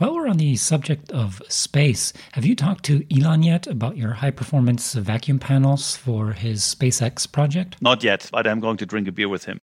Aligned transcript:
While 0.00 0.14
we're 0.14 0.28
on 0.28 0.38
the 0.38 0.56
subject 0.56 1.12
of 1.12 1.42
space, 1.50 2.14
have 2.32 2.46
you 2.46 2.56
talked 2.56 2.86
to 2.86 3.04
Elon 3.14 3.42
yet 3.42 3.66
about 3.66 3.98
your 3.98 4.14
high 4.14 4.30
performance 4.30 4.94
vacuum 4.94 5.38
panels 5.38 5.94
for 5.94 6.32
his 6.32 6.62
SpaceX 6.62 7.30
project? 7.30 7.76
Not 7.82 8.02
yet, 8.02 8.30
but 8.32 8.46
I'm 8.46 8.60
going 8.60 8.78
to 8.78 8.86
drink 8.86 9.08
a 9.08 9.12
beer 9.12 9.28
with 9.28 9.44
him. 9.44 9.60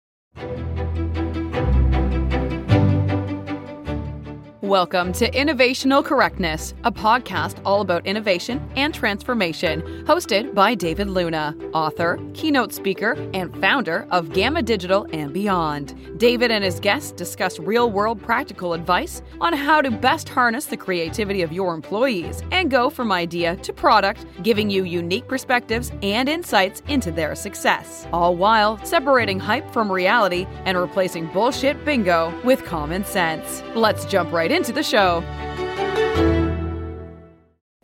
Welcome 4.68 5.14
to 5.14 5.30
Innovational 5.30 6.04
Correctness, 6.04 6.74
a 6.84 6.92
podcast 6.92 7.58
all 7.64 7.80
about 7.80 8.06
innovation 8.06 8.60
and 8.76 8.92
transformation, 8.92 9.80
hosted 10.04 10.54
by 10.54 10.74
David 10.74 11.08
Luna, 11.08 11.56
author, 11.72 12.20
keynote 12.34 12.74
speaker, 12.74 13.12
and 13.32 13.50
founder 13.62 14.06
of 14.10 14.34
Gamma 14.34 14.60
Digital 14.60 15.06
and 15.10 15.32
Beyond. 15.32 16.18
David 16.18 16.50
and 16.50 16.62
his 16.62 16.80
guests 16.80 17.12
discuss 17.12 17.58
real 17.58 17.90
world 17.90 18.20
practical 18.20 18.74
advice 18.74 19.22
on 19.40 19.54
how 19.54 19.80
to 19.80 19.90
best 19.90 20.28
harness 20.28 20.66
the 20.66 20.76
creativity 20.76 21.40
of 21.40 21.50
your 21.50 21.72
employees 21.72 22.42
and 22.50 22.70
go 22.70 22.90
from 22.90 23.10
idea 23.10 23.56
to 23.56 23.72
product, 23.72 24.26
giving 24.42 24.68
you 24.68 24.84
unique 24.84 25.26
perspectives 25.28 25.92
and 26.02 26.28
insights 26.28 26.82
into 26.88 27.10
their 27.10 27.34
success, 27.34 28.06
all 28.12 28.36
while 28.36 28.84
separating 28.84 29.40
hype 29.40 29.72
from 29.72 29.90
reality 29.90 30.46
and 30.66 30.76
replacing 30.76 31.26
bullshit 31.28 31.82
bingo 31.86 32.38
with 32.44 32.62
common 32.66 33.02
sense. 33.02 33.62
Let's 33.74 34.04
jump 34.04 34.30
right 34.30 34.52
in 34.52 34.57
into 34.58 34.72
the 34.72 34.82
show. 34.82 35.22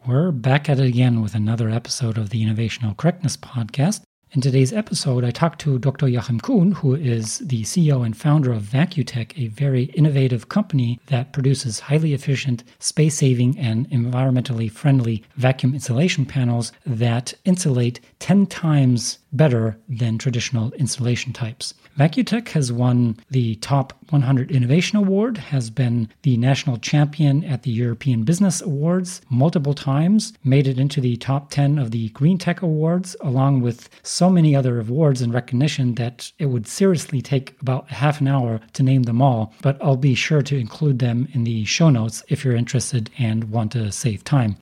We're 0.06 0.33
back 0.33 0.69
at 0.69 0.80
it 0.80 0.87
again 0.87 1.23
with 1.23 1.37
another 1.37 1.70
episode 1.70 2.19
of 2.19 2.30
the 2.30 2.45
Innovational 2.45 2.97
Correctness 2.97 3.37
Podcast. 3.37 4.02
In 4.33 4.41
today's 4.41 4.73
episode, 4.73 5.23
I 5.24 5.30
talked 5.30 5.60
to 5.60 5.78
Dr. 5.78 6.09
Joachim 6.09 6.41
Kuhn, 6.41 6.73
who 6.73 6.97
is 6.97 7.38
the 7.38 7.62
CEO 7.62 8.05
and 8.05 8.16
founder 8.16 8.50
of 8.52 8.62
va-Q-tec, 8.62 9.38
a 9.38 9.47
very 9.47 9.84
innovative 9.95 10.48
company 10.48 10.98
that 11.06 11.33
produces 11.33 11.78
highly 11.78 12.12
efficient, 12.12 12.64
space 12.80 13.14
saving, 13.16 13.56
and 13.56 13.88
environmentally 13.91 14.69
friendly 14.69 15.22
vacuum 15.36 15.75
insulation 15.75 16.27
panels 16.27 16.72
that 16.84 17.34
insulate 17.44 18.00
10 18.25 18.47
times 18.47 19.19
better 19.34 19.78
than 19.86 20.17
traditional 20.17 20.72
insulation 20.78 21.30
types. 21.30 21.75
va-Q-tec 21.97 22.48
has 22.48 22.72
won 22.72 23.19
the 23.31 23.56
Top 23.56 23.92
100 24.08 24.50
Innovation 24.50 24.97
Award, 24.97 25.36
has 25.36 25.69
been 25.69 26.08
the 26.22 26.39
national 26.39 26.78
champion 26.78 27.44
at 27.44 27.64
the 27.64 27.70
European 27.70 28.22
Business 28.22 28.62
Awards 28.62 29.20
multiple 29.28 29.75
times, 29.75 30.33
made 30.42 30.66
it 30.66 30.78
into 30.78 31.03
the 31.03 31.19
top 31.19 31.50
10 31.50 31.78
of 31.78 31.91
the 31.91 32.08
Green 32.20 32.39
Tech 32.39 32.62
Awards, 32.62 33.14
along 33.20 33.61
with 33.61 33.91
so 34.03 34.31
many 34.31 34.56
other 34.56 34.81
awards 34.81 35.20
and 35.20 35.34
recognition 35.34 35.97
that 35.97 36.33
it 36.38 36.47
would 36.47 36.66
seriously 36.66 37.20
take 37.20 37.55
about 37.61 37.91
half 37.91 38.22
an 38.22 38.28
hour 38.28 38.59
to 38.72 38.83
name 38.83 39.03
them 39.03 39.20
all, 39.20 39.53
but 39.61 39.77
I'll 39.83 39.98
be 39.98 40.14
sure 40.14 40.41
to 40.41 40.56
include 40.56 40.98
them 40.98 41.28
in 41.34 41.44
the 41.44 41.66
show 41.66 41.91
notes 41.91 42.25
if 42.28 42.42
you're 42.42 42.56
interested 42.56 43.11
and 43.19 43.50
want 43.50 43.72
to 43.72 43.92
save 43.92 44.25
time. 44.25 44.56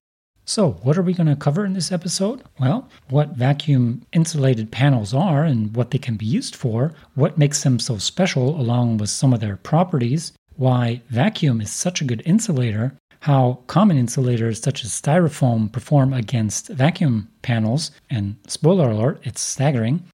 So, 0.45 0.73
what 0.83 0.99
are 0.99 1.03
we 1.03 1.15
going 1.15 1.29
to 1.29 1.37
cover 1.37 1.65
in 1.65 1.73
this 1.73 1.93
episode? 1.93 2.43
Well, 2.59 2.89
what 3.09 3.37
vacuum 3.37 4.03
insulated 4.13 4.73
panels 4.73 5.15
are 5.15 5.45
and 5.45 5.75
what 5.77 5.93
they 5.93 5.99
can 5.99 6.17
be 6.17 6.27
used 6.27 6.57
for, 6.57 6.93
what 7.15 7.39
makes 7.39 7.63
them 7.63 7.79
so 7.79 7.97
special 7.99 8.61
along 8.61 8.99
with 8.99 9.11
some 9.11 9.33
of 9.33 9.41
their 9.41 9.57
properties, 9.57 10.33
why 10.57 11.01
vacuum 11.09 11.61
is 11.61 11.71
such 11.71 12.01
a 12.01 12.05
good 12.05 12.23
insulator, 12.27 12.93
how 13.21 13.61
common 13.69 13.97
insulators 13.97 14.61
such 14.61 14.85
as 14.85 14.91
styrofoam 14.91 15.71
perform 15.71 16.13
against 16.13 16.69
vacuum 16.69 17.29
panels, 17.43 17.93
and 18.11 18.35
spoiler 18.49 18.91
alert, 18.91 19.21
it's 19.23 19.41
staggering, 19.41 20.05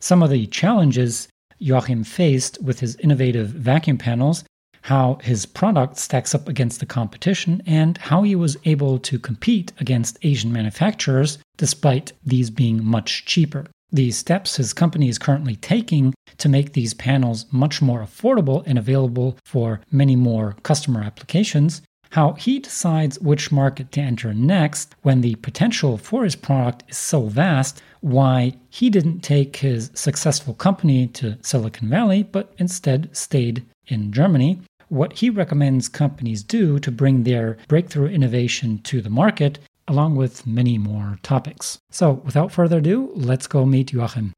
some 0.00 0.22
of 0.22 0.30
the 0.30 0.46
challenges 0.48 1.28
Joachim 1.58 2.04
faced 2.04 2.60
with 2.60 2.80
his 2.80 2.96
innovative 2.96 3.48
vacuum 3.48 3.98
panels, 3.98 4.44
how 4.86 5.18
his 5.20 5.46
product 5.46 5.96
stacks 5.98 6.32
up 6.32 6.48
against 6.48 6.78
the 6.78 6.86
competition, 6.86 7.60
and 7.66 7.98
how 7.98 8.22
he 8.22 8.36
was 8.36 8.56
able 8.64 9.00
to 9.00 9.18
compete 9.18 9.72
against 9.80 10.16
Asian 10.22 10.52
manufacturers 10.52 11.38
despite 11.56 12.12
these 12.24 12.50
being 12.50 12.84
much 12.84 13.24
cheaper. 13.24 13.66
The 13.90 14.12
steps 14.12 14.56
his 14.56 14.72
company 14.72 15.08
is 15.08 15.18
currently 15.18 15.56
taking 15.56 16.14
to 16.38 16.48
make 16.48 16.72
these 16.72 16.94
panels 16.94 17.46
much 17.50 17.82
more 17.82 18.00
affordable 18.00 18.62
and 18.64 18.78
available 18.78 19.36
for 19.44 19.80
many 19.90 20.14
more 20.14 20.54
customer 20.62 21.02
applications, 21.02 21.82
how 22.10 22.34
he 22.34 22.60
decides 22.60 23.18
which 23.18 23.50
market 23.50 23.90
to 23.90 24.00
enter 24.00 24.32
next 24.32 24.94
when 25.02 25.20
the 25.20 25.34
potential 25.36 25.98
for 25.98 26.22
his 26.22 26.36
product 26.36 26.84
is 26.88 26.96
so 26.96 27.22
vast, 27.22 27.82
why 28.02 28.52
he 28.68 28.88
didn't 28.88 29.18
take 29.18 29.56
his 29.56 29.90
successful 29.94 30.54
company 30.54 31.08
to 31.08 31.38
Silicon 31.42 31.88
Valley 31.88 32.22
but 32.22 32.52
instead 32.56 33.08
stayed 33.12 33.64
in 33.88 34.12
Germany, 34.12 34.60
what 34.88 35.14
he 35.14 35.30
recommends 35.30 35.88
companies 35.88 36.42
do 36.42 36.78
to 36.80 36.90
bring 36.90 37.22
their 37.22 37.56
breakthrough 37.68 38.08
innovation 38.08 38.78
to 38.84 39.00
the 39.00 39.10
market, 39.10 39.58
along 39.88 40.16
with 40.16 40.46
many 40.46 40.78
more 40.78 41.18
topics. 41.22 41.78
So, 41.90 42.22
without 42.24 42.52
further 42.52 42.78
ado, 42.78 43.10
let's 43.14 43.46
go 43.46 43.64
meet 43.64 43.92
Joachim. 43.92 44.32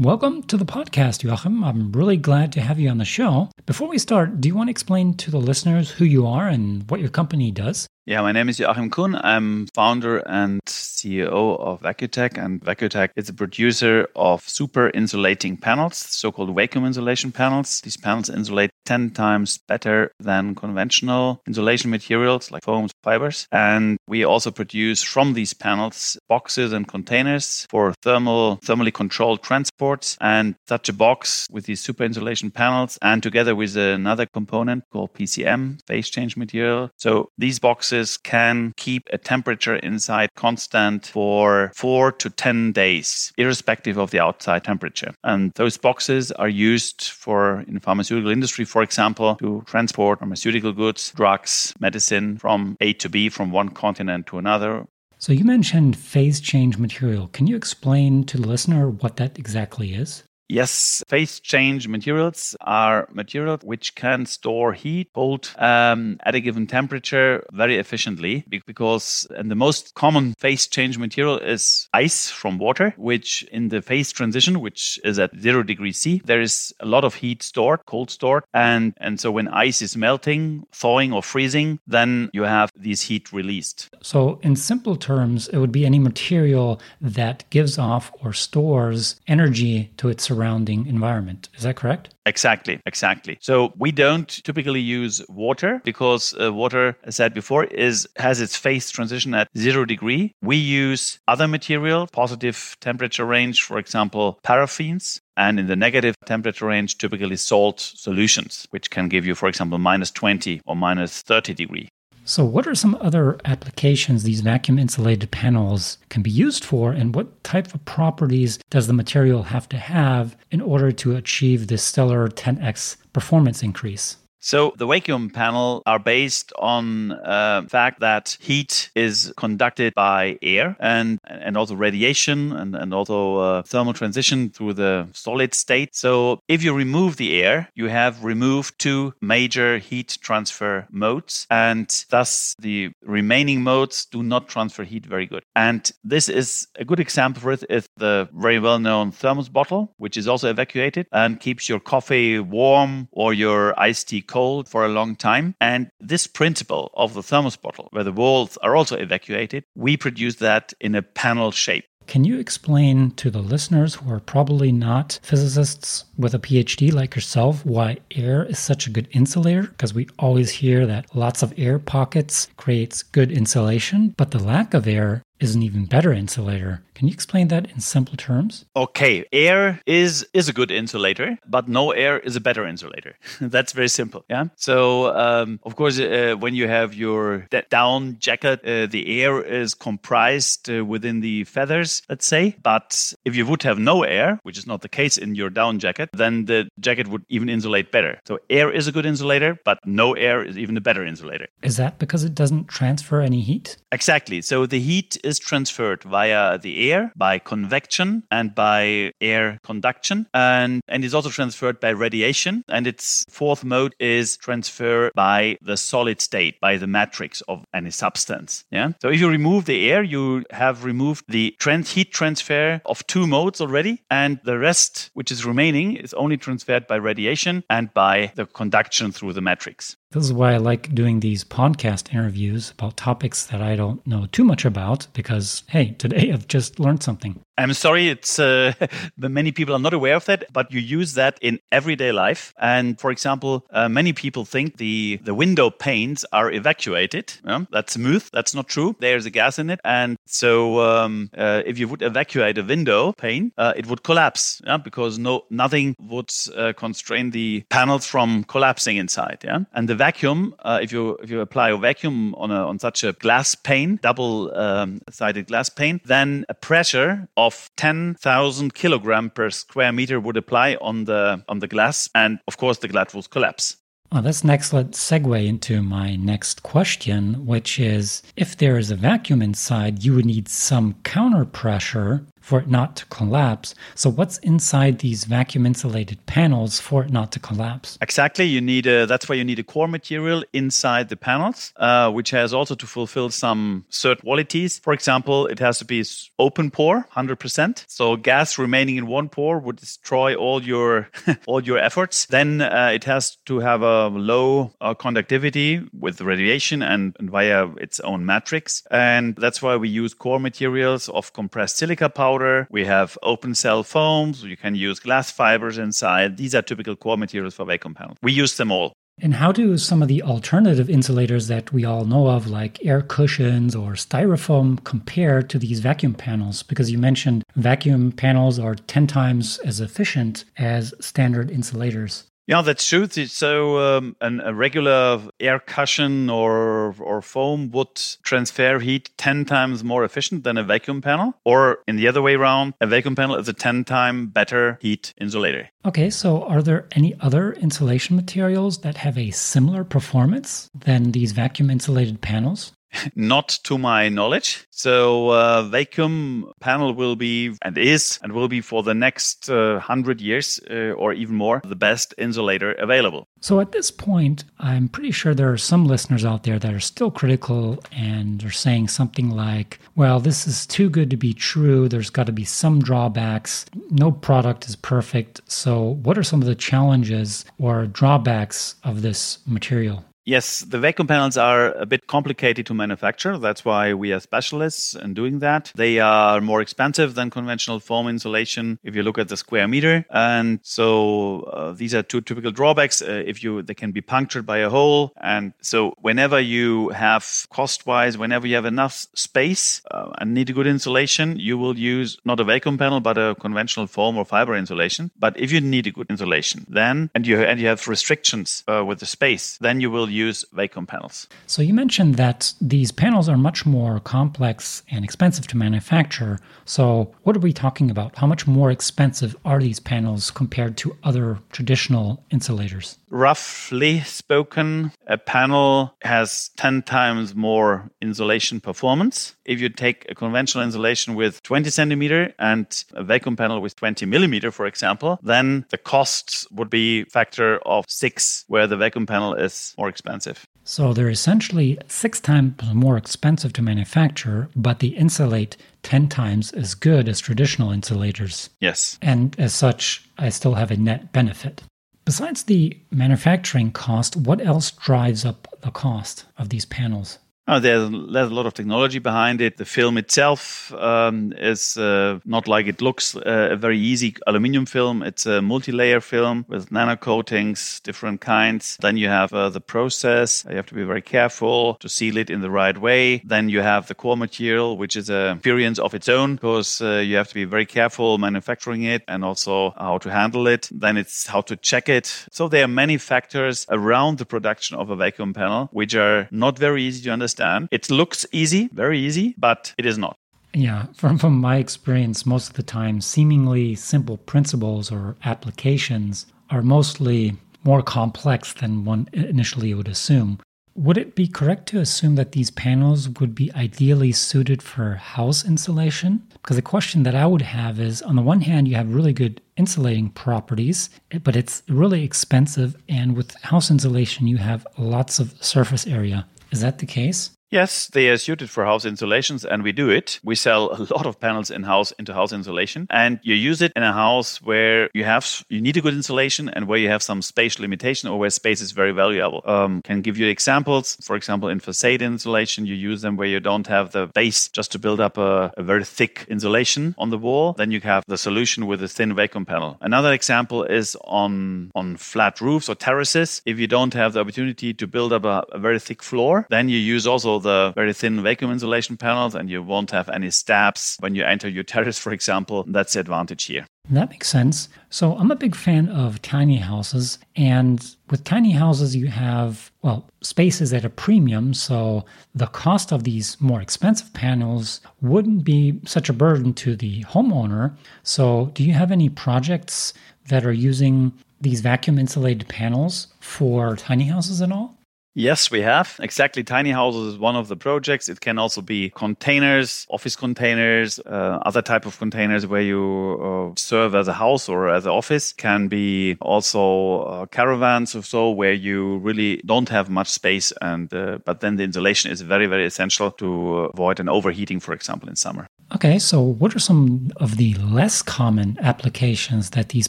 Welcome 0.00 0.44
to 0.44 0.56
the 0.56 0.64
podcast, 0.64 1.22
Joachim. 1.22 1.62
I'm 1.62 1.92
really 1.92 2.16
glad 2.16 2.52
to 2.52 2.62
have 2.62 2.80
you 2.80 2.88
on 2.88 2.96
the 2.96 3.04
show. 3.04 3.50
Before 3.66 3.86
we 3.86 3.98
start, 3.98 4.40
do 4.40 4.48
you 4.48 4.54
want 4.54 4.68
to 4.68 4.70
explain 4.70 5.12
to 5.18 5.30
the 5.30 5.36
listeners 5.36 5.90
who 5.90 6.06
you 6.06 6.26
are 6.26 6.48
and 6.48 6.90
what 6.90 7.00
your 7.00 7.10
company 7.10 7.50
does? 7.50 7.86
Yeah, 8.06 8.22
my 8.22 8.32
name 8.32 8.48
is 8.48 8.58
Joachim 8.58 8.90
Kuhn. 8.90 9.14
I'm 9.14 9.66
founder 9.74 10.20
and 10.20 10.58
CEO 10.66 11.60
of 11.60 11.82
va-Q-tec. 11.82 12.38
And 12.38 12.64
va-Q-tec 12.64 13.12
is 13.14 13.28
a 13.28 13.34
producer 13.34 14.08
of 14.16 14.48
super 14.48 14.90
insulating 14.94 15.58
panels, 15.58 15.98
so 15.98 16.32
called 16.32 16.56
vacuum 16.56 16.86
insulation 16.86 17.30
panels. 17.30 17.82
These 17.82 17.98
panels 17.98 18.30
insulate 18.30 18.70
10 18.90 19.10
times 19.10 19.56
better 19.68 20.10
than 20.18 20.56
conventional 20.56 21.40
insulation 21.46 21.92
materials 21.92 22.50
like 22.50 22.64
foams, 22.64 22.90
fibers. 23.04 23.46
And 23.52 23.98
we 24.08 24.24
also 24.24 24.50
produce 24.50 25.00
from 25.00 25.34
these 25.34 25.54
panels 25.54 26.18
boxes 26.28 26.72
and 26.72 26.88
containers 26.88 27.68
for 27.70 27.94
thermal, 28.02 28.58
thermally 28.66 28.92
controlled 28.92 29.44
transports. 29.44 30.18
And 30.20 30.56
such 30.66 30.88
a 30.88 30.92
box 30.92 31.46
with 31.52 31.66
these 31.66 31.80
super 31.80 32.02
insulation 32.02 32.50
panels 32.50 32.98
and 33.00 33.22
together 33.22 33.54
with 33.54 33.76
another 33.76 34.26
component 34.26 34.82
called 34.92 35.14
PCM, 35.14 35.78
phase 35.86 36.10
change 36.10 36.36
material. 36.36 36.90
So 36.96 37.28
these 37.38 37.60
boxes 37.60 38.16
can 38.16 38.72
keep 38.76 39.08
a 39.12 39.18
temperature 39.18 39.76
inside 39.76 40.30
constant 40.34 41.06
for 41.06 41.70
four 41.76 42.10
to 42.10 42.28
10 42.28 42.72
days, 42.72 43.32
irrespective 43.38 43.98
of 43.98 44.10
the 44.10 44.18
outside 44.18 44.64
temperature. 44.64 45.14
And 45.22 45.52
those 45.54 45.76
boxes 45.76 46.32
are 46.32 46.48
used 46.48 47.02
for, 47.10 47.60
in 47.68 47.78
pharmaceutical 47.78 48.32
industry, 48.32 48.64
for 48.64 48.79
example, 48.82 49.36
to 49.36 49.62
transport 49.66 50.18
pharmaceutical 50.18 50.72
goods, 50.72 51.12
drugs, 51.12 51.74
medicine 51.80 52.38
from 52.38 52.76
A 52.80 52.92
to 52.94 53.08
B, 53.08 53.28
from 53.28 53.50
one 53.50 53.70
continent 53.70 54.26
to 54.28 54.38
another. 54.38 54.86
So 55.18 55.32
you 55.32 55.44
mentioned 55.44 55.98
phase 55.98 56.40
change 56.40 56.78
material. 56.78 57.28
Can 57.28 57.46
you 57.46 57.54
explain 57.54 58.24
to 58.24 58.38
the 58.38 58.46
listener 58.46 58.88
what 58.88 59.16
that 59.16 59.38
exactly 59.38 59.92
is? 59.94 60.24
Yes, 60.50 61.04
phase 61.06 61.38
change 61.38 61.86
materials 61.86 62.56
are 62.60 63.06
materials 63.12 63.60
which 63.62 63.94
can 63.94 64.26
store 64.26 64.72
heat, 64.72 65.08
cold 65.14 65.52
um, 65.56 66.18
at 66.24 66.34
a 66.34 66.40
given 66.40 66.66
temperature 66.66 67.44
very 67.52 67.76
efficiently 67.76 68.44
because 68.48 69.28
and 69.36 69.48
the 69.48 69.54
most 69.54 69.94
common 69.94 70.34
phase 70.34 70.66
change 70.66 70.98
material 70.98 71.38
is 71.38 71.88
ice 71.92 72.30
from 72.30 72.58
water, 72.58 72.92
which 72.96 73.44
in 73.52 73.68
the 73.68 73.80
phase 73.80 74.10
transition, 74.10 74.60
which 74.60 74.98
is 75.04 75.20
at 75.20 75.38
zero 75.38 75.62
degrees 75.62 75.98
C, 75.98 76.20
there 76.24 76.40
is 76.40 76.74
a 76.80 76.86
lot 76.86 77.04
of 77.04 77.14
heat 77.14 77.44
stored, 77.44 77.86
cold 77.86 78.10
stored. 78.10 78.42
And, 78.52 78.94
and 78.96 79.20
so 79.20 79.30
when 79.30 79.46
ice 79.46 79.80
is 79.80 79.96
melting, 79.96 80.66
thawing, 80.72 81.12
or 81.12 81.22
freezing, 81.22 81.78
then 81.86 82.28
you 82.32 82.42
have 82.42 82.72
this 82.74 83.02
heat 83.02 83.32
released. 83.32 83.88
So, 84.02 84.40
in 84.42 84.56
simple 84.56 84.96
terms, 84.96 85.46
it 85.48 85.58
would 85.58 85.70
be 85.70 85.86
any 85.86 86.00
material 86.00 86.80
that 87.00 87.44
gives 87.50 87.78
off 87.78 88.10
or 88.20 88.32
stores 88.32 89.20
energy 89.28 89.92
to 89.98 90.08
its 90.08 90.28
surrounding 90.40 90.86
environment. 90.86 91.48
Is 91.56 91.64
that 91.64 91.76
correct? 91.76 92.14
Exactly, 92.24 92.80
exactly. 92.86 93.36
So 93.40 93.72
we 93.76 93.92
don't 93.92 94.28
typically 94.28 94.80
use 94.80 95.22
water 95.28 95.82
because 95.84 96.34
uh, 96.40 96.52
water, 96.52 96.96
as 97.04 97.20
I 97.20 97.24
said 97.24 97.34
before, 97.34 97.64
is 97.64 98.08
has 98.16 98.40
its 98.40 98.56
phase 98.56 98.90
transition 98.90 99.34
at 99.34 99.48
zero 99.56 99.84
degree. 99.84 100.32
We 100.40 100.56
use 100.56 101.18
other 101.28 101.46
material, 101.46 102.06
positive 102.06 102.76
temperature 102.80 103.26
range, 103.26 103.62
for 103.62 103.78
example, 103.78 104.38
paraffins, 104.42 105.20
and 105.36 105.60
in 105.60 105.66
the 105.66 105.76
negative 105.76 106.14
temperature 106.24 106.66
range, 106.66 106.96
typically 106.96 107.36
salt 107.36 107.80
solutions, 107.80 108.66
which 108.70 108.90
can 108.90 109.08
give 109.08 109.26
you, 109.26 109.34
for 109.34 109.48
example, 109.48 109.78
minus 109.78 110.10
20 110.10 110.62
or 110.66 110.76
minus 110.76 111.22
30 111.22 111.54
degree. 111.54 111.88
So, 112.30 112.44
what 112.44 112.68
are 112.68 112.76
some 112.76 112.96
other 113.00 113.40
applications 113.44 114.22
these 114.22 114.40
vacuum 114.40 114.78
insulated 114.78 115.32
panels 115.32 115.98
can 116.10 116.22
be 116.22 116.30
used 116.30 116.64
for, 116.64 116.92
and 116.92 117.12
what 117.12 117.42
type 117.42 117.74
of 117.74 117.84
properties 117.84 118.60
does 118.70 118.86
the 118.86 118.92
material 118.92 119.42
have 119.42 119.68
to 119.70 119.76
have 119.76 120.36
in 120.52 120.60
order 120.60 120.92
to 120.92 121.16
achieve 121.16 121.66
this 121.66 121.82
stellar 121.82 122.28
10x 122.28 122.98
performance 123.12 123.64
increase? 123.64 124.16
So 124.40 124.72
the 124.76 124.86
vacuum 124.86 125.30
panel 125.30 125.82
are 125.86 125.98
based 125.98 126.52
on 126.58 127.12
uh, 127.12 127.62
fact 127.68 128.00
that 128.00 128.36
heat 128.40 128.90
is 128.94 129.32
conducted 129.36 129.94
by 129.94 130.38
air 130.42 130.76
and 130.80 131.18
and 131.24 131.56
also 131.56 131.74
radiation 131.74 132.52
and, 132.52 132.74
and 132.74 132.94
also 132.94 133.36
uh, 133.36 133.62
thermal 133.62 133.92
transition 133.92 134.50
through 134.50 134.74
the 134.74 135.08
solid 135.12 135.54
state. 135.54 135.94
So 135.94 136.40
if 136.48 136.62
you 136.62 136.74
remove 136.74 137.16
the 137.16 137.42
air, 137.42 137.68
you 137.74 137.88
have 137.88 138.24
removed 138.24 138.78
two 138.78 139.12
major 139.20 139.78
heat 139.78 140.16
transfer 140.22 140.86
modes, 140.90 141.46
and 141.50 142.04
thus 142.08 142.54
the 142.58 142.90
remaining 143.02 143.62
modes 143.62 144.06
do 144.06 144.22
not 144.22 144.48
transfer 144.48 144.84
heat 144.84 145.04
very 145.04 145.26
good. 145.26 145.44
And 145.54 145.90
this 146.02 146.28
is 146.28 146.66
a 146.76 146.84
good 146.84 147.00
example 147.00 147.42
for 147.42 147.52
it 147.52 147.64
is 147.68 147.88
the 147.96 148.28
very 148.32 148.58
well-known 148.58 149.12
thermos 149.12 149.48
bottle, 149.48 149.92
which 149.98 150.16
is 150.16 150.26
also 150.26 150.48
evacuated 150.48 151.06
and 151.12 151.40
keeps 151.40 151.68
your 151.68 151.80
coffee 151.80 152.38
warm 152.38 153.08
or 153.12 153.34
your 153.34 153.78
iced 153.78 154.08
tea 154.08 154.22
cold 154.30 154.68
for 154.68 154.84
a 154.84 154.88
long 154.88 155.16
time. 155.16 155.54
And 155.60 155.90
this 156.00 156.26
principle 156.26 156.90
of 156.94 157.14
the 157.14 157.22
thermos 157.22 157.56
bottle, 157.56 157.88
where 157.90 158.04
the 158.04 158.12
walls 158.12 158.56
are 158.58 158.76
also 158.76 158.96
evacuated, 158.96 159.64
we 159.74 159.96
produce 159.96 160.36
that 160.36 160.72
in 160.80 160.94
a 160.94 161.02
panel 161.02 161.50
shape. 161.50 161.84
Can 162.06 162.24
you 162.24 162.40
explain 162.40 163.12
to 163.12 163.30
the 163.30 163.38
listeners 163.38 163.94
who 163.94 164.10
are 164.10 164.18
probably 164.18 164.72
not 164.72 165.20
physicists 165.22 166.06
with 166.18 166.34
a 166.34 166.40
PhD 166.40 166.92
like 166.92 167.14
yourself 167.14 167.64
why 167.64 167.98
air 168.10 168.44
is 168.44 168.58
such 168.58 168.88
a 168.88 168.90
good 168.90 169.06
insulator? 169.12 169.62
Because 169.62 169.94
we 169.94 170.08
always 170.18 170.50
hear 170.50 170.86
that 170.86 171.14
lots 171.14 171.40
of 171.40 171.54
air 171.56 171.78
pockets 171.78 172.48
creates 172.56 173.04
good 173.04 173.30
insulation, 173.30 174.12
but 174.16 174.32
the 174.32 174.42
lack 174.42 174.74
of 174.74 174.88
air 174.88 175.22
is 175.40 175.54
an 175.54 175.62
even 175.62 175.86
better 175.86 176.12
insulator. 176.12 176.82
Can 176.94 177.08
you 177.08 177.14
explain 177.14 177.48
that 177.48 177.70
in 177.70 177.80
simple 177.80 178.16
terms? 178.16 178.66
Okay, 178.76 179.24
air 179.32 179.80
is 179.86 180.26
is 180.34 180.48
a 180.48 180.52
good 180.52 180.70
insulator, 180.70 181.38
but 181.48 181.68
no 181.68 181.92
air 181.92 182.18
is 182.18 182.36
a 182.36 182.40
better 182.40 182.66
insulator. 182.66 183.16
That's 183.40 183.72
very 183.72 183.88
simple. 183.88 184.24
Yeah. 184.28 184.44
So 184.56 185.16
um, 185.16 185.58
of 185.64 185.76
course, 185.76 185.98
uh, 185.98 186.34
when 186.38 186.54
you 186.54 186.68
have 186.68 186.94
your 186.94 187.46
down 187.70 188.18
jacket, 188.18 188.60
uh, 188.64 188.86
the 188.86 189.22
air 189.22 189.42
is 189.42 189.74
comprised 189.74 190.70
uh, 190.70 190.84
within 190.84 191.20
the 191.20 191.44
feathers, 191.44 192.02
let's 192.10 192.26
say. 192.26 192.56
But 192.62 193.14
if 193.24 193.34
you 193.34 193.46
would 193.46 193.62
have 193.62 193.78
no 193.78 194.02
air, 194.02 194.38
which 194.42 194.58
is 194.58 194.66
not 194.66 194.82
the 194.82 194.88
case 194.88 195.16
in 195.16 195.34
your 195.34 195.50
down 195.50 195.78
jacket, 195.78 196.10
then 196.12 196.44
the 196.44 196.68
jacket 196.80 197.08
would 197.08 197.24
even 197.30 197.48
insulate 197.48 197.90
better. 197.90 198.20
So 198.26 198.38
air 198.50 198.70
is 198.70 198.86
a 198.86 198.92
good 198.92 199.06
insulator, 199.06 199.58
but 199.64 199.78
no 199.86 200.14
air 200.14 200.44
is 200.44 200.58
even 200.58 200.76
a 200.76 200.80
better 200.80 201.04
insulator. 201.04 201.46
Is 201.62 201.76
that 201.78 201.98
because 201.98 202.24
it 202.24 202.34
doesn't 202.34 202.68
transfer 202.68 203.22
any 203.22 203.40
heat? 203.40 203.78
Exactly. 203.90 204.42
So 204.42 204.66
the 204.66 204.80
heat 204.80 205.16
is 205.30 205.38
transferred 205.38 206.02
via 206.02 206.58
the 206.58 206.90
air 206.90 207.12
by 207.16 207.38
convection 207.38 208.22
and 208.30 208.54
by 208.54 209.12
air 209.20 209.58
conduction 209.64 210.26
and 210.34 210.82
and 210.88 211.04
is 211.04 211.14
also 211.14 211.30
transferred 211.30 211.78
by 211.80 211.90
radiation 211.90 212.62
and 212.68 212.86
its 212.86 213.24
fourth 213.30 213.62
mode 213.64 213.94
is 213.98 214.36
transfer 214.36 215.10
by 215.14 215.56
the 215.62 215.76
solid 215.76 216.20
state 216.20 216.60
by 216.60 216.76
the 216.76 216.86
matrix 216.86 217.40
of 217.42 217.64
any 217.72 217.90
substance 217.90 218.64
yeah? 218.70 218.92
So 219.00 219.08
if 219.08 219.20
you 219.20 219.28
remove 219.30 219.64
the 219.64 219.90
air 219.90 220.02
you 220.02 220.44
have 220.50 220.84
removed 220.84 221.24
the 221.28 221.54
trans- 221.58 221.92
heat 221.92 222.12
transfer 222.12 222.80
of 222.84 223.06
two 223.06 223.26
modes 223.26 223.60
already 223.60 224.02
and 224.10 224.40
the 224.44 224.58
rest 224.58 225.10
which 225.14 225.30
is 225.30 225.46
remaining 225.46 225.96
is 225.96 226.12
only 226.14 226.36
transferred 226.36 226.86
by 226.86 226.96
radiation 226.96 227.64
and 227.70 227.94
by 227.94 228.32
the 228.34 228.46
conduction 228.46 229.12
through 229.12 229.32
the 229.32 229.40
matrix 229.40 229.96
this 230.12 230.24
is 230.24 230.32
why 230.32 230.54
I 230.54 230.56
like 230.56 230.92
doing 230.92 231.20
these 231.20 231.44
podcast 231.44 232.12
interviews 232.12 232.72
about 232.72 232.96
topics 232.96 233.46
that 233.46 233.62
I 233.62 233.76
don't 233.76 234.04
know 234.04 234.26
too 234.32 234.42
much 234.42 234.64
about 234.64 235.06
because, 235.12 235.62
hey, 235.68 235.92
today 235.92 236.32
I've 236.32 236.48
just 236.48 236.80
learned 236.80 237.02
something. 237.02 237.40
I'm 237.60 237.74
sorry, 237.74 238.08
it's 238.08 238.38
uh, 238.38 238.72
many 239.18 239.52
people 239.52 239.74
are 239.74 239.80
not 239.80 239.92
aware 239.92 240.16
of 240.16 240.24
that, 240.24 240.50
but 240.50 240.72
you 240.72 240.80
use 240.80 241.14
that 241.14 241.38
in 241.42 241.60
everyday 241.70 242.10
life. 242.10 242.54
And 242.58 242.98
for 242.98 243.10
example, 243.10 243.66
uh, 243.70 243.88
many 243.88 244.14
people 244.14 244.46
think 244.46 244.78
the 244.78 245.20
the 245.22 245.34
window 245.34 245.68
panes 245.68 246.24
are 246.32 246.50
evacuated. 246.50 247.34
Yeah? 247.44 247.66
That's 247.70 247.92
smooth. 247.92 248.26
That's 248.32 248.54
not 248.54 248.68
true. 248.68 248.96
There's 248.98 249.26
a 249.26 249.30
gas 249.30 249.58
in 249.58 249.68
it, 249.68 249.80
and 249.84 250.16
so 250.24 250.80
um, 250.80 251.30
uh, 251.36 251.62
if 251.66 251.78
you 251.78 251.86
would 251.88 252.00
evacuate 252.00 252.56
a 252.56 252.62
window 252.62 253.12
pane, 253.12 253.52
uh, 253.58 253.74
it 253.76 253.86
would 253.86 254.02
collapse. 254.04 254.62
Yeah? 254.66 254.78
because 254.78 255.18
no 255.18 255.44
nothing 255.50 255.94
would 256.00 256.30
uh, 256.56 256.72
constrain 256.76 257.30
the 257.30 257.62
panels 257.68 258.06
from 258.06 258.44
collapsing 258.44 258.96
inside. 258.96 259.40
Yeah, 259.44 259.60
and 259.74 259.86
the 259.86 259.94
vacuum, 259.94 260.54
uh, 260.60 260.78
if 260.82 260.92
you 260.92 261.16
if 261.22 261.30
you 261.30 261.40
apply 261.40 261.70
a 261.70 261.76
vacuum 261.76 262.34
on 262.36 262.50
a 262.50 262.66
on 262.66 262.78
such 262.78 263.04
a 263.04 263.12
glass 263.12 263.54
pane, 263.54 263.98
double 264.02 264.50
um, 264.56 265.00
sided 265.10 265.48
glass 265.48 265.68
pane, 265.68 266.00
then 266.06 266.46
a 266.48 266.54
pressure 266.54 267.28
of 267.36 267.49
of 267.50 267.68
10,000 267.76 268.74
kilogram 268.74 269.28
per 269.28 269.50
square 269.50 269.92
meter 269.92 270.20
would 270.20 270.36
apply 270.36 270.76
on 270.80 271.04
the 271.04 271.42
on 271.48 271.58
the 271.58 271.66
glass, 271.66 272.08
and 272.14 272.38
of 272.46 272.56
course 272.56 272.78
the 272.78 272.88
glass 272.88 273.12
will 273.14 273.24
collapse. 273.24 273.76
Well, 274.12 274.22
that's 274.22 274.42
an 274.42 274.50
excellent 274.50 274.92
segue 274.92 275.46
into 275.46 275.82
my 275.82 276.16
next 276.16 276.62
question, 276.62 277.46
which 277.46 277.78
is 277.78 278.22
if 278.36 278.56
there 278.56 278.76
is 278.76 278.90
a 278.90 278.96
vacuum 278.96 279.40
inside, 279.40 280.04
you 280.04 280.14
would 280.14 280.26
need 280.26 280.48
some 280.48 280.94
counter 281.04 281.44
pressure 281.44 282.24
for 282.50 282.58
it 282.58 282.68
not 282.68 282.96
to 282.96 283.06
collapse. 283.06 283.76
So, 283.94 284.10
what's 284.10 284.38
inside 284.38 284.98
these 284.98 285.24
vacuum 285.24 285.64
insulated 285.66 286.18
panels 286.26 286.80
for 286.80 287.04
it 287.04 287.10
not 287.10 287.30
to 287.32 287.38
collapse? 287.38 287.96
Exactly. 288.02 288.44
You 288.44 288.60
need 288.60 288.88
a, 288.88 289.06
that's 289.06 289.28
why 289.28 289.36
you 289.36 289.44
need 289.44 289.60
a 289.60 289.62
core 289.62 289.86
material 289.86 290.42
inside 290.52 291.10
the 291.10 291.16
panels, 291.16 291.72
uh, 291.76 292.10
which 292.10 292.30
has 292.30 292.52
also 292.52 292.74
to 292.74 292.86
fulfill 292.86 293.30
some 293.30 293.84
certain 293.88 294.22
qualities. 294.22 294.80
For 294.80 294.92
example, 294.92 295.46
it 295.46 295.60
has 295.60 295.78
to 295.78 295.84
be 295.84 296.04
open 296.40 296.72
pore, 296.72 297.06
100%. 297.14 297.84
So, 297.86 298.16
gas 298.16 298.58
remaining 298.58 298.96
in 298.96 299.06
one 299.06 299.28
pore 299.28 299.60
would 299.60 299.76
destroy 299.76 300.34
all 300.34 300.60
your 300.60 301.08
all 301.46 301.62
your 301.62 301.78
efforts. 301.78 302.26
Then 302.26 302.62
uh, 302.62 302.90
it 302.92 303.04
has 303.04 303.36
to 303.46 303.60
have 303.60 303.82
a 303.82 304.08
low 304.08 304.72
uh, 304.80 304.94
conductivity 304.94 305.86
with 305.92 306.20
radiation 306.20 306.82
and, 306.82 307.14
and 307.20 307.30
via 307.30 307.68
its 307.76 308.00
own 308.00 308.26
matrix. 308.26 308.82
And 308.90 309.36
that's 309.36 309.62
why 309.62 309.76
we 309.76 309.88
use 309.88 310.14
core 310.14 310.40
materials 310.40 311.08
of 311.08 311.32
compressed 311.32 311.76
silica 311.76 312.08
powder 312.08 312.39
We 312.70 312.84
have 312.86 313.18
open 313.22 313.54
cell 313.54 313.82
foams. 313.82 314.42
You 314.44 314.56
can 314.56 314.74
use 314.74 314.98
glass 315.00 315.30
fibers 315.30 315.78
inside. 315.78 316.36
These 316.36 316.54
are 316.54 316.62
typical 316.62 316.96
core 316.96 317.18
materials 317.18 317.54
for 317.54 317.64
vacuum 317.64 317.94
panels. 317.94 318.16
We 318.22 318.32
use 318.32 318.56
them 318.56 318.72
all. 318.72 318.92
And 319.22 319.34
how 319.34 319.52
do 319.52 319.76
some 319.76 320.00
of 320.00 320.08
the 320.08 320.22
alternative 320.22 320.88
insulators 320.88 321.48
that 321.48 321.72
we 321.74 321.84
all 321.84 322.06
know 322.06 322.28
of, 322.28 322.46
like 322.46 322.84
air 322.84 323.02
cushions 323.02 323.74
or 323.74 323.92
styrofoam, 323.92 324.82
compare 324.84 325.42
to 325.42 325.58
these 325.58 325.80
vacuum 325.80 326.14
panels? 326.14 326.62
Because 326.62 326.90
you 326.90 326.96
mentioned 326.96 327.44
vacuum 327.54 328.12
panels 328.12 328.58
are 328.58 328.74
10 328.74 329.06
times 329.06 329.58
as 329.58 329.78
efficient 329.78 330.46
as 330.56 330.94
standard 331.00 331.50
insulators. 331.50 332.24
Yeah, 332.50 332.62
that's 332.62 332.84
true. 332.84 333.06
So 333.06 333.78
um, 333.78 334.16
an, 334.20 334.40
a 334.40 334.52
regular 334.52 335.22
air 335.38 335.60
cushion 335.60 336.28
or 336.28 336.96
or 336.98 337.22
foam 337.22 337.70
would 337.70 337.94
transfer 338.24 338.80
heat 338.80 339.08
ten 339.16 339.44
times 339.44 339.84
more 339.84 340.02
efficient 340.02 340.42
than 340.42 340.58
a 340.58 340.64
vacuum 340.64 341.00
panel, 341.00 341.34
or 341.44 341.78
in 341.86 341.94
the 341.94 342.08
other 342.08 342.20
way 342.20 342.34
around, 342.34 342.74
a 342.80 342.88
vacuum 342.88 343.14
panel 343.14 343.36
is 343.36 343.46
a 343.48 343.52
ten 343.52 343.84
time 343.84 344.26
better 344.26 344.78
heat 344.82 345.14
insulator. 345.20 345.70
Okay, 345.86 346.10
so 346.10 346.42
are 346.42 346.60
there 346.60 346.88
any 346.90 347.14
other 347.20 347.52
insulation 347.52 348.16
materials 348.16 348.78
that 348.78 348.96
have 348.96 349.16
a 349.16 349.30
similar 349.30 349.84
performance 349.84 350.68
than 350.74 351.12
these 351.12 351.30
vacuum 351.30 351.70
insulated 351.70 352.20
panels? 352.20 352.72
Not 353.14 353.48
to 353.64 353.78
my 353.78 354.08
knowledge. 354.08 354.66
So 354.70 355.30
uh, 355.32 355.62
vacuum 355.62 356.52
panel 356.60 356.94
will 356.94 357.16
be 357.16 357.54
and 357.62 357.76
is 357.76 358.18
and 358.22 358.32
will 358.32 358.48
be 358.48 358.60
for 358.60 358.82
the 358.82 358.94
next 358.94 359.50
uh, 359.50 359.78
hundred 359.78 360.20
years 360.20 360.58
uh, 360.70 360.92
or 360.92 361.12
even 361.12 361.34
more 361.34 361.60
the 361.64 361.76
best 361.76 362.14
insulator 362.18 362.72
available. 362.72 363.28
So 363.40 363.60
at 363.60 363.72
this 363.72 363.90
point, 363.90 364.44
I'm 364.58 364.88
pretty 364.88 365.12
sure 365.12 365.34
there 365.34 365.52
are 365.52 365.58
some 365.58 365.84
listeners 365.86 366.24
out 366.24 366.42
there 366.44 366.58
that 366.58 366.74
are 366.74 366.80
still 366.80 367.10
critical 367.10 367.78
and 367.92 368.42
are 368.44 368.50
saying 368.50 368.88
something 368.88 369.30
like, 369.30 369.78
"Well, 369.96 370.20
this 370.20 370.46
is 370.46 370.66
too 370.66 370.90
good 370.90 371.10
to 371.10 371.16
be 371.16 371.34
true. 371.34 371.88
There's 371.88 372.10
got 372.10 372.26
to 372.26 372.32
be 372.32 372.44
some 372.44 372.80
drawbacks. 372.80 373.66
No 373.90 374.10
product 374.12 374.68
is 374.68 374.76
perfect. 374.76 375.40
So 375.46 375.96
what 376.02 376.18
are 376.18 376.22
some 376.22 376.40
of 376.40 376.46
the 376.46 376.54
challenges 376.54 377.44
or 377.58 377.86
drawbacks 377.86 378.76
of 378.82 379.02
this 379.02 379.38
material?" 379.46 380.04
Yes, 380.30 380.60
the 380.60 380.78
vacuum 380.78 381.08
panels 381.08 381.36
are 381.36 381.72
a 381.72 381.84
bit 381.84 382.06
complicated 382.06 382.64
to 382.66 382.72
manufacture. 382.72 383.36
That's 383.36 383.64
why 383.64 383.94
we 383.94 384.12
are 384.12 384.20
specialists 384.20 384.94
in 384.94 385.12
doing 385.12 385.40
that. 385.40 385.72
They 385.74 385.98
are 385.98 386.40
more 386.40 386.60
expensive 386.60 387.16
than 387.16 387.30
conventional 387.30 387.80
foam 387.80 388.06
insulation 388.06 388.78
if 388.84 388.94
you 388.94 389.02
look 389.02 389.18
at 389.18 389.26
the 389.26 389.36
square 389.36 389.66
meter. 389.66 390.06
And 390.08 390.60
so 390.62 391.40
uh, 391.52 391.72
these 391.72 391.96
are 391.96 392.04
two 392.04 392.20
typical 392.20 392.52
drawbacks. 392.52 393.02
Uh, 393.02 393.24
if 393.26 393.42
you 393.42 393.62
they 393.62 393.74
can 393.74 393.90
be 393.90 394.02
punctured 394.02 394.46
by 394.46 394.58
a 394.58 394.70
hole, 394.70 395.12
and 395.20 395.52
so 395.62 395.94
whenever 395.98 396.38
you 396.38 396.90
have 396.90 397.48
cost-wise, 397.50 398.16
whenever 398.16 398.46
you 398.46 398.54
have 398.54 398.66
enough 398.66 399.08
space 399.14 399.82
uh, 399.90 400.12
and 400.18 400.32
need 400.32 400.48
a 400.48 400.52
good 400.52 400.68
insulation, 400.68 401.40
you 401.40 401.58
will 401.58 401.76
use 401.76 402.18
not 402.24 402.38
a 402.38 402.44
vacuum 402.44 402.78
panel 402.78 403.00
but 403.00 403.18
a 403.18 403.34
conventional 403.40 403.88
foam 403.88 404.16
or 404.16 404.24
fiber 404.24 404.54
insulation. 404.54 405.10
But 405.18 405.36
if 405.40 405.50
you 405.50 405.60
need 405.60 405.88
a 405.88 405.90
good 405.90 406.06
insulation, 406.08 406.66
then 406.68 407.10
and 407.16 407.26
you 407.26 407.42
and 407.42 407.58
you 407.58 407.66
have 407.66 407.88
restrictions 407.88 408.62
uh, 408.68 408.84
with 408.84 409.00
the 409.00 409.06
space, 409.06 409.58
then 409.60 409.80
you 409.80 409.90
will 409.90 410.08
use 410.08 410.19
use 410.26 410.44
vacuum 410.52 410.86
panels. 410.86 411.28
So 411.46 411.62
you 411.62 411.74
mentioned 411.74 412.14
that 412.16 412.54
these 412.60 412.92
panels 412.92 413.28
are 413.28 413.36
much 413.36 413.66
more 413.66 414.00
complex 414.00 414.82
and 414.90 415.04
expensive 415.04 415.46
to 415.48 415.56
manufacture. 415.56 416.38
So 416.64 417.12
what 417.24 417.36
are 417.36 417.40
we 417.48 417.52
talking 417.52 417.90
about? 417.90 418.16
How 418.16 418.26
much 418.26 418.46
more 418.46 418.70
expensive 418.70 419.36
are 419.44 419.60
these 419.60 419.80
panels 419.80 420.30
compared 420.30 420.76
to 420.78 420.96
other 421.08 421.38
traditional 421.56 422.24
insulators? 422.30 422.99
Roughly 423.10 424.00
spoken, 424.00 424.92
a 425.06 425.18
panel 425.18 425.94
has 426.02 426.50
10 426.56 426.82
times 426.82 427.34
more 427.34 427.90
insulation 428.00 428.60
performance. 428.60 429.34
If 429.44 429.60
you 429.60 429.68
take 429.68 430.06
a 430.08 430.14
conventional 430.14 430.62
insulation 430.62 431.16
with 431.16 431.42
20 431.42 431.70
centimeter 431.70 432.32
and 432.38 432.66
a 432.94 433.02
vacuum 433.02 433.34
panel 433.34 433.60
with 433.60 433.74
20 433.74 434.06
millimeter, 434.06 434.52
for 434.52 434.66
example, 434.66 435.18
then 435.24 435.66
the 435.70 435.78
costs 435.78 436.46
would 436.52 436.70
be 436.70 437.02
factor 437.04 437.58
of 437.66 437.84
six, 437.88 438.44
where 438.46 438.68
the 438.68 438.76
vacuum 438.76 439.06
panel 439.06 439.34
is 439.34 439.74
more 439.76 439.88
expensive. 439.88 440.46
So 440.62 440.92
they're 440.92 441.10
essentially 441.10 441.78
six 441.88 442.20
times 442.20 442.54
more 442.72 442.96
expensive 442.96 443.52
to 443.54 443.62
manufacture, 443.62 444.48
but 444.54 444.78
they 444.78 444.88
insulate 444.88 445.56
10 445.82 446.08
times 446.08 446.52
as 446.52 446.76
good 446.76 447.08
as 447.08 447.18
traditional 447.18 447.72
insulators. 447.72 448.50
Yes. 448.60 448.98
And 449.02 449.34
as 449.36 449.52
such, 449.52 450.08
I 450.16 450.28
still 450.28 450.54
have 450.54 450.70
a 450.70 450.76
net 450.76 451.12
benefit. 451.12 451.62
Besides 452.10 452.42
the 452.42 452.76
manufacturing 452.90 453.70
cost, 453.70 454.16
what 454.16 454.44
else 454.44 454.72
drives 454.72 455.24
up 455.24 455.46
the 455.60 455.70
cost 455.70 456.24
of 456.36 456.48
these 456.48 456.64
panels? 456.64 457.20
Oh, 457.52 457.58
there's, 457.58 457.90
there's 457.90 458.30
a 458.30 458.34
lot 458.34 458.46
of 458.46 458.54
technology 458.54 459.00
behind 459.00 459.40
it. 459.40 459.56
The 459.56 459.64
film 459.64 459.98
itself 459.98 460.72
um, 460.74 461.32
is 461.36 461.76
uh, 461.76 462.20
not 462.24 462.46
like 462.46 462.68
it 462.68 462.80
looks 462.80 463.16
uh, 463.16 463.48
a 463.50 463.56
very 463.56 463.76
easy 463.76 464.14
aluminium 464.24 464.66
film. 464.66 465.02
It's 465.02 465.26
a 465.26 465.42
multi-layer 465.42 466.00
film 466.00 466.44
with 466.46 466.70
nano 466.70 466.94
coatings, 466.94 467.80
different 467.80 468.20
kinds. 468.20 468.76
Then 468.80 468.96
you 468.96 469.08
have 469.08 469.32
uh, 469.32 469.48
the 469.48 469.60
process. 469.60 470.46
You 470.48 470.54
have 470.54 470.66
to 470.66 470.76
be 470.76 470.84
very 470.84 471.02
careful 471.02 471.74
to 471.80 471.88
seal 471.88 472.18
it 472.18 472.30
in 472.30 472.40
the 472.40 472.50
right 472.50 472.78
way. 472.78 473.20
Then 473.24 473.48
you 473.48 473.62
have 473.62 473.88
the 473.88 473.96
core 473.96 474.16
material, 474.16 474.76
which 474.76 474.94
is 474.94 475.10
an 475.10 475.38
experience 475.38 475.80
of 475.80 475.92
its 475.92 476.08
own 476.08 476.36
because 476.36 476.80
uh, 476.80 476.98
you 477.04 477.16
have 477.16 477.30
to 477.30 477.34
be 477.34 477.46
very 477.46 477.66
careful 477.66 478.16
manufacturing 478.18 478.84
it 478.84 479.02
and 479.08 479.24
also 479.24 479.74
how 479.76 479.98
to 479.98 480.08
handle 480.08 480.46
it. 480.46 480.68
Then 480.70 480.96
it's 480.96 481.26
how 481.26 481.40
to 481.40 481.56
check 481.56 481.88
it. 481.88 482.26
So 482.30 482.46
there 482.46 482.62
are 482.62 482.68
many 482.68 482.96
factors 482.96 483.66
around 483.70 484.18
the 484.18 484.24
production 484.24 484.76
of 484.76 484.90
a 484.90 484.94
vacuum 484.94 485.34
panel 485.34 485.68
which 485.72 485.96
are 485.96 486.28
not 486.30 486.56
very 486.56 486.84
easy 486.84 487.02
to 487.02 487.10
understand 487.10 487.39
understand. 487.40 487.68
It 487.70 487.90
looks 487.90 488.26
easy, 488.32 488.68
very 488.72 488.98
easy, 488.98 489.34
but 489.38 489.74
it 489.78 489.86
is 489.86 489.98
not. 489.98 490.16
Yeah, 490.52 490.86
from, 490.94 491.18
from 491.18 491.40
my 491.40 491.56
experience, 491.56 492.26
most 492.26 492.50
of 492.50 492.56
the 492.56 492.62
time, 492.62 493.00
seemingly 493.00 493.76
simple 493.76 494.16
principles 494.16 494.90
or 494.90 495.16
applications 495.24 496.26
are 496.50 496.62
mostly 496.62 497.36
more 497.62 497.82
complex 497.82 498.52
than 498.54 498.84
one 498.84 499.08
initially 499.12 499.74
would 499.74 499.88
assume. 499.88 500.40
Would 500.74 500.98
it 500.98 501.14
be 501.14 501.28
correct 501.28 501.66
to 501.68 501.80
assume 501.80 502.14
that 502.14 502.32
these 502.32 502.50
panels 502.50 503.08
would 503.20 503.34
be 503.34 503.52
ideally 503.54 504.12
suited 504.12 504.62
for 504.62 504.94
house 504.94 505.44
insulation? 505.44 506.22
Because 506.32 506.56
the 506.56 506.62
question 506.62 507.02
that 507.02 507.14
I 507.14 507.26
would 507.26 507.42
have 507.42 507.78
is 507.78 508.02
on 508.02 508.16
the 508.16 508.22
one 508.22 508.40
hand, 508.40 508.66
you 508.66 508.76
have 508.76 508.94
really 508.94 509.12
good 509.12 509.40
insulating 509.56 510.10
properties, 510.10 510.88
but 511.22 511.36
it's 511.36 511.62
really 511.68 512.02
expensive. 512.02 512.76
And 512.88 513.16
with 513.16 513.34
house 513.42 513.70
insulation, 513.70 514.26
you 514.26 514.38
have 514.38 514.66
lots 514.78 515.18
of 515.20 515.34
surface 515.44 515.86
area. 515.86 516.26
Is 516.50 516.60
that 516.60 516.78
the 516.78 516.86
case? 516.86 517.30
Yes, 517.50 517.88
they 517.88 518.08
are 518.08 518.16
suited 518.16 518.48
for 518.48 518.64
house 518.64 518.84
insulations, 518.84 519.44
and 519.44 519.64
we 519.64 519.72
do 519.72 519.90
it. 519.90 520.20
We 520.22 520.36
sell 520.36 520.70
a 520.72 520.86
lot 520.94 521.04
of 521.04 521.18
panels 521.18 521.50
in 521.50 521.64
house 521.64 521.90
into 521.98 522.14
house 522.14 522.32
insulation, 522.32 522.86
and 522.90 523.18
you 523.24 523.34
use 523.34 523.60
it 523.60 523.72
in 523.74 523.82
a 523.82 523.92
house 523.92 524.40
where 524.40 524.88
you 524.94 525.02
have 525.02 525.44
you 525.48 525.60
need 525.60 525.76
a 525.76 525.80
good 525.80 525.94
insulation 525.94 526.48
and 526.48 526.68
where 526.68 526.78
you 526.78 526.88
have 526.88 527.02
some 527.02 527.22
space 527.22 527.58
limitation 527.58 528.08
or 528.08 528.20
where 528.20 528.30
space 528.30 528.60
is 528.60 528.70
very 528.70 528.92
valuable. 528.92 529.42
Um, 529.44 529.82
can 529.82 530.00
give 530.00 530.16
you 530.16 530.28
examples. 530.28 530.96
For 531.02 531.16
example, 531.16 531.48
in 531.48 531.58
facade 531.58 532.02
insulation, 532.02 532.66
you 532.66 532.76
use 532.76 533.02
them 533.02 533.16
where 533.16 533.26
you 533.26 533.40
don't 533.40 533.66
have 533.66 533.90
the 533.90 534.06
base 534.06 534.48
just 534.48 534.70
to 534.72 534.78
build 534.78 535.00
up 535.00 535.18
a, 535.18 535.52
a 535.56 535.62
very 535.64 535.84
thick 535.84 536.26
insulation 536.28 536.94
on 536.98 537.10
the 537.10 537.18
wall. 537.18 537.54
Then 537.54 537.72
you 537.72 537.80
have 537.80 538.04
the 538.06 538.18
solution 538.18 538.66
with 538.66 538.80
a 538.80 538.88
thin 538.88 539.12
vacuum 539.16 539.44
panel. 539.44 539.76
Another 539.80 540.12
example 540.12 540.62
is 540.62 540.96
on 541.02 541.72
on 541.74 541.96
flat 541.96 542.40
roofs 542.40 542.68
or 542.68 542.76
terraces. 542.76 543.42
If 543.44 543.58
you 543.58 543.66
don't 543.66 543.94
have 543.94 544.12
the 544.12 544.20
opportunity 544.20 544.72
to 544.72 544.86
build 544.86 545.12
up 545.12 545.24
a, 545.24 545.44
a 545.50 545.58
very 545.58 545.80
thick 545.80 546.00
floor, 546.00 546.46
then 546.48 546.68
you 546.68 546.78
use 546.78 547.08
also 547.08 547.39
the 547.40 547.72
very 547.74 547.92
thin 547.92 548.22
vacuum 548.22 548.50
insulation 548.50 548.96
panels 548.96 549.34
and 549.34 549.50
you 549.50 549.62
won't 549.62 549.90
have 549.90 550.08
any 550.08 550.30
stabs 550.30 550.96
when 551.00 551.14
you 551.14 551.24
enter 551.24 551.48
your 551.48 551.64
terrace, 551.64 551.98
for 551.98 552.12
example. 552.12 552.64
That's 552.66 552.92
the 552.92 553.00
advantage 553.00 553.44
here. 553.44 553.66
That 553.88 554.10
makes 554.10 554.28
sense. 554.28 554.68
So 554.90 555.16
I'm 555.16 555.30
a 555.30 555.36
big 555.36 555.56
fan 555.56 555.88
of 555.88 556.22
tiny 556.22 556.58
houses. 556.58 557.18
And 557.34 557.96
with 558.10 558.22
tiny 558.22 558.52
houses, 558.52 558.94
you 558.94 559.08
have, 559.08 559.70
well, 559.82 560.06
spaces 560.20 560.72
at 560.72 560.84
a 560.84 560.90
premium. 560.90 561.54
So 561.54 562.04
the 562.34 562.46
cost 562.46 562.92
of 562.92 563.04
these 563.04 563.40
more 563.40 563.60
expensive 563.60 564.12
panels 564.12 564.80
wouldn't 565.00 565.44
be 565.44 565.80
such 565.86 566.08
a 566.08 566.12
burden 566.12 566.54
to 566.54 566.76
the 566.76 567.02
homeowner. 567.04 567.76
So 568.04 568.52
do 568.54 568.62
you 568.62 568.74
have 568.74 568.92
any 568.92 569.08
projects 569.08 569.92
that 570.28 570.46
are 570.46 570.52
using 570.52 571.12
these 571.40 571.60
vacuum 571.60 571.98
insulated 571.98 572.48
panels 572.48 573.08
for 573.18 573.74
tiny 573.74 574.04
houses 574.04 574.40
and 574.40 574.52
all? 574.52 574.76
Yes, 575.14 575.50
we 575.50 575.60
have. 575.62 575.96
Exactly. 576.00 576.44
Tiny 576.44 576.70
houses 576.70 577.14
is 577.14 577.18
one 577.18 577.34
of 577.34 577.48
the 577.48 577.56
projects. 577.56 578.08
It 578.08 578.20
can 578.20 578.38
also 578.38 578.62
be 578.62 578.90
containers, 578.90 579.84
office 579.90 580.14
containers, 580.14 581.00
uh, 581.00 581.40
other 581.44 581.62
type 581.62 581.84
of 581.84 581.98
containers 581.98 582.46
where 582.46 582.60
you 582.62 583.18
uh, 583.20 583.54
serve 583.56 583.96
as 583.96 584.06
a 584.06 584.12
house 584.12 584.48
or 584.48 584.68
as 584.68 584.86
an 584.86 584.92
office. 584.92 585.32
Can 585.32 585.66
be 585.66 586.16
also 586.20 587.02
uh, 587.02 587.26
caravans 587.26 587.96
or 587.96 588.02
so 588.02 588.30
where 588.30 588.52
you 588.52 588.98
really 588.98 589.42
don't 589.44 589.68
have 589.68 589.90
much 589.90 590.08
space, 590.08 590.52
and 590.62 590.92
uh, 590.94 591.18
but 591.24 591.40
then 591.40 591.56
the 591.56 591.64
insulation 591.64 592.12
is 592.12 592.20
very 592.20 592.46
very 592.46 592.64
essential 592.64 593.10
to 593.12 593.70
avoid 593.74 593.98
an 593.98 594.08
overheating, 594.08 594.60
for 594.60 594.72
example, 594.72 595.08
in 595.08 595.16
summer. 595.16 595.46
Okay, 595.74 595.98
so 595.98 596.20
what 596.20 596.54
are 596.54 596.60
some 596.60 597.10
of 597.16 597.36
the 597.36 597.54
less 597.54 598.02
common 598.02 598.58
applications 598.60 599.50
that 599.50 599.70
these 599.70 599.88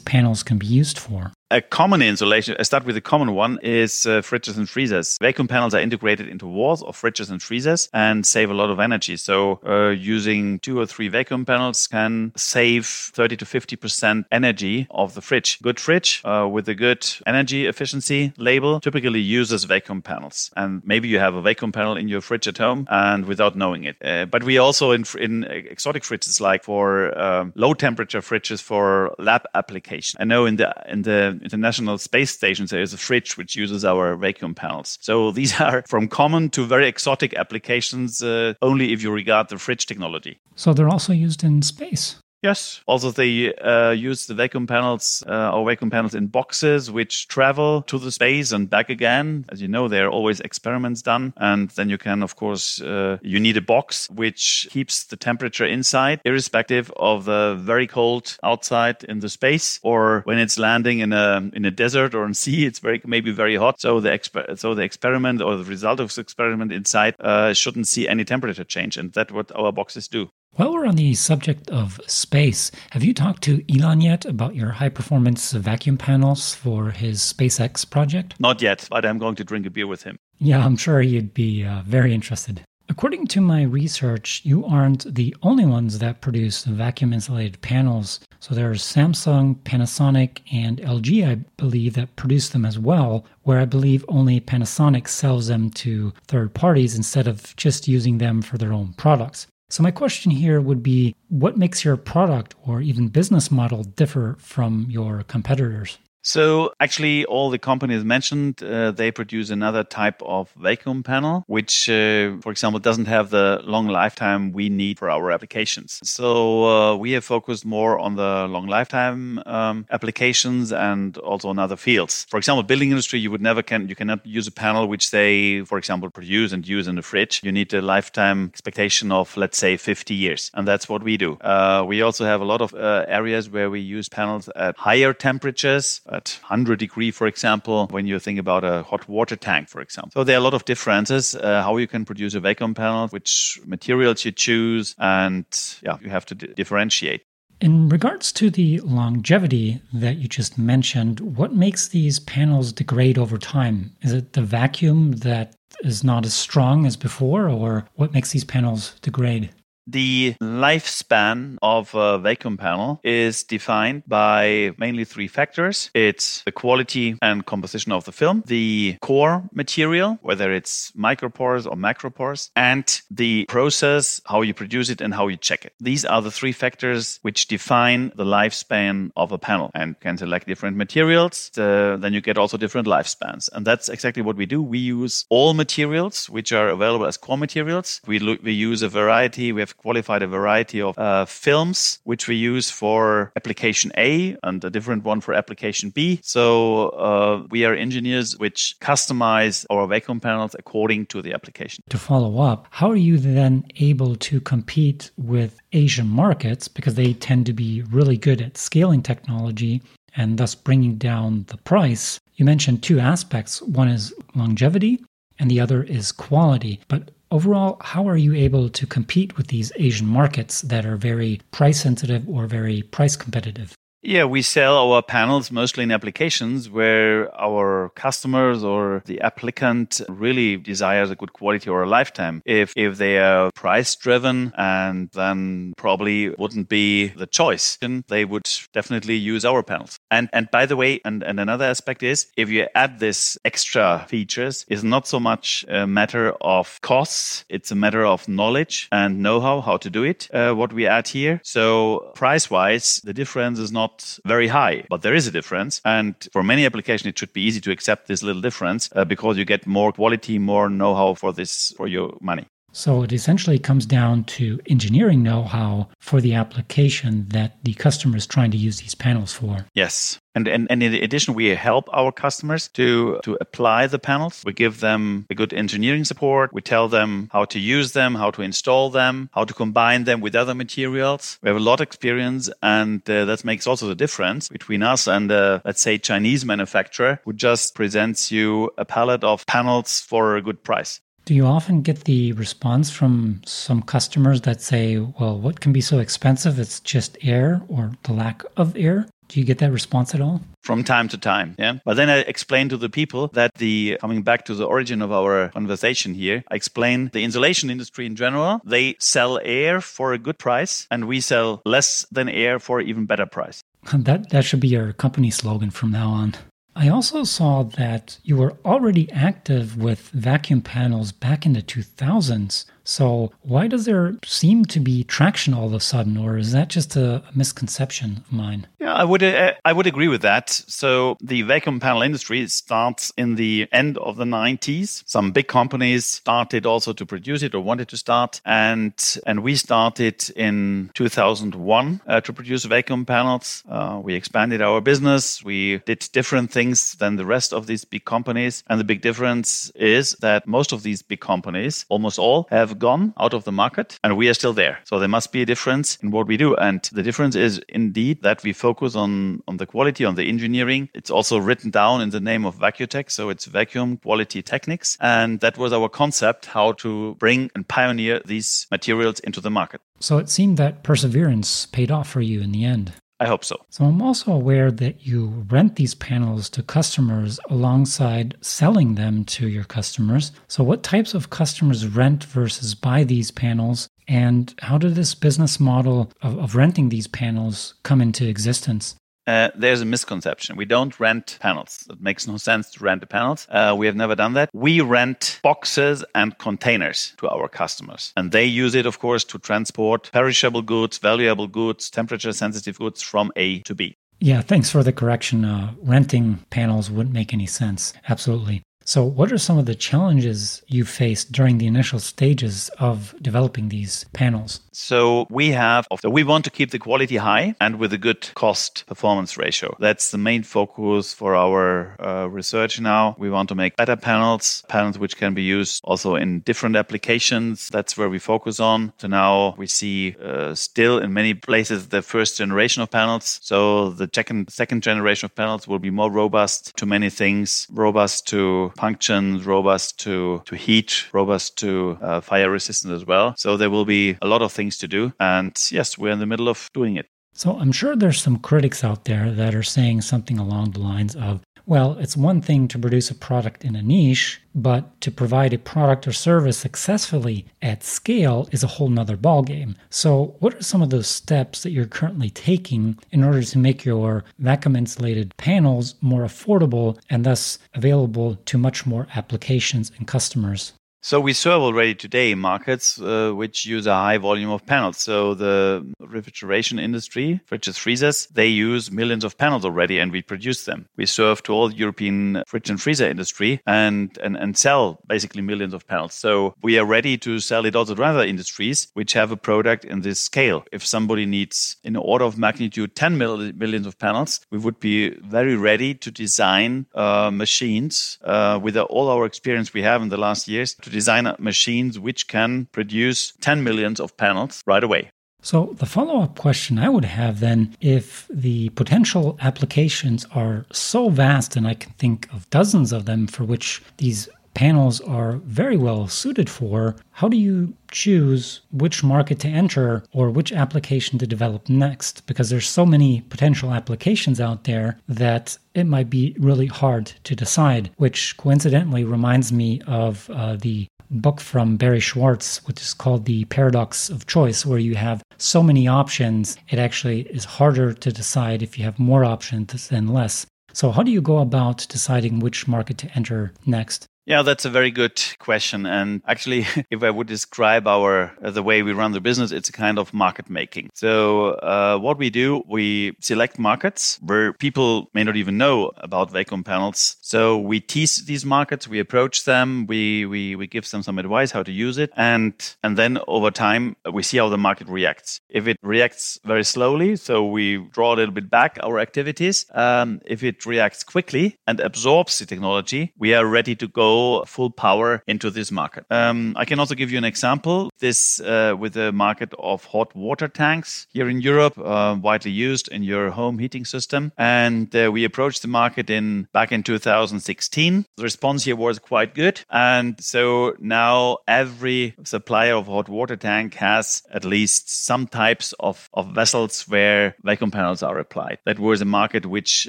panels 0.00 0.42
can 0.42 0.58
be 0.58 0.66
used 0.66 0.98
for? 0.98 1.32
A 1.52 1.60
common 1.60 2.00
insulation, 2.00 2.56
I 2.58 2.62
start 2.62 2.86
with 2.86 2.96
a 2.96 3.02
common 3.02 3.34
one, 3.34 3.58
is 3.62 4.06
uh, 4.06 4.22
fridges 4.22 4.56
and 4.56 4.66
freezers. 4.66 5.18
Vacuum 5.20 5.48
panels 5.48 5.74
are 5.74 5.82
integrated 5.82 6.26
into 6.26 6.46
walls 6.46 6.82
of 6.82 6.98
fridges 6.98 7.30
and 7.30 7.42
freezers 7.42 7.90
and 7.92 8.24
save 8.24 8.50
a 8.50 8.54
lot 8.54 8.70
of 8.70 8.80
energy. 8.80 9.18
So, 9.18 9.60
uh, 9.66 9.90
using 9.90 10.60
two 10.60 10.80
or 10.80 10.86
three 10.86 11.08
vacuum 11.08 11.44
panels 11.44 11.86
can 11.86 12.32
save 12.36 12.86
30 12.86 13.36
to 13.36 13.44
50% 13.44 14.24
energy 14.32 14.86
of 14.90 15.12
the 15.12 15.20
fridge. 15.20 15.60
Good 15.60 15.78
fridge 15.78 16.22
uh, 16.24 16.48
with 16.50 16.70
a 16.70 16.74
good 16.74 17.06
energy 17.26 17.66
efficiency 17.66 18.32
label 18.38 18.80
typically 18.80 19.20
uses 19.20 19.64
vacuum 19.64 20.00
panels. 20.00 20.50
And 20.56 20.80
maybe 20.86 21.08
you 21.08 21.18
have 21.18 21.34
a 21.34 21.42
vacuum 21.42 21.70
panel 21.70 21.98
in 21.98 22.08
your 22.08 22.22
fridge 22.22 22.48
at 22.48 22.56
home 22.56 22.86
and 22.90 23.26
without 23.26 23.56
knowing 23.56 23.84
it. 23.84 23.96
Uh, 24.02 24.24
but 24.24 24.42
we 24.42 24.56
also, 24.56 24.92
in, 24.92 25.04
in 25.18 25.44
exotic 25.44 26.04
fridges, 26.04 26.40
like 26.40 26.64
for 26.64 27.12
um, 27.18 27.52
low 27.56 27.74
temperature 27.74 28.22
fridges 28.22 28.62
for 28.62 29.14
lab 29.18 29.42
application. 29.54 30.16
I 30.18 30.24
know 30.24 30.46
in 30.46 30.56
the, 30.56 30.72
in 30.88 31.02
the 31.02 31.41
International 31.42 31.98
Space 31.98 32.30
Station, 32.30 32.66
there 32.66 32.82
is 32.82 32.92
a 32.92 32.98
fridge 32.98 33.36
which 33.36 33.56
uses 33.56 33.84
our 33.84 34.16
vacuum 34.16 34.54
panels. 34.54 34.98
So 35.00 35.32
these 35.32 35.60
are 35.60 35.82
from 35.88 36.08
common 36.08 36.50
to 36.50 36.64
very 36.64 36.86
exotic 36.86 37.34
applications 37.34 38.22
uh, 38.22 38.54
only 38.62 38.92
if 38.92 39.02
you 39.02 39.10
regard 39.10 39.48
the 39.48 39.58
fridge 39.58 39.86
technology. 39.86 40.38
So 40.54 40.72
they're 40.72 40.88
also 40.88 41.12
used 41.12 41.44
in 41.44 41.62
space. 41.62 42.21
Yes. 42.42 42.82
Also, 42.86 43.12
they 43.12 43.54
uh, 43.54 43.92
use 43.92 44.26
the 44.26 44.34
vacuum 44.34 44.66
panels 44.66 45.22
uh, 45.28 45.52
or 45.52 45.64
vacuum 45.64 45.90
panels 45.90 46.12
in 46.16 46.26
boxes 46.26 46.90
which 46.90 47.28
travel 47.28 47.82
to 47.82 48.00
the 48.00 48.10
space 48.10 48.50
and 48.50 48.68
back 48.68 48.90
again. 48.90 49.44
As 49.48 49.62
you 49.62 49.68
know, 49.68 49.86
there 49.86 50.06
are 50.06 50.10
always 50.10 50.40
experiments 50.40 51.02
done. 51.02 51.34
And 51.36 51.70
then 51.70 51.88
you 51.88 51.98
can, 51.98 52.20
of 52.20 52.34
course, 52.34 52.80
uh, 52.80 53.18
you 53.22 53.38
need 53.38 53.56
a 53.56 53.60
box 53.60 54.10
which 54.10 54.66
keeps 54.72 55.04
the 55.04 55.16
temperature 55.16 55.64
inside, 55.64 56.20
irrespective 56.24 56.90
of 56.96 57.26
the 57.26 57.54
very 57.60 57.86
cold 57.86 58.36
outside 58.42 59.04
in 59.04 59.20
the 59.20 59.28
space 59.28 59.78
or 59.84 60.22
when 60.24 60.38
it's 60.38 60.58
landing 60.58 60.98
in 60.98 61.12
a 61.12 61.48
in 61.52 61.64
a 61.64 61.70
desert 61.70 62.12
or 62.12 62.26
in 62.26 62.34
sea, 62.34 62.66
it's 62.66 62.80
very 62.80 63.00
maybe 63.06 63.30
very 63.30 63.54
hot. 63.54 63.80
So 63.80 64.00
the 64.00 64.18
so 64.56 64.74
the 64.74 64.82
experiment 64.82 65.42
or 65.42 65.56
the 65.56 65.64
result 65.64 66.00
of 66.00 66.12
the 66.12 66.20
experiment 66.20 66.72
inside 66.72 67.14
uh, 67.20 67.54
shouldn't 67.54 67.86
see 67.86 68.08
any 68.08 68.24
temperature 68.24 68.64
change, 68.64 68.96
and 68.96 69.12
that's 69.12 69.32
what 69.32 69.54
our 69.54 69.70
boxes 69.70 70.08
do. 70.08 70.30
While 70.56 70.74
we're 70.74 70.86
on 70.86 70.96
the 70.96 71.14
subject 71.14 71.70
of 71.70 71.98
space, 72.06 72.70
have 72.90 73.02
you 73.02 73.14
talked 73.14 73.42
to 73.44 73.64
Elon 73.74 74.02
yet 74.02 74.26
about 74.26 74.54
your 74.54 74.72
high 74.72 74.90
performance 74.90 75.52
vacuum 75.52 75.96
panels 75.96 76.54
for 76.54 76.90
his 76.90 77.20
SpaceX 77.20 77.88
project? 77.88 78.34
Not 78.38 78.60
yet, 78.60 78.86
but 78.90 79.06
I'm 79.06 79.16
going 79.16 79.34
to 79.36 79.44
drink 79.44 79.64
a 79.64 79.70
beer 79.70 79.86
with 79.86 80.02
him. 80.02 80.18
Yeah, 80.38 80.62
I'm 80.62 80.76
sure 80.76 81.00
he'd 81.00 81.32
be 81.32 81.64
uh, 81.64 81.80
very 81.86 82.12
interested. 82.12 82.64
According 82.90 83.28
to 83.28 83.40
my 83.40 83.62
research, 83.62 84.42
you 84.44 84.66
aren't 84.66 85.14
the 85.14 85.34
only 85.42 85.64
ones 85.64 86.00
that 86.00 86.20
produce 86.20 86.64
vacuum 86.64 87.14
insulated 87.14 87.62
panels. 87.62 88.20
So 88.38 88.54
there's 88.54 88.82
Samsung, 88.82 89.56
Panasonic, 89.62 90.40
and 90.52 90.82
LG, 90.82 91.26
I 91.26 91.36
believe, 91.56 91.94
that 91.94 92.14
produce 92.16 92.50
them 92.50 92.66
as 92.66 92.78
well, 92.78 93.24
where 93.44 93.58
I 93.58 93.64
believe 93.64 94.04
only 94.08 94.38
Panasonic 94.38 95.08
sells 95.08 95.46
them 95.46 95.70
to 95.70 96.12
third 96.28 96.52
parties 96.52 96.94
instead 96.94 97.26
of 97.26 97.56
just 97.56 97.88
using 97.88 98.18
them 98.18 98.42
for 98.42 98.58
their 98.58 98.74
own 98.74 98.92
products. 98.98 99.46
So, 99.72 99.82
my 99.82 99.90
question 99.90 100.30
here 100.32 100.60
would 100.60 100.82
be 100.82 101.16
what 101.30 101.56
makes 101.56 101.82
your 101.82 101.96
product 101.96 102.54
or 102.66 102.82
even 102.82 103.08
business 103.08 103.50
model 103.50 103.84
differ 103.84 104.36
from 104.38 104.86
your 104.90 105.22
competitors? 105.22 105.96
So 106.22 106.72
actually, 106.78 107.24
all 107.24 107.50
the 107.50 107.58
companies 107.58 108.04
mentioned, 108.04 108.62
uh, 108.62 108.92
they 108.92 109.10
produce 109.10 109.50
another 109.50 109.82
type 109.82 110.22
of 110.22 110.50
vacuum 110.52 111.02
panel, 111.02 111.44
which, 111.48 111.88
uh, 111.88 112.36
for 112.40 112.52
example, 112.52 112.78
doesn't 112.78 113.06
have 113.06 113.30
the 113.30 113.60
long 113.64 113.88
lifetime 113.88 114.52
we 114.52 114.68
need 114.68 114.98
for 115.00 115.10
our 115.10 115.32
applications. 115.32 116.00
So 116.04 116.64
uh, 116.64 116.96
we 116.96 117.12
have 117.12 117.24
focused 117.24 117.64
more 117.66 117.98
on 117.98 118.14
the 118.14 118.46
long 118.48 118.68
lifetime 118.68 119.42
um, 119.46 119.84
applications 119.90 120.72
and 120.72 121.18
also 121.18 121.48
on 121.48 121.58
other 121.58 121.76
fields. 121.76 122.26
For 122.30 122.38
example, 122.38 122.62
building 122.62 122.90
industry, 122.90 123.18
you 123.18 123.30
would 123.32 123.42
never 123.42 123.62
can 123.62 123.88
you 123.88 123.96
cannot 123.96 124.24
use 124.24 124.46
a 124.46 124.52
panel 124.52 124.86
which 124.86 125.10
they, 125.10 125.62
for 125.62 125.76
example, 125.76 126.08
produce 126.08 126.52
and 126.52 126.66
use 126.66 126.86
in 126.86 126.94
the 126.94 127.02
fridge. 127.02 127.40
You 127.42 127.50
need 127.50 127.74
a 127.74 127.82
lifetime 127.82 128.50
expectation 128.52 129.10
of 129.10 129.36
let's 129.36 129.58
say 129.58 129.76
50 129.76 130.14
years, 130.14 130.52
and 130.54 130.68
that's 130.68 130.88
what 130.88 131.02
we 131.02 131.16
do. 131.16 131.34
Uh, 131.40 131.84
we 131.86 132.02
also 132.02 132.24
have 132.24 132.40
a 132.40 132.44
lot 132.44 132.60
of 132.60 132.72
uh, 132.74 133.04
areas 133.08 133.50
where 133.50 133.70
we 133.70 133.80
use 133.80 134.08
panels 134.08 134.48
at 134.54 134.76
higher 134.76 135.12
temperatures 135.12 136.00
at 136.12 136.38
100 136.42 136.78
degree, 136.78 137.10
for 137.10 137.26
example, 137.26 137.86
when 137.90 138.06
you 138.06 138.18
think 138.18 138.38
about 138.38 138.64
a 138.64 138.82
hot 138.82 139.08
water 139.08 139.36
tank, 139.36 139.68
for 139.68 139.80
example. 139.80 140.12
So 140.12 140.24
there 140.24 140.36
are 140.36 140.40
a 140.40 140.44
lot 140.44 140.54
of 140.54 140.64
differences 140.64 141.34
uh, 141.34 141.62
how 141.62 141.76
you 141.76 141.86
can 141.86 142.04
produce 142.04 142.34
a 142.34 142.40
vacuum 142.40 142.74
panel, 142.74 143.08
which 143.08 143.60
materials 143.64 144.24
you 144.24 144.32
choose, 144.32 144.94
and 144.98 145.44
yeah, 145.82 145.98
you 146.02 146.10
have 146.10 146.26
to 146.26 146.34
d- 146.34 146.48
differentiate. 146.54 147.22
In 147.60 147.88
regards 147.88 148.32
to 148.32 148.50
the 148.50 148.80
longevity 148.80 149.80
that 149.92 150.16
you 150.16 150.26
just 150.26 150.58
mentioned, 150.58 151.20
what 151.20 151.54
makes 151.54 151.88
these 151.88 152.18
panels 152.18 152.72
degrade 152.72 153.16
over 153.16 153.38
time? 153.38 153.94
Is 154.02 154.12
it 154.12 154.32
the 154.32 154.42
vacuum 154.42 155.12
that 155.18 155.54
is 155.84 156.02
not 156.02 156.26
as 156.26 156.34
strong 156.34 156.86
as 156.86 156.96
before, 156.96 157.48
or 157.48 157.86
what 157.94 158.12
makes 158.12 158.32
these 158.32 158.44
panels 158.44 158.94
degrade? 159.00 159.50
The 159.86 160.36
lifespan 160.40 161.58
of 161.60 161.94
a 161.94 162.18
vacuum 162.18 162.56
panel 162.56 163.00
is 163.02 163.42
defined 163.42 164.04
by 164.06 164.72
mainly 164.78 165.04
three 165.04 165.26
factors. 165.26 165.90
It's 165.92 166.42
the 166.44 166.52
quality 166.52 167.16
and 167.20 167.44
composition 167.44 167.90
of 167.92 168.04
the 168.04 168.12
film, 168.12 168.44
the 168.46 168.96
core 169.00 169.48
material, 169.52 170.18
whether 170.22 170.52
it's 170.52 170.92
micropores 170.92 171.66
or 171.66 171.76
macropores, 171.76 172.50
and 172.54 172.84
the 173.10 173.44
process, 173.48 174.20
how 174.24 174.42
you 174.42 174.54
produce 174.54 174.88
it 174.88 175.00
and 175.00 175.12
how 175.12 175.26
you 175.28 175.36
check 175.36 175.64
it. 175.64 175.72
These 175.80 176.04
are 176.04 176.22
the 176.22 176.30
three 176.30 176.52
factors 176.52 177.18
which 177.22 177.48
define 177.48 178.12
the 178.14 178.24
lifespan 178.24 179.10
of 179.16 179.32
a 179.32 179.38
panel 179.38 179.70
and 179.74 179.98
can 179.98 180.16
select 180.16 180.46
different 180.46 180.76
materials. 180.76 181.50
Uh, 181.58 181.96
then 181.98 182.12
you 182.12 182.20
get 182.20 182.38
also 182.38 182.56
different 182.56 182.86
lifespans. 182.86 183.48
And 183.52 183.66
that's 183.66 183.88
exactly 183.88 184.22
what 184.22 184.36
we 184.36 184.46
do. 184.46 184.62
We 184.62 184.78
use 184.78 185.26
all 185.28 185.54
materials 185.54 186.30
which 186.30 186.52
are 186.52 186.68
available 186.68 187.06
as 187.06 187.16
core 187.16 187.38
materials. 187.38 188.00
We, 188.06 188.18
we 188.42 188.52
use 188.52 188.82
a 188.82 188.88
variety. 188.88 189.52
We 189.52 189.60
have 189.60 189.71
have 189.72 189.82
qualified 189.82 190.22
a 190.22 190.26
variety 190.26 190.80
of 190.80 190.98
uh, 190.98 191.24
films, 191.24 191.98
which 192.04 192.28
we 192.28 192.36
use 192.36 192.70
for 192.70 193.32
application 193.36 193.92
A 193.96 194.36
and 194.42 194.64
a 194.64 194.70
different 194.70 195.04
one 195.04 195.20
for 195.20 195.34
application 195.34 195.90
B. 195.90 196.20
So 196.22 196.90
uh, 196.90 197.46
we 197.50 197.64
are 197.64 197.74
engineers 197.74 198.38
which 198.38 198.76
customize 198.80 199.64
our 199.70 199.86
vacuum 199.86 200.20
panels 200.20 200.54
according 200.58 201.06
to 201.06 201.22
the 201.22 201.32
application. 201.32 201.82
To 201.90 201.98
follow 201.98 202.40
up, 202.40 202.66
how 202.70 202.90
are 202.90 202.96
you 202.96 203.18
then 203.18 203.64
able 203.76 204.16
to 204.16 204.40
compete 204.40 205.10
with 205.16 205.58
Asian 205.72 206.08
markets 206.08 206.68
because 206.68 206.94
they 206.94 207.14
tend 207.14 207.46
to 207.46 207.52
be 207.52 207.82
really 207.90 208.16
good 208.16 208.40
at 208.40 208.56
scaling 208.56 209.02
technology 209.02 209.82
and 210.16 210.38
thus 210.38 210.54
bringing 210.54 210.96
down 210.96 211.44
the 211.48 211.56
price? 211.58 212.20
You 212.34 212.44
mentioned 212.44 212.82
two 212.82 213.00
aspects. 213.00 213.62
One 213.62 213.88
is 213.88 214.12
longevity 214.34 215.02
and 215.38 215.50
the 215.50 215.60
other 215.60 215.82
is 215.82 216.12
quality. 216.12 216.80
But 216.88 217.10
overall, 217.32 217.78
how 217.80 218.06
are 218.06 218.16
you 218.16 218.34
able 218.34 218.68
to 218.68 218.86
compete 218.86 219.36
with 219.36 219.48
these 219.48 219.72
Asian 219.76 220.06
markets 220.06 220.60
that 220.62 220.84
are 220.84 220.96
very 220.96 221.40
price 221.50 221.80
sensitive 221.80 222.28
or 222.28 222.46
very 222.46 222.82
price 222.82 223.16
competitive? 223.16 223.74
Yeah, 224.04 224.24
we 224.24 224.42
sell 224.42 224.76
our 224.92 225.00
panels 225.00 225.52
mostly 225.52 225.84
in 225.84 225.92
applications 225.92 226.68
where 226.68 227.32
our 227.40 227.90
customers 227.94 228.64
or 228.64 229.00
the 229.06 229.20
applicant 229.20 230.00
really 230.08 230.56
desires 230.56 231.08
a 231.10 231.14
good 231.14 231.32
quality 231.32 231.70
or 231.70 231.84
a 231.84 231.88
lifetime. 231.88 232.42
If 232.44 232.72
if 232.76 232.98
they 232.98 233.18
are 233.18 233.52
price 233.54 233.94
driven 233.94 234.52
and 234.56 235.08
then 235.12 235.74
probably 235.76 236.30
wouldn't 236.30 236.68
be 236.68 237.08
the 237.08 237.28
choice, 237.28 237.76
then 237.76 238.02
they 238.08 238.24
would 238.24 238.50
definitely 238.72 239.14
use 239.14 239.44
our 239.44 239.62
panels. 239.62 240.00
And 240.10 240.28
and 240.32 240.50
by 240.50 240.66
the 240.66 240.76
way, 240.76 241.00
and, 241.04 241.22
and 241.22 241.38
another 241.38 241.66
aspect 241.66 242.02
is 242.02 242.26
if 242.36 242.48
you 242.48 242.66
add 242.74 242.98
this 242.98 243.38
extra 243.44 244.04
features, 244.08 244.66
it's 244.66 244.82
not 244.82 245.06
so 245.06 245.20
much 245.20 245.64
a 245.68 245.86
matter 245.86 246.32
of 246.40 246.80
costs, 246.82 247.44
it's 247.48 247.70
a 247.70 247.76
matter 247.76 248.04
of 248.04 248.26
knowledge 248.26 248.88
and 248.90 249.22
know-how 249.22 249.60
how 249.60 249.76
to 249.76 249.90
do 249.90 250.02
it. 250.02 250.28
Uh, 250.34 250.54
what 250.54 250.72
we 250.72 250.88
add 250.88 251.06
here. 251.06 251.40
So 251.44 252.10
price 252.16 252.50
wise, 252.50 253.00
the 253.04 253.14
difference 253.14 253.60
is 253.60 253.70
not 253.70 253.91
not 253.92 254.18
very 254.24 254.48
high, 254.48 254.84
but 254.88 255.02
there 255.02 255.14
is 255.14 255.26
a 255.26 255.30
difference. 255.30 255.80
And 255.84 256.14
for 256.32 256.42
many 256.42 256.66
applications, 256.66 257.06
it 257.08 257.18
should 257.18 257.32
be 257.32 257.42
easy 257.42 257.60
to 257.60 257.70
accept 257.70 258.08
this 258.08 258.22
little 258.22 258.42
difference 258.42 258.88
uh, 258.94 259.04
because 259.04 259.36
you 259.36 259.44
get 259.44 259.66
more 259.66 259.92
quality, 259.92 260.38
more 260.38 260.68
know 260.68 260.94
how 260.94 261.14
for 261.14 261.32
this, 261.32 261.72
for 261.76 261.86
your 261.88 262.16
money. 262.20 262.46
So 262.72 263.02
it 263.02 263.12
essentially 263.12 263.58
comes 263.58 263.86
down 263.86 264.24
to 264.24 264.58
engineering 264.66 265.22
know 265.22 265.44
how 265.44 265.88
for 266.00 266.20
the 266.20 266.34
application 266.34 267.28
that 267.28 267.62
the 267.62 267.74
customer 267.74 268.16
is 268.16 268.26
trying 268.26 268.50
to 268.52 268.56
use 268.56 268.80
these 268.80 268.94
panels 268.94 269.32
for. 269.32 269.66
Yes. 269.74 270.18
And, 270.34 270.48
and, 270.48 270.66
and 270.70 270.82
in 270.82 270.94
addition, 270.94 271.34
we 271.34 271.48
help 271.48 271.88
our 271.92 272.10
customers 272.10 272.68
to, 272.68 273.20
to 273.22 273.36
apply 273.40 273.86
the 273.86 273.98
panels. 273.98 274.42
We 274.46 274.54
give 274.54 274.80
them 274.80 275.26
a 275.28 275.34
good 275.34 275.52
engineering 275.52 276.04
support. 276.04 276.54
We 276.54 276.62
tell 276.62 276.88
them 276.88 277.28
how 277.32 277.44
to 277.46 277.58
use 277.58 277.92
them, 277.92 278.14
how 278.14 278.30
to 278.30 278.42
install 278.42 278.88
them, 278.88 279.28
how 279.34 279.44
to 279.44 279.52
combine 279.52 280.04
them 280.04 280.22
with 280.22 280.34
other 280.34 280.54
materials. 280.54 281.38
We 281.42 281.50
have 281.50 281.56
a 281.56 281.60
lot 281.60 281.80
of 281.80 281.86
experience, 281.86 282.48
and 282.62 283.08
uh, 283.10 283.26
that 283.26 283.44
makes 283.44 283.66
also 283.66 283.86
the 283.86 283.94
difference 283.94 284.48
between 284.48 284.82
us 284.82 285.06
and, 285.06 285.30
uh, 285.30 285.60
let's 285.66 285.82
say, 285.82 285.98
Chinese 285.98 286.46
manufacturer 286.46 287.20
who 287.24 287.34
just 287.34 287.74
presents 287.74 288.32
you 288.32 288.70
a 288.78 288.86
pallet 288.86 289.22
of 289.22 289.44
panels 289.44 290.00
for 290.00 290.36
a 290.36 290.42
good 290.42 290.64
price. 290.64 291.00
Do 291.24 291.34
you 291.34 291.46
often 291.46 291.82
get 291.82 292.04
the 292.04 292.32
response 292.32 292.90
from 292.90 293.42
some 293.46 293.80
customers 293.82 294.40
that 294.40 294.60
say, 294.60 294.98
well, 294.98 295.38
what 295.38 295.60
can 295.60 295.72
be 295.72 295.80
so 295.80 296.00
expensive? 296.00 296.58
It's 296.58 296.80
just 296.80 297.16
air 297.22 297.62
or 297.68 297.92
the 298.02 298.12
lack 298.12 298.42
of 298.56 298.76
air? 298.76 299.06
Do 299.28 299.38
you 299.38 299.46
get 299.46 299.58
that 299.58 299.70
response 299.70 300.14
at 300.14 300.20
all? 300.20 300.42
From 300.62 300.84
time 300.84 301.08
to 301.08 301.16
time, 301.16 301.54
yeah. 301.58 301.78
But 301.84 301.94
then 301.94 302.10
I 302.10 302.18
explain 302.18 302.68
to 302.68 302.76
the 302.76 302.90
people 302.90 303.28
that 303.28 303.54
the 303.54 303.98
coming 304.00 304.22
back 304.22 304.44
to 304.46 304.54
the 304.54 304.66
origin 304.66 305.00
of 305.00 305.10
our 305.10 305.48
conversation 305.48 306.12
here, 306.12 306.44
I 306.50 306.56
explain 306.56 307.08
the 307.12 307.24
insulation 307.24 307.70
industry 307.70 308.04
in 308.04 308.14
general. 308.14 308.60
They 308.64 308.96
sell 308.98 309.40
air 309.42 309.80
for 309.80 310.12
a 310.12 310.18
good 310.18 310.38
price, 310.38 310.86
and 310.90 311.06
we 311.06 311.20
sell 311.20 311.62
less 311.64 312.04
than 312.12 312.28
air 312.28 312.58
for 312.58 312.80
even 312.80 313.06
better 313.06 313.26
price. 313.26 313.62
That 313.92 314.30
that 314.30 314.44
should 314.44 314.60
be 314.60 314.68
your 314.68 314.92
company 314.92 315.30
slogan 315.30 315.70
from 315.70 315.90
now 315.90 316.10
on. 316.10 316.34
I 316.74 316.88
also 316.88 317.24
saw 317.24 317.62
that 317.64 318.18
you 318.22 318.36
were 318.36 318.56
already 318.64 319.10
active 319.12 319.76
with 319.76 320.08
vacuum 320.08 320.62
panels 320.62 321.12
back 321.12 321.44
in 321.44 321.52
the 321.52 321.62
2000s. 321.62 322.64
So, 322.84 323.32
why 323.42 323.68
does 323.68 323.84
there 323.84 324.16
seem 324.24 324.64
to 324.66 324.80
be 324.80 325.04
traction 325.04 325.54
all 325.54 325.66
of 325.66 325.74
a 325.74 325.80
sudden, 325.80 326.16
or 326.16 326.36
is 326.36 326.52
that 326.52 326.68
just 326.68 326.96
a 326.96 327.22
misconception 327.34 328.24
of 328.24 328.32
mine? 328.32 328.66
Yeah, 328.80 328.94
I 328.94 329.04
would 329.04 329.22
uh, 329.22 329.52
I 329.64 329.72
would 329.72 329.86
agree 329.86 330.08
with 330.08 330.22
that. 330.22 330.50
So, 330.50 331.16
the 331.20 331.42
vacuum 331.42 331.80
panel 331.80 332.02
industry 332.02 332.46
starts 332.48 333.12
in 333.16 333.36
the 333.36 333.68
end 333.72 333.98
of 333.98 334.16
the 334.16 334.24
90s. 334.24 335.04
Some 335.06 335.32
big 335.32 335.46
companies 335.46 336.04
started 336.04 336.66
also 336.66 336.92
to 336.92 337.06
produce 337.06 337.42
it 337.42 337.54
or 337.54 337.62
wanted 337.62 337.88
to 337.88 337.96
start, 337.96 338.40
and 338.44 338.92
and 339.26 339.42
we 339.42 339.54
started 339.54 340.28
in 340.30 340.90
2001 340.94 342.00
uh, 342.06 342.20
to 342.20 342.32
produce 342.32 342.64
vacuum 342.64 343.04
panels. 343.04 343.62
Uh, 343.68 344.00
we 344.02 344.14
expanded 344.14 344.60
our 344.60 344.80
business. 344.80 345.44
We 345.44 345.78
did 345.78 346.08
different 346.12 346.50
things 346.50 346.94
than 346.94 347.16
the 347.16 347.26
rest 347.26 347.52
of 347.52 347.66
these 347.66 347.84
big 347.84 348.04
companies, 348.04 348.64
and 348.68 348.80
the 348.80 348.84
big 348.84 349.02
difference 349.02 349.70
is 349.76 350.16
that 350.20 350.46
most 350.46 350.72
of 350.72 350.82
these 350.82 351.02
big 351.02 351.20
companies, 351.20 351.86
almost 351.88 352.18
all, 352.18 352.48
have 352.50 352.71
have 352.72 352.78
gone 352.78 353.12
out 353.18 353.34
of 353.34 353.44
the 353.44 353.52
market 353.52 353.98
and 354.02 354.16
we 354.16 354.28
are 354.28 354.34
still 354.34 354.52
there. 354.52 354.78
So 354.84 354.98
there 354.98 355.08
must 355.08 355.32
be 355.32 355.42
a 355.42 355.46
difference 355.46 355.96
in 356.02 356.10
what 356.10 356.26
we 356.26 356.36
do. 356.36 356.56
And 356.56 356.82
the 356.92 357.02
difference 357.02 357.36
is 357.36 357.60
indeed 357.68 358.22
that 358.22 358.42
we 358.42 358.52
focus 358.52 358.96
on, 358.96 359.42
on 359.46 359.58
the 359.58 359.66
quality, 359.66 360.04
on 360.04 360.14
the 360.14 360.28
engineering. 360.28 360.88
It's 360.94 361.10
also 361.10 361.38
written 361.38 361.70
down 361.70 362.00
in 362.00 362.10
the 362.10 362.20
name 362.20 362.44
of 362.46 362.54
va-Q-tec. 362.54 363.10
So 363.10 363.28
it's 363.28 363.44
vacuum 363.44 363.98
quality 363.98 364.42
techniques. 364.42 364.96
And 365.00 365.40
that 365.40 365.58
was 365.58 365.72
our 365.72 365.88
concept, 365.88 366.46
how 366.46 366.72
to 366.72 367.14
bring 367.16 367.50
and 367.54 367.66
pioneer 367.68 368.20
these 368.24 368.66
materials 368.70 369.20
into 369.20 369.40
the 369.40 369.50
market. 369.50 369.80
So 370.00 370.18
it 370.18 370.28
seemed 370.28 370.56
that 370.56 370.82
perseverance 370.82 371.66
paid 371.66 371.90
off 371.90 372.08
for 372.08 372.20
you 372.20 372.40
in 372.40 372.52
the 372.52 372.64
end. 372.64 372.92
I 373.22 373.26
hope 373.26 373.44
so. 373.44 373.64
So 373.70 373.84
I'm 373.84 374.02
also 374.02 374.32
aware 374.32 374.72
that 374.72 375.06
you 375.06 375.46
rent 375.48 375.76
these 375.76 375.94
panels 375.94 376.50
to 376.50 376.60
customers 376.60 377.38
alongside 377.48 378.36
selling 378.40 378.96
them 378.96 379.24
to 379.26 379.46
your 379.46 379.62
customers. 379.62 380.32
So 380.48 380.64
what 380.64 380.82
types 380.82 381.14
of 381.14 381.30
customers 381.30 381.86
rent 381.86 382.24
versus 382.24 382.74
buy 382.74 383.04
these 383.04 383.30
panels? 383.30 383.88
And 384.08 384.52
how 384.62 384.76
did 384.76 384.96
this 384.96 385.14
business 385.14 385.60
model 385.60 386.10
of, 386.20 386.36
of 386.36 386.56
renting 386.56 386.88
these 386.88 387.06
panels 387.06 387.74
come 387.84 388.00
into 388.00 388.26
existence? 388.26 388.96
Uh, 389.26 389.50
there's 389.54 389.80
a 389.80 389.84
misconception. 389.84 390.56
We 390.56 390.64
don't 390.64 390.98
rent 390.98 391.38
panels. 391.40 391.86
It 391.88 392.00
makes 392.00 392.26
no 392.26 392.36
sense 392.36 392.70
to 392.72 392.84
rent 392.84 393.00
the 393.00 393.06
panels. 393.06 393.46
Uh, 393.48 393.74
we 393.76 393.86
have 393.86 393.96
never 393.96 394.14
done 394.14 394.34
that. 394.34 394.50
We 394.52 394.80
rent 394.80 395.40
boxes 395.42 396.04
and 396.14 396.36
containers 396.38 397.14
to 397.18 397.28
our 397.28 397.48
customers. 397.48 398.12
And 398.16 398.32
they 398.32 398.44
use 398.44 398.74
it, 398.74 398.86
of 398.86 398.98
course, 398.98 399.24
to 399.24 399.38
transport 399.38 400.10
perishable 400.12 400.62
goods, 400.62 400.98
valuable 400.98 401.46
goods, 401.46 401.90
temperature 401.90 402.32
sensitive 402.32 402.78
goods 402.78 403.02
from 403.02 403.30
A 403.36 403.60
to 403.60 403.74
B. 403.74 403.96
Yeah, 404.18 404.40
thanks 404.40 404.70
for 404.70 404.84
the 404.84 404.92
correction. 404.92 405.44
Uh, 405.44 405.72
renting 405.82 406.44
panels 406.50 406.90
wouldn't 406.90 407.14
make 407.14 407.32
any 407.32 407.46
sense. 407.46 407.92
Absolutely. 408.08 408.62
So, 408.84 409.04
what 409.04 409.32
are 409.32 409.38
some 409.38 409.58
of 409.58 409.66
the 409.66 409.74
challenges 409.74 410.62
you 410.66 410.84
faced 410.84 411.32
during 411.32 411.58
the 411.58 411.66
initial 411.66 411.98
stages 411.98 412.70
of 412.78 413.14
developing 413.22 413.68
these 413.68 414.04
panels? 414.12 414.60
So, 414.72 415.26
we 415.30 415.50
have, 415.50 415.86
we 416.04 416.24
want 416.24 416.44
to 416.44 416.50
keep 416.50 416.70
the 416.70 416.78
quality 416.78 417.16
high 417.16 417.54
and 417.60 417.78
with 417.78 417.92
a 417.92 417.98
good 417.98 418.34
cost 418.34 418.84
performance 418.86 419.36
ratio. 419.36 419.76
That's 419.78 420.10
the 420.10 420.18
main 420.18 420.42
focus 420.42 421.12
for 421.12 421.36
our 421.36 421.96
uh, 422.00 422.26
research 422.26 422.80
now. 422.80 423.14
We 423.18 423.30
want 423.30 423.48
to 423.50 423.54
make 423.54 423.76
better 423.76 423.96
panels, 423.96 424.64
panels 424.68 424.98
which 424.98 425.16
can 425.16 425.34
be 425.34 425.42
used 425.42 425.80
also 425.84 426.16
in 426.16 426.40
different 426.40 426.76
applications. 426.76 427.68
That's 427.68 427.96
where 427.96 428.08
we 428.08 428.18
focus 428.18 428.58
on. 428.60 428.92
So, 428.98 429.08
now 429.08 429.54
we 429.56 429.66
see 429.66 430.16
uh, 430.22 430.54
still 430.54 430.98
in 430.98 431.12
many 431.12 431.34
places 431.34 431.88
the 431.88 432.02
first 432.02 432.38
generation 432.38 432.82
of 432.82 432.90
panels. 432.90 433.38
So, 433.42 433.90
the 433.90 434.10
second, 434.12 434.50
second 434.50 434.82
generation 434.82 435.26
of 435.26 435.34
panels 435.34 435.68
will 435.68 435.78
be 435.78 435.90
more 435.90 436.10
robust 436.10 436.76
to 436.78 436.86
many 436.86 437.10
things, 437.10 437.66
robust 437.70 438.26
to 438.28 438.71
punctions, 438.72 439.46
robust 439.46 439.98
to, 440.00 440.42
to 440.46 440.56
heat, 440.56 441.06
robust 441.12 441.58
to 441.58 441.98
uh, 442.02 442.20
fire 442.20 442.50
resistant 442.50 442.92
as 442.92 443.06
well. 443.06 443.34
So 443.36 443.56
there 443.56 443.70
will 443.70 443.84
be 443.84 444.16
a 444.20 444.26
lot 444.26 444.42
of 444.42 444.52
things 444.52 444.78
to 444.78 444.88
do. 444.88 445.12
And 445.20 445.56
yes, 445.70 445.96
we're 445.98 446.12
in 446.12 446.18
the 446.18 446.26
middle 446.26 446.48
of 446.48 446.70
doing 446.74 446.96
it. 446.96 447.06
So 447.34 447.56
I'm 447.58 447.72
sure 447.72 447.96
there's 447.96 448.20
some 448.20 448.38
critics 448.38 448.84
out 448.84 449.06
there 449.06 449.30
that 449.32 449.54
are 449.54 449.62
saying 449.62 450.02
something 450.02 450.38
along 450.38 450.72
the 450.72 450.80
lines 450.80 451.16
of, 451.16 451.40
well, 451.64 451.92
it's 451.98 452.16
one 452.16 452.42
thing 452.42 452.68
to 452.68 452.78
produce 452.78 453.10
a 453.10 453.14
product 453.14 453.64
in 453.64 453.74
a 453.74 453.82
niche, 453.82 454.40
but 454.54 455.00
to 455.00 455.10
provide 455.10 455.54
a 455.54 455.58
product 455.58 456.06
or 456.06 456.12
service 456.12 456.58
successfully 456.58 457.46
at 457.62 457.84
scale 457.84 458.48
is 458.52 458.62
a 458.62 458.66
whole 458.66 458.88
nother 458.88 459.16
ballgame. 459.16 459.76
So, 459.88 460.34
what 460.40 460.54
are 460.54 460.62
some 460.62 460.82
of 460.82 460.90
those 460.90 461.06
steps 461.06 461.62
that 461.62 461.70
you're 461.70 461.86
currently 461.86 462.30
taking 462.30 462.98
in 463.12 463.24
order 463.24 463.42
to 463.42 463.58
make 463.58 463.84
your 463.84 464.24
vacuum 464.38 464.76
insulated 464.76 465.34
panels 465.36 465.94
more 466.00 466.24
affordable 466.24 466.98
and 467.08 467.24
thus 467.24 467.58
available 467.74 468.36
to 468.36 468.58
much 468.58 468.84
more 468.84 469.06
applications 469.14 469.92
and 469.96 470.06
customers? 470.06 470.72
So 471.04 471.18
we 471.18 471.32
serve 471.32 471.62
already 471.62 471.96
today 471.96 472.32
markets 472.36 473.00
uh, 473.00 473.32
which 473.34 473.66
use 473.66 473.88
a 473.88 473.94
high 473.94 474.18
volume 474.18 474.50
of 474.50 474.64
panels. 474.64 474.98
So 474.98 475.34
the 475.34 475.84
refrigeration 475.98 476.78
industry, 476.78 477.40
fridges, 477.50 477.76
freezers, 477.76 478.28
they 478.28 478.46
use 478.46 478.92
millions 478.92 479.24
of 479.24 479.36
panels 479.36 479.64
already, 479.64 479.98
and 479.98 480.12
we 480.12 480.22
produce 480.22 480.64
them. 480.64 480.86
We 480.96 481.06
serve 481.06 481.42
to 481.42 481.52
all 481.52 481.72
European 481.72 482.44
fridge 482.46 482.70
and 482.70 482.80
freezer 482.80 483.08
industry 483.08 483.60
and, 483.66 484.16
and 484.22 484.36
and 484.36 484.56
sell 484.56 485.00
basically 485.08 485.42
millions 485.42 485.74
of 485.74 485.88
panels. 485.88 486.14
So 486.14 486.54
we 486.62 486.78
are 486.78 486.86
ready 486.86 487.18
to 487.18 487.40
sell 487.40 487.66
it 487.66 487.74
also 487.74 487.96
to 487.96 488.02
other 488.04 488.22
industries 488.22 488.86
which 488.94 489.12
have 489.14 489.32
a 489.32 489.36
product 489.36 489.84
in 489.84 490.02
this 490.02 490.20
scale. 490.20 490.64
If 490.70 490.86
somebody 490.86 491.26
needs 491.26 491.78
in 491.82 491.96
order 491.96 492.24
of 492.24 492.38
magnitude 492.38 492.94
10 492.94 493.18
mil- 493.18 493.52
millions 493.54 493.86
of 493.86 493.98
panels, 493.98 494.40
we 494.52 494.58
would 494.58 494.78
be 494.78 495.10
very 495.10 495.56
ready 495.56 495.94
to 495.94 496.12
design 496.12 496.86
uh, 496.94 497.32
machines 497.32 498.18
uh, 498.22 498.60
with 498.62 498.76
all 498.76 499.08
our 499.08 499.26
experience 499.26 499.74
we 499.74 499.82
have 499.82 500.00
in 500.00 500.08
the 500.08 500.16
last 500.16 500.46
years 500.46 500.76
to 500.76 500.91
design 500.92 501.34
machines 501.38 501.98
which 501.98 502.28
can 502.28 502.68
produce 502.70 503.32
10 503.40 503.64
millions 503.64 503.98
of 503.98 504.16
panels 504.16 504.62
right 504.66 504.84
away. 504.84 505.10
So, 505.44 505.74
the 505.78 505.86
follow 505.86 506.20
up 506.20 506.38
question 506.38 506.78
I 506.78 506.88
would 506.88 507.04
have 507.04 507.40
then 507.40 507.76
if 507.80 508.28
the 508.30 508.68
potential 508.70 509.36
applications 509.40 510.24
are 510.32 510.66
so 510.70 511.08
vast, 511.08 511.56
and 511.56 511.66
I 511.66 511.74
can 511.74 511.92
think 511.94 512.32
of 512.32 512.48
dozens 512.50 512.92
of 512.92 513.06
them 513.06 513.26
for 513.26 513.42
which 513.42 513.82
these 513.96 514.28
panels 514.54 515.00
are 515.00 515.40
very 515.44 515.76
well 515.76 516.08
suited 516.08 516.48
for, 516.48 516.96
how 517.12 517.28
do 517.28 517.36
you 517.36 517.74
choose 517.90 518.60
which 518.70 519.02
market 519.02 519.38
to 519.40 519.48
enter 519.48 520.04
or 520.12 520.30
which 520.30 520.52
application 520.52 521.18
to 521.18 521.26
develop 521.26 521.68
next? 521.68 522.26
Because 522.26 522.50
there's 522.50 522.68
so 522.68 522.86
many 522.86 523.22
potential 523.22 523.72
applications 523.72 524.40
out 524.40 524.64
there 524.64 524.98
that 525.08 525.58
it 525.74 525.84
might 525.84 526.10
be 526.10 526.36
really 526.38 526.66
hard 526.66 527.06
to 527.24 527.34
decide, 527.34 527.90
which 527.96 528.36
coincidentally 528.36 529.04
reminds 529.04 529.52
me 529.52 529.80
of 529.86 530.28
uh, 530.30 530.56
the 530.56 530.86
book 531.10 531.40
from 531.40 531.76
Barry 531.76 532.00
Schwartz, 532.00 532.66
which 532.66 532.80
is 532.80 532.94
called 532.94 533.26
The 533.26 533.44
Paradox 533.46 534.08
of 534.08 534.26
Choice, 534.26 534.64
where 534.64 534.78
you 534.78 534.94
have 534.94 535.22
so 535.38 535.62
many 535.62 535.86
options, 535.86 536.56
it 536.68 536.78
actually 536.78 537.22
is 537.22 537.44
harder 537.44 537.92
to 537.92 538.12
decide 538.12 538.62
if 538.62 538.78
you 538.78 538.84
have 538.84 538.98
more 538.98 539.24
options 539.24 539.88
than 539.88 540.08
less. 540.08 540.46
So, 540.72 540.90
how 540.90 541.02
do 541.02 541.10
you 541.10 541.20
go 541.20 541.38
about 541.38 541.86
deciding 541.88 542.40
which 542.40 542.66
market 542.66 542.96
to 542.98 543.10
enter 543.14 543.52
next? 543.66 544.06
Yeah, 544.24 544.42
that's 544.42 544.64
a 544.64 544.70
very 544.70 544.92
good 544.92 545.20
question. 545.40 545.84
And 545.84 546.22
actually, 546.26 546.66
if 546.90 547.02
I 547.02 547.10
would 547.10 547.26
describe 547.26 547.88
our 547.88 548.32
uh, 548.42 548.50
the 548.50 548.62
way 548.62 548.82
we 548.82 548.92
run 548.92 549.12
the 549.12 549.20
business, 549.20 549.50
it's 549.50 549.68
a 549.68 549.72
kind 549.72 549.98
of 549.98 550.14
market 550.14 550.48
making. 550.48 550.90
So 550.94 551.50
uh, 551.50 551.98
what 551.98 552.18
we 552.18 552.30
do, 552.30 552.62
we 552.68 553.16
select 553.20 553.58
markets 553.58 554.18
where 554.22 554.52
people 554.52 555.10
may 555.12 555.24
not 555.24 555.36
even 555.36 555.58
know 555.58 555.90
about 555.96 556.30
vacuum 556.30 556.62
panels. 556.62 557.16
So 557.20 557.58
we 557.58 557.80
tease 557.80 558.24
these 558.26 558.44
markets, 558.44 558.86
we 558.86 559.00
approach 559.00 559.44
them, 559.44 559.86
we 559.86 560.24
we 560.26 560.54
we 560.54 560.66
give 560.68 560.88
them 560.88 561.02
some 561.02 561.18
advice 561.18 561.50
how 561.50 561.64
to 561.64 561.72
use 561.72 561.98
it, 561.98 562.12
and 562.16 562.54
and 562.84 562.96
then 562.96 563.18
over 563.26 563.50
time 563.50 563.96
we 564.12 564.22
see 564.22 564.38
how 564.38 564.48
the 564.48 564.58
market 564.58 564.88
reacts. 564.88 565.40
If 565.48 565.66
it 565.66 565.78
reacts 565.82 566.38
very 566.44 566.64
slowly, 566.64 567.16
so 567.16 567.44
we 567.44 567.78
draw 567.90 568.14
a 568.14 568.16
little 568.16 568.34
bit 568.34 568.48
back 568.48 568.78
our 568.82 569.00
activities. 569.00 569.66
Um, 569.74 570.20
if 570.24 570.44
it 570.44 570.64
reacts 570.64 571.02
quickly 571.02 571.58
and 571.66 571.80
absorbs 571.80 572.38
the 572.38 572.46
technology, 572.46 573.12
we 573.18 573.34
are 573.34 573.46
ready 573.46 573.74
to 573.76 573.88
go 573.88 574.11
full 574.46 574.70
power 574.70 575.22
into 575.26 575.50
this 575.50 575.70
market. 575.70 576.04
Um, 576.10 576.54
I 576.56 576.64
can 576.64 576.78
also 576.78 576.94
give 576.94 577.10
you 577.10 577.18
an 577.18 577.24
example. 577.24 577.90
This 577.98 578.40
uh, 578.40 578.74
with 578.78 578.94
the 578.94 579.12
market 579.12 579.52
of 579.58 579.84
hot 579.84 580.14
water 580.14 580.48
tanks 580.48 581.06
here 581.10 581.28
in 581.28 581.40
Europe, 581.40 581.78
uh, 581.78 582.16
widely 582.20 582.50
used 582.50 582.88
in 582.88 583.02
your 583.02 583.30
home 583.30 583.58
heating 583.58 583.84
system, 583.84 584.32
and 584.36 584.94
uh, 584.94 585.10
we 585.12 585.24
approached 585.24 585.62
the 585.62 585.68
market 585.68 586.10
in 586.10 586.48
back 586.52 586.72
in 586.72 586.82
2016. 586.82 588.06
The 588.16 588.22
response 588.22 588.64
here 588.64 588.76
was 588.76 588.98
quite 588.98 589.34
good, 589.34 589.60
and 589.70 590.22
so 590.22 590.74
now 590.78 591.38
every 591.46 592.14
supplier 592.24 592.74
of 592.76 592.86
hot 592.86 593.08
water 593.08 593.36
tank 593.36 593.74
has 593.74 594.22
at 594.32 594.44
least 594.44 595.04
some 595.04 595.26
types 595.26 595.74
of, 595.80 596.08
of 596.14 596.34
vessels 596.34 596.88
where 596.88 597.34
vacuum 597.42 597.70
panels 597.70 598.02
are 598.02 598.18
applied. 598.18 598.58
That 598.66 598.78
was 598.78 599.00
a 599.00 599.06
market 599.06 599.46
which 599.46 599.88